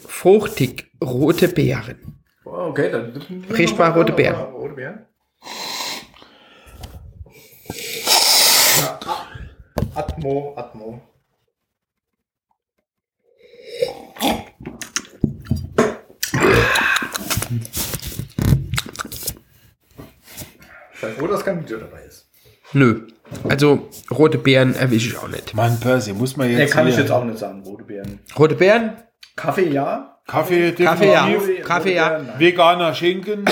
Fruchtig, 0.07 0.91
rote 1.03 1.47
Beeren. 1.47 2.23
Okay, 2.43 2.91
dann. 2.91 3.21
Riecht 3.51 3.77
mal 3.77 3.91
rote 3.91 4.13
Beeren. 4.13 4.51
Rote 4.51 4.73
Beeren. 4.73 5.05
Ja, 8.79 8.99
Atmo, 9.93 10.53
Atmo. 10.57 11.12
Sei 21.01 21.11
froh, 21.11 21.27
dass 21.27 21.43
kein 21.43 21.61
Video 21.61 21.77
dabei 21.77 22.03
ist. 22.03 22.27
Nö. 22.73 23.07
Also, 23.49 23.89
rote 24.11 24.37
Beeren 24.37 24.75
erwische 24.75 25.09
ich 25.09 25.17
auch 25.17 25.27
nicht. 25.27 25.53
Mann, 25.53 25.79
Percy, 25.79 26.13
muss 26.13 26.37
man 26.37 26.49
jetzt. 26.49 26.57
Nee, 26.59 26.65
kann 26.67 26.87
ich 26.87 26.93
hier- 26.95 27.03
jetzt 27.03 27.11
auch 27.11 27.23
nicht 27.23 27.39
sagen, 27.39 27.61
rote 27.63 27.83
Beeren. 27.83 28.19
Rote 28.37 28.55
Beeren? 28.55 28.93
Kaffee 29.35 29.69
ja. 29.69 30.19
Kaffee, 30.27 30.71
Kaffee, 30.71 31.11
ja. 31.11 31.25
definitiv. 31.25 31.49
Rote 31.57 31.61
Kaffee, 31.67 31.95
ja. 31.95 32.09
Beeren, 32.09 32.27
nein. 32.27 32.35
Veganer 32.39 32.93
Schinken. 32.93 33.45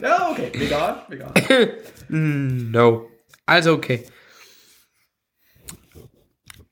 Ja, 0.00 0.30
okay. 0.30 0.50
Vegan, 0.54 0.94
vegan. 1.08 1.32
No. 2.72 3.06
Also, 3.46 3.74
okay. 3.74 4.04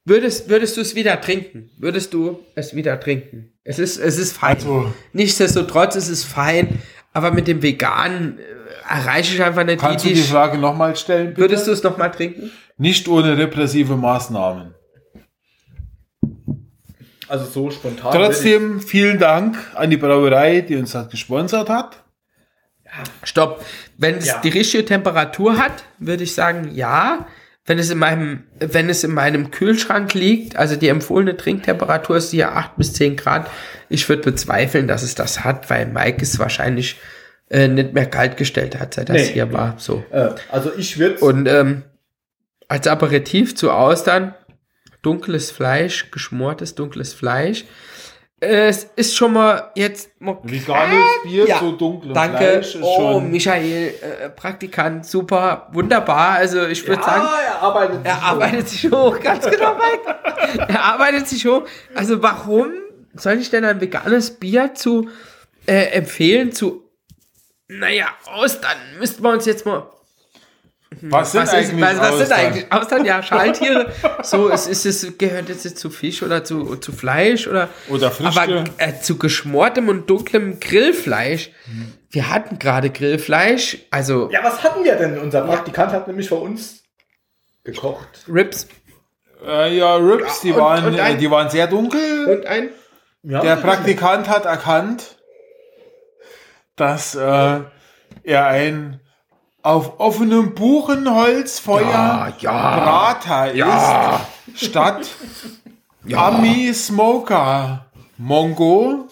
Würdest, 0.05 0.48
würdest 0.48 0.76
du 0.76 0.80
es 0.80 0.94
wieder 0.94 1.20
trinken? 1.20 1.70
Würdest 1.78 2.14
du 2.14 2.40
es 2.55 2.74
wieder 2.74 2.98
trinken? 2.98 3.53
Es 3.64 3.78
ist, 3.78 3.98
es 3.98 4.18
ist 4.18 4.36
fein. 4.36 4.57
Also- 4.57 4.92
Nichtsdestotrotz 5.12 5.96
ist 5.96 6.09
es 6.09 6.24
fein, 6.24 6.78
aber 7.12 7.32
mit 7.32 7.46
dem 7.48 7.62
Veganen 7.62 8.38
äh, 8.38 8.42
erreiche 8.88 9.34
ich 9.34 9.42
einfach 9.42 9.64
nicht 9.64 9.78
Kannst 9.80 10.05
die, 10.05 10.11
du 10.11 10.14
die 10.16 10.22
Frage 10.22 10.59
nochmal 10.59 10.96
stellen? 10.96 11.28
Bitte? 11.28 11.40
Würdest 11.42 11.66
du 11.66 11.72
es 11.72 11.82
nochmal 11.82 12.11
trinken? 12.11 12.51
Nicht 12.78 13.07
ohne 13.09 13.36
repressive 13.36 13.94
Maßnahmen. 13.96 14.74
Also 17.28 17.44
so 17.44 17.70
spontan. 17.70 18.12
Trotzdem 18.12 18.80
vielen 18.80 19.18
Dank 19.18 19.57
an 19.74 19.90
die 19.90 19.96
Brauerei, 19.96 20.62
die 20.62 20.76
uns 20.76 20.92
das 20.92 21.09
gesponsert 21.11 21.68
hat. 21.68 22.03
Stopp. 23.22 23.64
Wenn 23.98 24.16
es 24.16 24.26
Ja. 24.26 24.40
die 24.40 24.48
richtige 24.48 24.84
Temperatur 24.84 25.57
hat, 25.59 25.84
würde 25.98 26.24
ich 26.24 26.34
sagen, 26.34 26.70
ja. 26.74 27.28
Wenn 27.70 27.78
es 27.78 27.88
in 27.88 27.98
meinem, 27.98 28.42
wenn 28.58 28.90
es 28.90 29.04
in 29.04 29.12
meinem 29.14 29.52
Kühlschrank 29.52 30.12
liegt, 30.14 30.56
also 30.56 30.74
die 30.74 30.88
empfohlene 30.88 31.36
Trinktemperatur 31.36 32.16
ist 32.16 32.32
hier 32.32 32.56
8 32.56 32.76
bis 32.76 32.94
10 32.94 33.14
Grad, 33.14 33.48
ich 33.88 34.08
würde 34.08 34.22
bezweifeln, 34.22 34.88
dass 34.88 35.04
es 35.04 35.14
das 35.14 35.44
hat, 35.44 35.70
weil 35.70 35.86
Mike 35.86 36.20
ist 36.20 36.40
wahrscheinlich 36.40 36.96
äh, 37.48 37.68
nicht 37.68 37.92
mehr 37.92 38.06
kalt 38.06 38.36
gestellt 38.36 38.76
hat, 38.80 38.94
seit 38.94 39.08
das 39.08 39.18
Nee. 39.18 39.34
hier 39.34 39.52
war. 39.52 39.76
So. 39.78 40.02
Äh, 40.10 40.30
also 40.50 40.72
ich 40.76 40.98
würde 40.98 41.20
Und 41.20 41.46
ähm, 41.46 41.84
als 42.66 42.88
Aperitif 42.88 43.54
zu 43.54 43.70
Austern, 43.70 44.34
dunkles 45.02 45.52
Fleisch, 45.52 46.10
geschmortes 46.10 46.74
dunkles 46.74 47.14
Fleisch. 47.14 47.66
Es 48.43 48.84
ist 48.97 49.14
schon 49.14 49.34
mal 49.34 49.70
jetzt 49.74 50.18
mal 50.18 50.38
Veganes 50.43 51.05
Bier 51.24 51.47
Ja. 51.47 51.59
zu 51.59 51.72
dunklem 51.72 52.14
Danke. 52.14 52.38
Fleisch 52.38 52.74
ist 52.74 52.82
oh, 52.82 52.97
schon. 52.97 53.30
Michael, 53.30 53.95
äh, 54.01 54.30
Praktikant, 54.30 55.05
super, 55.05 55.68
wunderbar. 55.72 56.30
Also 56.32 56.66
ich 56.66 56.86
würde 56.88 57.03
sagen, 57.03 57.28
er 57.47 57.62
arbeitet. 57.62 58.01
er 58.03 58.22
arbeitet 58.22 58.68
sich 58.68 58.91
hoch, 58.91 59.20
ganz 59.20 59.45
genau, 59.45 59.74
Mike. 59.74 60.68
Er 60.68 60.82
arbeitet 60.84 61.28
sich 61.28 61.47
hoch. 61.47 61.64
Also 61.95 62.22
warum 62.22 62.72
soll 63.14 63.34
ich 63.34 63.51
denn 63.51 63.64
ein 63.66 63.78
veganes 63.78 64.30
Bier 64.30 64.74
zu 64.74 65.11
äh, 65.66 65.91
empfehlen 65.93 66.51
zu, 66.53 66.84
naja, 67.68 68.07
Austern? 68.24 68.78
Müssten 68.99 69.22
wir 69.22 69.30
uns 69.30 69.45
jetzt 69.45 69.66
mal 69.66 69.86
Was 71.03 71.32
sind 71.32 71.43
was, 71.43 71.53
ist, 71.53 71.55
eigentlich 71.55 71.80
was, 71.82 71.99
was 72.01 72.09
sind 72.09 72.20
Austern? 72.32 72.38
eigentlich 72.38 72.72
Austern? 72.72 73.05
Ja, 73.05 73.22
Schaltiere. 73.22 73.93
So, 74.22 74.51
es 74.51 74.66
ist 74.66 74.84
es 74.84 75.16
gehört 75.18 75.49
es 75.49 75.62
jetzt 75.64 75.78
zu 75.78 75.88
Fisch 75.88 76.22
oder 76.22 76.43
zu, 76.45 76.76
zu 76.76 76.91
Fleisch 76.93 77.47
oder 77.47 77.68
Oder 77.88 78.11
Früchte. 78.11 78.41
aber 78.43 78.64
äh, 78.78 79.01
zu 79.01 79.16
geschmortem 79.16 79.88
und 79.88 80.11
dunklem 80.11 80.59
Grillfleisch. 80.59 81.53
Wir 82.11 82.28
hatten 82.28 82.59
gerade 82.59 82.91
Grillfleisch, 82.91 83.78
also 83.93 84.30
Ja, 84.32 84.43
was 84.43 84.62
hatten 84.64 84.82
wir 84.82 84.97
denn? 84.97 85.16
Unser 85.18 85.43
Praktikant 85.43 85.93
hat 85.93 86.09
nämlich 86.09 86.28
vor 86.28 86.43
uns 86.43 86.82
gekocht. 87.62 88.24
Rips 88.28 88.66
Äh, 89.47 89.76
ja, 89.78 89.95
Rips, 89.95 90.41
die, 90.41 90.51
und- 90.53 90.59
waren, 90.59 90.84
und 90.86 90.99
ein- 90.99 91.14
äh, 91.14 91.18
die 91.18 91.30
waren 91.30 91.49
sehr 91.51 91.68
dunkel. 91.68 92.26
und 92.26 92.47
ein 92.47 92.70
Ja, 93.22 93.41
Der 93.41 93.57
Praktikant 93.57 94.28
hat 94.28 94.45
erkannt, 94.45 95.16
dass 96.76 97.14
äh, 97.14 97.61
er 98.24 98.47
ein 98.47 99.01
auf 99.62 100.00
offenem 100.00 100.54
Buchenholzfeuer 100.54 101.82
Ja, 101.90 102.32
ja. 102.38 102.80
Brater 102.80 103.54
Ja. 103.54 104.26
ist, 104.54 104.66
statt 104.66 105.08
Ami 106.12 106.72
Smoker 106.72 107.86
Mongo. 108.16 109.08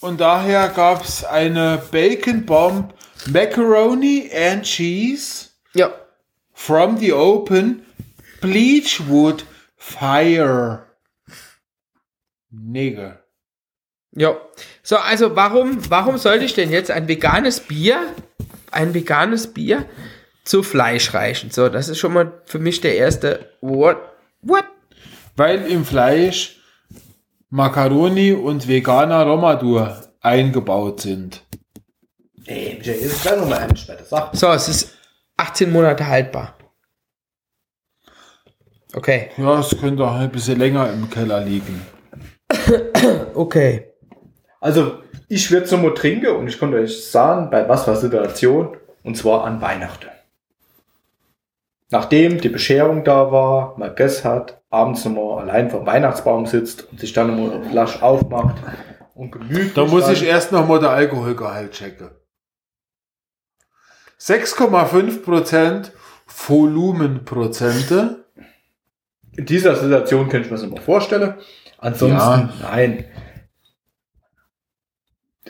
Und 0.00 0.20
daher 0.20 0.68
gab 0.68 1.04
es 1.04 1.24
eine 1.24 1.82
Bacon 1.90 2.46
Bomb 2.46 2.94
Macaroni 3.26 4.30
and 4.34 4.62
Cheese 4.64 5.48
ja. 5.74 5.90
from 6.52 6.96
the 6.98 7.12
open 7.12 7.84
Bleachwood 8.40 9.44
Fire. 9.76 10.86
Nigger. 12.50 13.22
Ja. 14.12 14.36
So, 14.82 14.96
also 14.96 15.36
warum, 15.36 15.78
warum 15.90 16.18
sollte 16.18 16.44
ich 16.44 16.54
denn 16.54 16.70
jetzt 16.70 16.90
ein 16.90 17.06
veganes 17.06 17.60
Bier, 17.60 18.12
ein 18.70 18.94
veganes 18.94 19.52
Bier 19.52 19.86
zu 20.44 20.62
Fleisch 20.62 21.14
reichen? 21.14 21.50
So, 21.50 21.68
das 21.68 21.88
ist 21.88 21.98
schon 21.98 22.12
mal 22.12 22.32
für 22.46 22.58
mich 22.58 22.80
der 22.80 22.96
erste 22.96 23.50
What? 23.60 23.96
What? 24.42 24.64
Weil 25.36 25.66
im 25.70 25.84
Fleisch 25.84 26.60
Macaroni 27.50 28.32
und 28.32 28.68
veganer 28.68 29.24
Romadur 29.24 30.00
eingebaut 30.20 31.00
sind. 31.00 31.42
Ey, 32.46 32.76
Michael, 32.78 32.98
ist 32.98 33.22
gleich 33.22 33.38
nochmal 33.38 33.58
ein 33.58 33.76
später. 33.76 34.04
Sag. 34.04 34.34
So, 34.34 34.48
es 34.48 34.68
ist 34.68 34.98
18 35.36 35.70
Monate 35.70 36.06
haltbar. 36.06 36.56
Okay. 38.92 39.30
Ja, 39.36 39.60
es 39.60 39.76
könnte 39.78 40.04
auch 40.04 40.14
ein 40.14 40.30
bisschen 40.30 40.58
länger 40.58 40.92
im 40.92 41.08
Keller 41.10 41.40
liegen. 41.44 41.80
Okay. 43.34 43.86
Also, 44.60 45.02
ich 45.30 45.50
würde 45.52 45.66
so 45.66 45.76
mal 45.76 45.94
trinken 45.94 46.34
und 46.36 46.48
ich 46.48 46.58
konnte 46.58 46.76
euch 46.76 47.08
sagen, 47.08 47.50
bei 47.50 47.68
was 47.68 47.84
für 47.84 47.94
Situation, 47.94 48.76
und 49.04 49.16
zwar 49.16 49.44
an 49.44 49.60
Weihnachten. 49.60 50.08
Nachdem 51.90 52.40
die 52.40 52.48
Bescherung 52.48 53.04
da 53.04 53.30
war, 53.30 53.78
man 53.78 53.90
gegessen 53.90 54.24
hat, 54.28 54.60
abends 54.70 55.04
nochmal 55.04 55.42
allein 55.48 55.70
vom 55.70 55.86
Weihnachtsbaum 55.86 56.46
sitzt 56.46 56.90
und 56.90 56.98
sich 56.98 57.12
dann 57.12 57.28
nochmal 57.28 57.56
eine 57.60 57.70
Flasche 57.70 58.02
aufmacht 58.02 58.56
und 59.14 59.30
gemütlich. 59.30 59.72
Da 59.74 59.84
muss 59.84 60.08
ich 60.08 60.24
erst 60.24 60.50
noch 60.50 60.66
mal 60.66 60.80
der 60.80 60.90
Alkoholgehalt 60.90 61.72
checken. 61.72 62.10
6,5% 64.20 65.92
Volumenprozente. 66.26 68.24
In 69.36 69.46
dieser 69.46 69.76
Situation 69.76 70.28
könnte 70.28 70.46
ich 70.46 70.50
mir 70.50 70.56
das 70.56 70.66
immer 70.66 70.80
vorstellen. 70.80 71.34
Ansonsten, 71.78 72.18
Ja. 72.18 72.52
nein. 72.62 73.04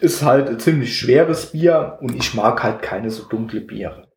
Ist 0.00 0.22
halt 0.22 0.48
ein 0.48 0.58
ziemlich 0.58 0.98
schweres 0.98 1.46
Bier 1.46 1.98
und 2.00 2.14
ich 2.14 2.34
mag 2.34 2.62
halt 2.62 2.82
keine 2.82 3.10
so 3.10 3.24
dunkle 3.24 3.60
Biere. 3.60 4.08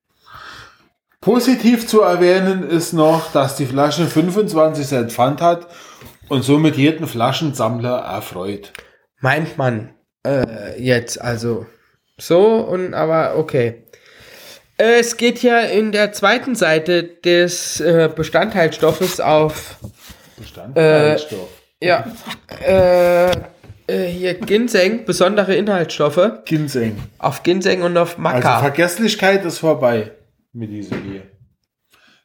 Positiv 1.19 1.87
zu 1.87 2.01
erwähnen 2.01 2.63
ist 2.69 2.91
noch, 2.91 3.31
dass 3.31 3.55
die 3.55 3.65
Flasche 3.65 4.07
25 4.07 4.85
Cent 4.85 5.11
Pfand 5.11 5.41
hat 5.41 5.67
und 6.27 6.43
somit 6.43 6.75
jeden 6.75 7.07
Flaschensammler 7.07 7.99
erfreut. 7.99 8.73
Meint 9.21 9.57
man 9.57 9.93
äh, 10.25 10.81
jetzt 10.81 11.21
also 11.21 11.65
so 12.17 12.57
und 12.57 12.93
aber 12.93 13.37
okay. 13.37 13.83
Es 14.77 15.17
geht 15.17 15.43
ja 15.43 15.59
in 15.59 15.91
der 15.91 16.11
zweiten 16.11 16.55
Seite 16.55 17.03
des 17.03 17.79
äh, 17.79 18.09
Bestandteilstoffes 18.13 19.21
auf 19.21 19.77
Bestandteilstoff. 20.37 21.49
ja 21.81 22.05
äh, 22.65 23.31
äh, 23.87 24.05
hier 24.05 24.33
Ginseng, 24.35 25.05
besondere 25.05 25.55
Inhaltsstoffe 25.55 26.43
Ginseng. 26.45 26.97
auf 27.17 27.43
Ginseng 27.43 27.81
und 27.81 27.97
auf 27.97 28.11
Also 28.17 28.21
Maca. 28.21 28.59
Vergesslichkeit 28.59 29.43
ist 29.45 29.59
vorbei 29.59 30.11
mit 30.51 30.69
diesem 30.69 31.01
Bier. 31.03 31.23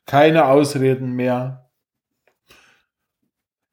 Keine 0.07 0.47
Ausreden 0.47 1.13
mehr. 1.13 1.71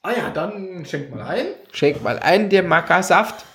Ah 0.02 0.12
ja, 0.12 0.30
dann 0.30 0.86
schenk 0.86 1.14
mal 1.14 1.22
ein. 1.24 1.48
Schenk 1.72 2.02
mal 2.02 2.20
ein, 2.20 2.50
der 2.50 2.64
Maca-Saft. 2.64 3.46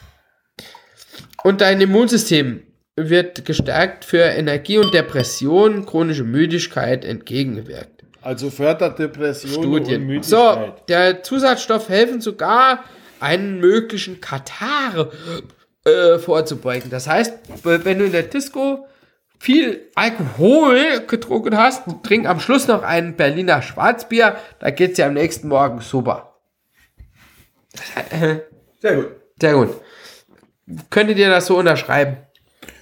Und 1.42 1.61
dein 1.61 1.80
Immunsystem 1.80 2.62
wird 2.97 3.45
gestärkt 3.45 4.05
für 4.05 4.22
Energie 4.22 4.78
und 4.78 4.95
Depression, 4.95 5.84
chronische 5.84 6.24
Müdigkeit 6.24 7.05
entgegengewirkt. 7.05 8.05
Also 8.22 8.51
fördert 8.51 8.99
Depression 8.99 9.57
und 9.57 9.62
Studien. 9.62 10.07
Müdigkeit. 10.07 10.28
So, 10.28 10.74
der 10.88 11.22
Zusatzstoff 11.22 11.88
helfen 11.88 12.20
sogar, 12.20 12.84
einen 13.20 13.59
möglichen 13.59 14.20
Katar 14.20 15.11
äh, 15.84 16.18
vorzubeugen. 16.18 16.90
Das 16.90 17.09
heißt, 17.09 17.34
wenn 17.64 17.99
du 17.99 18.07
in 18.07 18.12
der 18.12 18.22
Disco 18.22 18.86
viel 19.38 19.90
Alkohol 19.95 21.03
getrunken 21.07 21.57
hast, 21.57 21.82
trink 22.03 22.26
am 22.26 22.40
Schluss 22.40 22.68
noch 22.68 22.82
ein 22.82 23.16
Berliner 23.16 23.61
Schwarzbier, 23.61 24.36
da 24.59 24.70
geht's 24.70 24.97
dir 24.97 25.07
am 25.07 25.14
nächsten 25.14 25.49
Morgen 25.49 25.80
super. 25.80 26.34
Sehr 28.80 28.97
gut. 28.97 29.11
Sehr 29.40 29.55
gut. 29.55 29.68
Könntet 30.90 31.18
ihr 31.18 31.28
das 31.28 31.47
so 31.47 31.59
unterschreiben? 31.59 32.18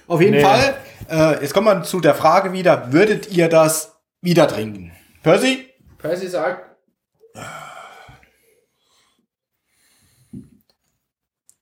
Auf 0.07 0.21
jeden 0.21 0.33
Nee. 0.33 0.41
Fall. 0.41 0.75
Äh, 1.09 1.41
jetzt 1.41 1.53
kommen 1.53 1.67
wir 1.67 1.83
zu 1.83 1.99
der 1.99 2.15
Frage 2.15 2.51
wieder, 2.53 2.91
würdet 2.93 3.31
ihr 3.31 3.47
das 3.49 3.95
wieder 4.21 4.47
trinken? 4.47 4.91
Percy? 5.21 5.69
Percy 5.97 6.27
sagt, 6.27 6.69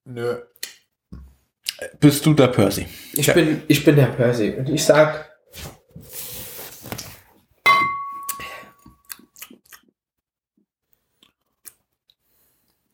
Nö. 0.06 0.42
Bist 2.00 2.26
du 2.26 2.34
der 2.34 2.48
Percy? 2.48 2.88
ich 3.14 3.34
bin, 3.34 3.64
ich 3.68 3.84
bin 3.84 3.96
der 3.96 4.08
Percy 4.08 4.52
und 4.52 4.68
ich 4.70 4.84
sag, 4.84 5.30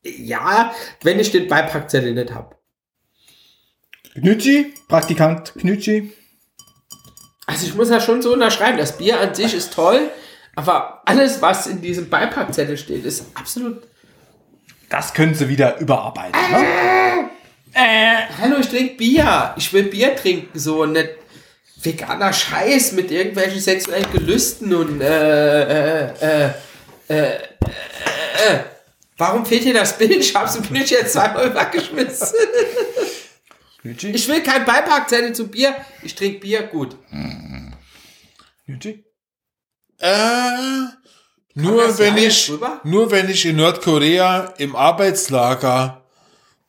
ja, 0.03 0.73
wenn 1.03 1.19
ich 1.19 1.31
den 1.31 1.47
Beipackzettel 1.47 2.13
nicht 2.13 2.33
hab. 2.33 2.56
Knütschi? 4.21 4.73
Praktikant 4.87 5.53
Knütschi? 5.55 6.11
Also 7.45 7.65
ich 7.65 7.75
muss 7.75 7.89
ja 7.89 8.01
schon 8.01 8.21
so 8.21 8.33
unterschreiben, 8.33 8.77
das 8.77 8.97
Bier 8.97 9.19
an 9.19 9.33
sich 9.33 9.53
ist 9.53 9.73
toll, 9.73 10.09
aber 10.55 11.01
alles, 11.05 11.41
was 11.41 11.67
in 11.67 11.81
diesem 11.81 12.09
Beipackzettel 12.09 12.77
steht, 12.77 13.05
ist 13.05 13.25
absolut. 13.35 13.83
Das 14.89 15.13
können 15.13 15.35
sie 15.35 15.47
wieder 15.47 15.77
überarbeiten. 15.79 16.39
Ne? 16.51 17.29
Hallo, 18.41 18.57
ich 18.59 18.67
trinke 18.67 18.95
Bier. 18.95 19.53
Ich 19.57 19.71
will 19.73 19.83
Bier 19.83 20.15
trinken, 20.15 20.57
so 20.57 20.85
nicht 20.85 21.09
veganer 21.81 22.33
Scheiß 22.33 22.93
mit 22.93 23.11
irgendwelchen 23.11 23.59
sexuellen 23.59 24.11
Gelüsten 24.11 24.73
und 24.73 25.01
äh, 25.01 25.63
äh, 25.63 26.13
äh, 26.21 26.49
äh, 27.09 27.23
äh, 27.23 27.29
äh. 27.29 28.59
Warum 29.17 29.45
fehlt 29.45 29.63
dir 29.63 29.73
das 29.73 29.97
Bild? 29.97 30.11
Ich 30.11 30.35
hab's 30.35 30.55
im 30.55 30.63
Knitsch 30.63 30.91
jetzt 30.91 31.13
zweimal 31.13 31.53
weggeschmissen. 31.53 32.37
Knütschi? 33.81 34.09
Ich 34.09 34.27
will 34.27 34.41
kein 34.41 34.65
Beipackzettel 34.65 35.33
zu 35.33 35.47
Bier. 35.47 35.75
Ich 36.03 36.15
trinke 36.15 36.39
Bier, 36.39 36.63
gut. 36.63 36.95
Knütschi? 38.65 39.03
Äh, 39.99 40.07
das 40.07 41.63
nur 41.63 41.97
wenn 41.97 42.17
ich, 42.17 42.51
rüber? 42.51 42.81
nur 42.83 43.09
wenn 43.11 43.29
ich 43.29 43.45
in 43.45 43.55
Nordkorea 43.55 44.53
im 44.57 44.75
Arbeitslager 44.75 46.03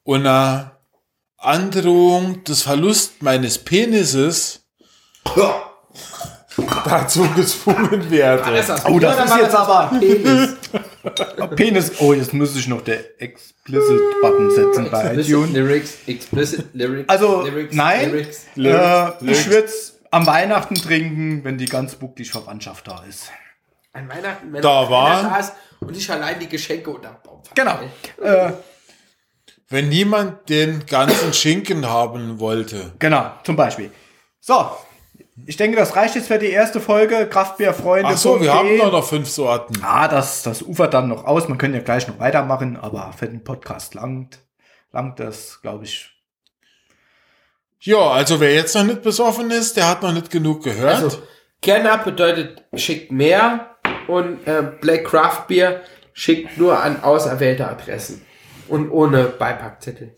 unter 0.02 0.78
Androhung 1.36 2.42
des 2.44 2.62
Verlust 2.62 3.22
meines 3.22 3.58
Penises 3.58 4.64
dazu 6.84 7.28
gezwungen 7.36 8.10
werde. 8.10 8.42
Oh, 8.86 8.98
das 8.98 9.30
ist 9.30 9.36
jetzt 9.36 9.54
aber- 9.54 9.98
Penis. 9.98 10.56
Penis. 11.56 11.92
Oh, 12.00 12.12
jetzt 12.12 12.32
muss 12.34 12.56
ich 12.56 12.68
noch 12.68 12.82
der 12.82 13.20
Explicit-Button 13.20 14.50
setzen 14.50 14.88
bei 14.90 15.02
Explicit 15.04 15.28
iTunes. 15.30 15.50
Lyrics, 15.52 15.94
explicit 16.06 16.66
Lyrics. 16.74 17.08
Also, 17.08 17.42
Lyrics, 17.42 17.74
nein. 17.74 18.10
Lyrics. 18.10 18.46
Äh, 18.56 19.30
ich 19.30 19.46
würde 19.48 19.64
es 19.66 19.98
am 20.10 20.26
Weihnachten 20.26 20.74
trinken, 20.74 21.44
wenn 21.44 21.58
die 21.58 21.66
ganz 21.66 21.94
bucklige 21.94 22.30
Verwandtschaft 22.30 22.86
da 22.88 23.04
ist. 23.08 23.30
An 23.92 24.08
Weihnachten, 24.08 24.52
wenn 24.52 24.62
Da 24.62 24.88
war- 24.90 25.38
ist 25.40 25.52
und 25.80 25.96
ich 25.96 26.10
allein 26.10 26.38
die 26.40 26.48
Geschenke 26.48 26.90
unter 26.90 27.08
dem 27.10 27.22
Baum 27.22 27.42
Genau. 27.54 27.78
verteile. 28.16 28.48
Äh, 28.48 28.52
Wenn 29.70 29.88
niemand 29.90 30.48
den 30.48 30.86
ganzen 30.86 31.32
Schinken 31.34 31.86
haben 31.88 32.40
wollte. 32.40 32.92
genau, 32.98 33.32
zum 33.44 33.54
Beispiel. 33.56 33.90
So, 34.40 34.70
ich 35.46 35.56
denke, 35.56 35.76
das 35.76 35.96
reicht 35.96 36.14
jetzt 36.14 36.28
für 36.28 36.38
die 36.38 36.50
erste 36.50 36.80
Folge. 36.80 37.26
Kraftbierfreunde. 37.26 38.10
Ach 38.12 38.16
so, 38.16 38.40
wir 38.40 38.52
haben 38.52 38.76
doch 38.78 38.92
noch 38.92 39.06
fünf 39.06 39.28
Sorten. 39.28 39.80
Ah, 39.82 40.08
das, 40.08 40.42
das 40.42 40.62
ufert 40.62 40.94
dann 40.94 41.08
noch 41.08 41.24
aus. 41.24 41.48
Man 41.48 41.58
könnte 41.58 41.78
ja 41.78 41.84
gleich 41.84 42.08
noch 42.08 42.18
weitermachen, 42.18 42.76
aber 42.76 43.12
für 43.16 43.26
den 43.26 43.44
Podcast 43.44 43.94
langt, 43.94 44.38
langt 44.92 45.20
das, 45.20 45.60
glaube 45.62 45.84
ich. 45.84 46.10
Ja, 47.80 48.10
also 48.10 48.40
wer 48.40 48.54
jetzt 48.54 48.74
noch 48.74 48.84
nicht 48.84 49.02
besoffen 49.02 49.50
ist, 49.50 49.76
der 49.76 49.88
hat 49.88 50.02
noch 50.02 50.12
nicht 50.12 50.30
genug 50.30 50.64
gehört. 50.64 51.02
Also, 51.02 51.22
Kerner 51.62 51.98
bedeutet 51.98 52.64
schickt 52.74 53.12
mehr 53.12 53.76
und 54.06 54.46
äh, 54.46 54.62
Black 54.80 55.04
Craft 55.04 55.46
Beer 55.48 55.82
schickt 56.12 56.58
nur 56.58 56.82
an 56.82 57.02
auserwählte 57.02 57.68
Adressen 57.68 58.24
und 58.68 58.90
ohne 58.90 59.24
Beipackzettel. 59.24 60.14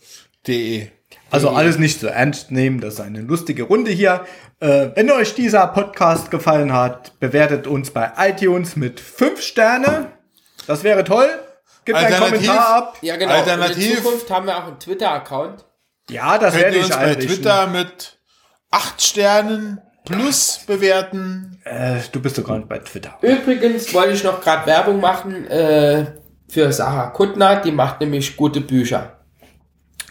De. 0.46 0.88
Also 1.30 1.50
alles 1.50 1.78
nicht 1.78 2.00
so 2.00 2.06
ernst 2.08 2.50
nehmen, 2.50 2.80
das 2.80 2.94
ist 2.94 3.00
eine 3.00 3.20
lustige 3.20 3.64
Runde 3.64 3.90
hier. 3.90 4.24
Äh, 4.60 4.88
wenn 4.94 5.10
euch 5.10 5.34
dieser 5.34 5.66
Podcast 5.68 6.30
gefallen 6.30 6.72
hat, 6.72 7.18
bewertet 7.20 7.66
uns 7.66 7.90
bei 7.90 8.10
iTunes 8.18 8.76
mit 8.76 9.00
5 9.00 9.40
Sterne. 9.40 10.08
Das 10.66 10.82
wäre 10.84 11.04
toll. 11.04 11.28
Gebt 11.84 11.98
einen 11.98 12.18
Kommentar 12.18 12.76
ab. 12.76 12.98
Ja, 13.00 13.16
genau. 13.16 13.32
Alternativ- 13.32 13.76
Und 13.76 13.82
in 13.82 13.96
Zukunft 13.96 14.30
haben 14.30 14.46
wir 14.46 14.56
auch 14.56 14.66
einen 14.66 14.78
Twitter-Account. 14.78 15.64
Ja, 16.10 16.36
das 16.38 16.54
werde 16.56 16.76
ich 16.76 16.84
uns 16.84 16.96
bei. 16.96 17.14
Twitter 17.14 17.66
mit 17.68 18.18
acht 18.70 19.00
Sternen 19.00 19.80
plus 20.04 20.60
bewerten. 20.66 21.60
Äh, 21.64 22.00
du 22.12 22.20
bist 22.20 22.36
doch 22.38 22.44
gar 22.44 22.56
nicht 22.58 22.68
bei 22.68 22.78
Twitter. 22.78 23.16
Übrigens 23.22 23.92
wollte 23.94 24.12
ich 24.12 24.24
noch 24.24 24.40
gerade 24.40 24.66
Werbung 24.66 25.00
machen 25.00 25.46
äh, 25.46 26.06
für 26.48 26.72
Sarah 26.72 27.10
Kuttner. 27.10 27.56
Die 27.60 27.72
macht 27.72 28.00
nämlich 28.00 28.36
gute 28.36 28.60
Bücher. 28.60 29.19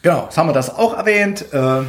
Genau, 0.02 0.24
jetzt 0.26 0.38
haben 0.38 0.48
wir 0.50 0.54
das 0.54 0.74
auch 0.76 0.96
erwähnt. 0.98 1.46
Äh, 1.54 1.82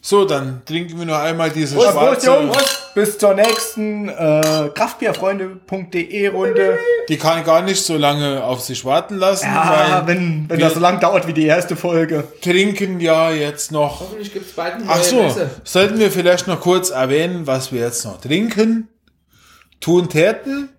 So, 0.00 0.24
dann 0.24 0.62
trinken 0.64 0.98
wir 1.00 1.04
noch 1.06 1.18
einmal 1.18 1.50
diese 1.50 1.74
Prost, 1.74 1.88
Prost, 1.92 2.22
schwarze. 2.24 2.26
Jungs. 2.26 2.82
Bis 2.94 3.18
zur 3.18 3.34
nächsten 3.34 4.08
äh, 4.08 4.70
Kraftbierfreunde.de 4.72 6.28
Runde. 6.28 6.78
Die 7.08 7.18
kann 7.18 7.44
gar 7.44 7.60
nicht 7.62 7.84
so 7.84 7.96
lange 7.96 8.42
auf 8.44 8.60
sich 8.60 8.84
warten 8.84 9.16
lassen, 9.16 9.46
Ja, 9.46 10.04
weil 10.06 10.14
wenn, 10.16 10.44
wenn 10.48 10.60
das 10.60 10.74
so 10.74 10.80
lang 10.80 11.00
dauert 11.00 11.26
wie 11.26 11.32
die 11.32 11.44
erste 11.46 11.74
Folge. 11.76 12.24
trinken 12.40 13.00
ja 13.00 13.30
jetzt 13.32 13.72
noch. 13.72 14.00
Hoffentlich 14.00 14.32
gibt 14.32 14.46
es 14.46 14.52
bald 14.52 14.76
Ach 14.86 15.02
so, 15.02 15.24
Messe. 15.24 15.50
sollten 15.64 15.98
wir 15.98 16.10
vielleicht 16.10 16.46
noch 16.46 16.60
kurz 16.60 16.90
erwähnen, 16.90 17.46
was 17.46 17.72
wir 17.72 17.80
jetzt 17.82 18.04
noch 18.04 18.20
trinken? 18.20 18.88
Tun 19.80 20.08
täten? 20.08 20.70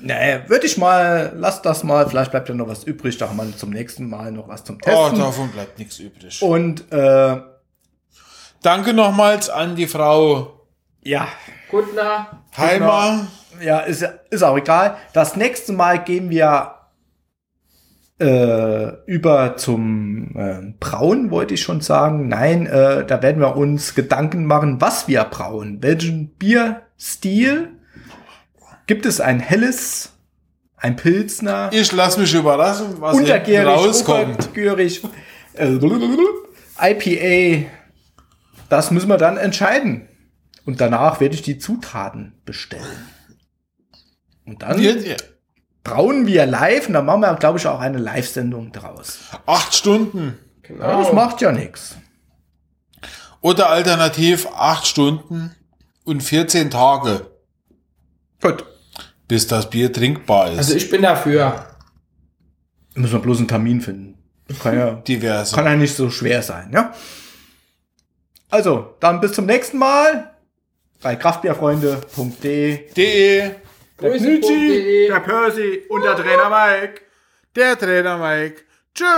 Nee, 0.00 0.40
würde 0.46 0.66
ich 0.66 0.78
mal, 0.78 1.32
lass 1.36 1.60
das 1.62 1.82
mal, 1.82 2.08
vielleicht 2.08 2.30
bleibt 2.30 2.48
ja 2.48 2.54
noch 2.54 2.68
was 2.68 2.84
übrig, 2.84 3.18
da 3.18 3.28
haben 3.28 3.36
wir 3.36 3.56
zum 3.56 3.70
nächsten 3.70 4.08
Mal 4.08 4.30
noch 4.32 4.46
was 4.48 4.62
zum 4.64 4.76
Oh, 4.76 4.84
Testen. 4.84 5.18
davon 5.18 5.50
bleibt 5.50 5.78
nichts 5.78 5.98
übrig. 5.98 6.40
Und 6.42 6.90
äh, 6.92 7.40
Danke 8.62 8.92
nochmals 8.92 9.50
an 9.50 9.76
die 9.76 9.86
Frau 9.86 10.66
ja, 11.02 11.28
Kuttner. 11.70 12.42
Heimer. 12.56 13.28
ja, 13.60 13.80
ist, 13.80 14.02
ist 14.30 14.42
auch 14.42 14.56
egal. 14.56 14.96
Das 15.12 15.36
nächste 15.36 15.72
Mal 15.72 16.02
gehen 16.02 16.28
wir 16.28 16.74
äh, 18.20 18.92
über 19.06 19.56
zum 19.56 20.36
äh, 20.36 20.74
Brauen, 20.80 21.30
wollte 21.30 21.54
ich 21.54 21.62
schon 21.62 21.80
sagen. 21.80 22.26
Nein, 22.28 22.66
äh, 22.66 23.06
da 23.06 23.22
werden 23.22 23.40
wir 23.40 23.56
uns 23.56 23.94
Gedanken 23.94 24.44
machen, 24.44 24.80
was 24.80 25.06
wir 25.06 25.22
brauen. 25.24 25.82
Welchen 25.82 26.30
Bierstil? 26.36 27.77
Gibt 28.88 29.06
es 29.06 29.20
ein 29.20 29.38
helles, 29.38 30.10
ein 30.76 30.96
Pilsner? 30.96 31.68
Ich 31.72 31.92
lasse 31.92 32.18
mich 32.18 32.34
überraschen, 32.34 33.00
was 33.00 33.16
untergärig, 33.16 33.68
rauskommt. 33.68 34.48
obergärig, 34.48 35.02
äh, 35.54 35.76
IPA. 36.80 37.70
Das 38.68 38.90
müssen 38.90 39.08
wir 39.08 39.18
dann 39.18 39.36
entscheiden. 39.36 40.08
Und 40.64 40.80
danach 40.80 41.20
werde 41.20 41.34
ich 41.34 41.42
die 41.42 41.58
Zutaten 41.58 42.40
bestellen. 42.44 43.08
Und 44.46 44.62
dann 44.62 44.80
Wir- 44.80 45.04
wir- 45.04 45.16
brauen 45.84 46.26
wir 46.26 46.46
live 46.46 46.86
und 46.88 46.94
dann 46.94 47.04
machen 47.06 47.20
wir, 47.20 47.34
glaube 47.36 47.58
ich, 47.58 47.66
auch 47.66 47.80
eine 47.80 47.98
Live-Sendung 47.98 48.72
draus. 48.72 49.18
Acht 49.46 49.74
Stunden. 49.74 50.38
Ja, 50.66 50.98
das 51.02 51.12
macht 51.12 51.40
ja 51.42 51.52
nichts. 51.52 51.96
Oder 53.40 53.68
alternativ 53.70 54.46
acht 54.54 54.86
Stunden 54.86 55.54
und 56.04 56.22
14 56.22 56.70
Tage, 56.70 57.30
Gut. 58.40 58.64
Bis 59.28 59.46
das 59.46 59.68
Bier 59.70 59.92
trinkbar 59.92 60.52
ist. 60.52 60.58
Also 60.58 60.74
ich 60.74 60.90
bin 60.90 61.02
dafür. 61.02 61.66
Müssen 62.94 63.12
wir 63.12 63.20
bloß 63.20 63.38
einen 63.38 63.48
Termin 63.48 63.80
finden. 63.80 64.18
Kann 64.62 64.76
ja, 64.76 64.90
Diverse. 64.94 65.54
kann 65.54 65.66
ja 65.66 65.76
nicht 65.76 65.94
so 65.94 66.08
schwer 66.08 66.42
sein, 66.42 66.70
ja? 66.72 66.94
Also, 68.48 68.94
dann 68.98 69.20
bis 69.20 69.32
zum 69.32 69.44
nächsten 69.44 69.76
Mal 69.76 70.34
bei 71.02 71.16
kraftbierfreunde.de. 71.16 72.92
De. 72.94 73.50
Der 74.00 74.16
Knütschi, 74.16 75.06
der 75.08 75.20
Percy 75.20 75.82
und 75.90 76.02
der 76.02 76.16
Trainer 76.16 76.48
Mike. 76.48 77.02
Der 77.54 77.78
Trainer 77.78 78.16
Mike. 78.16 78.62
Tschüss. 78.94 79.08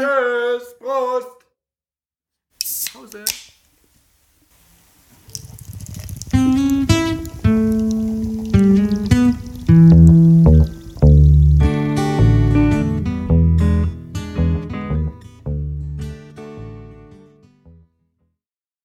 Tschüss, 0.00 0.78
Prost. 0.78 1.40
Pause. 2.92 3.24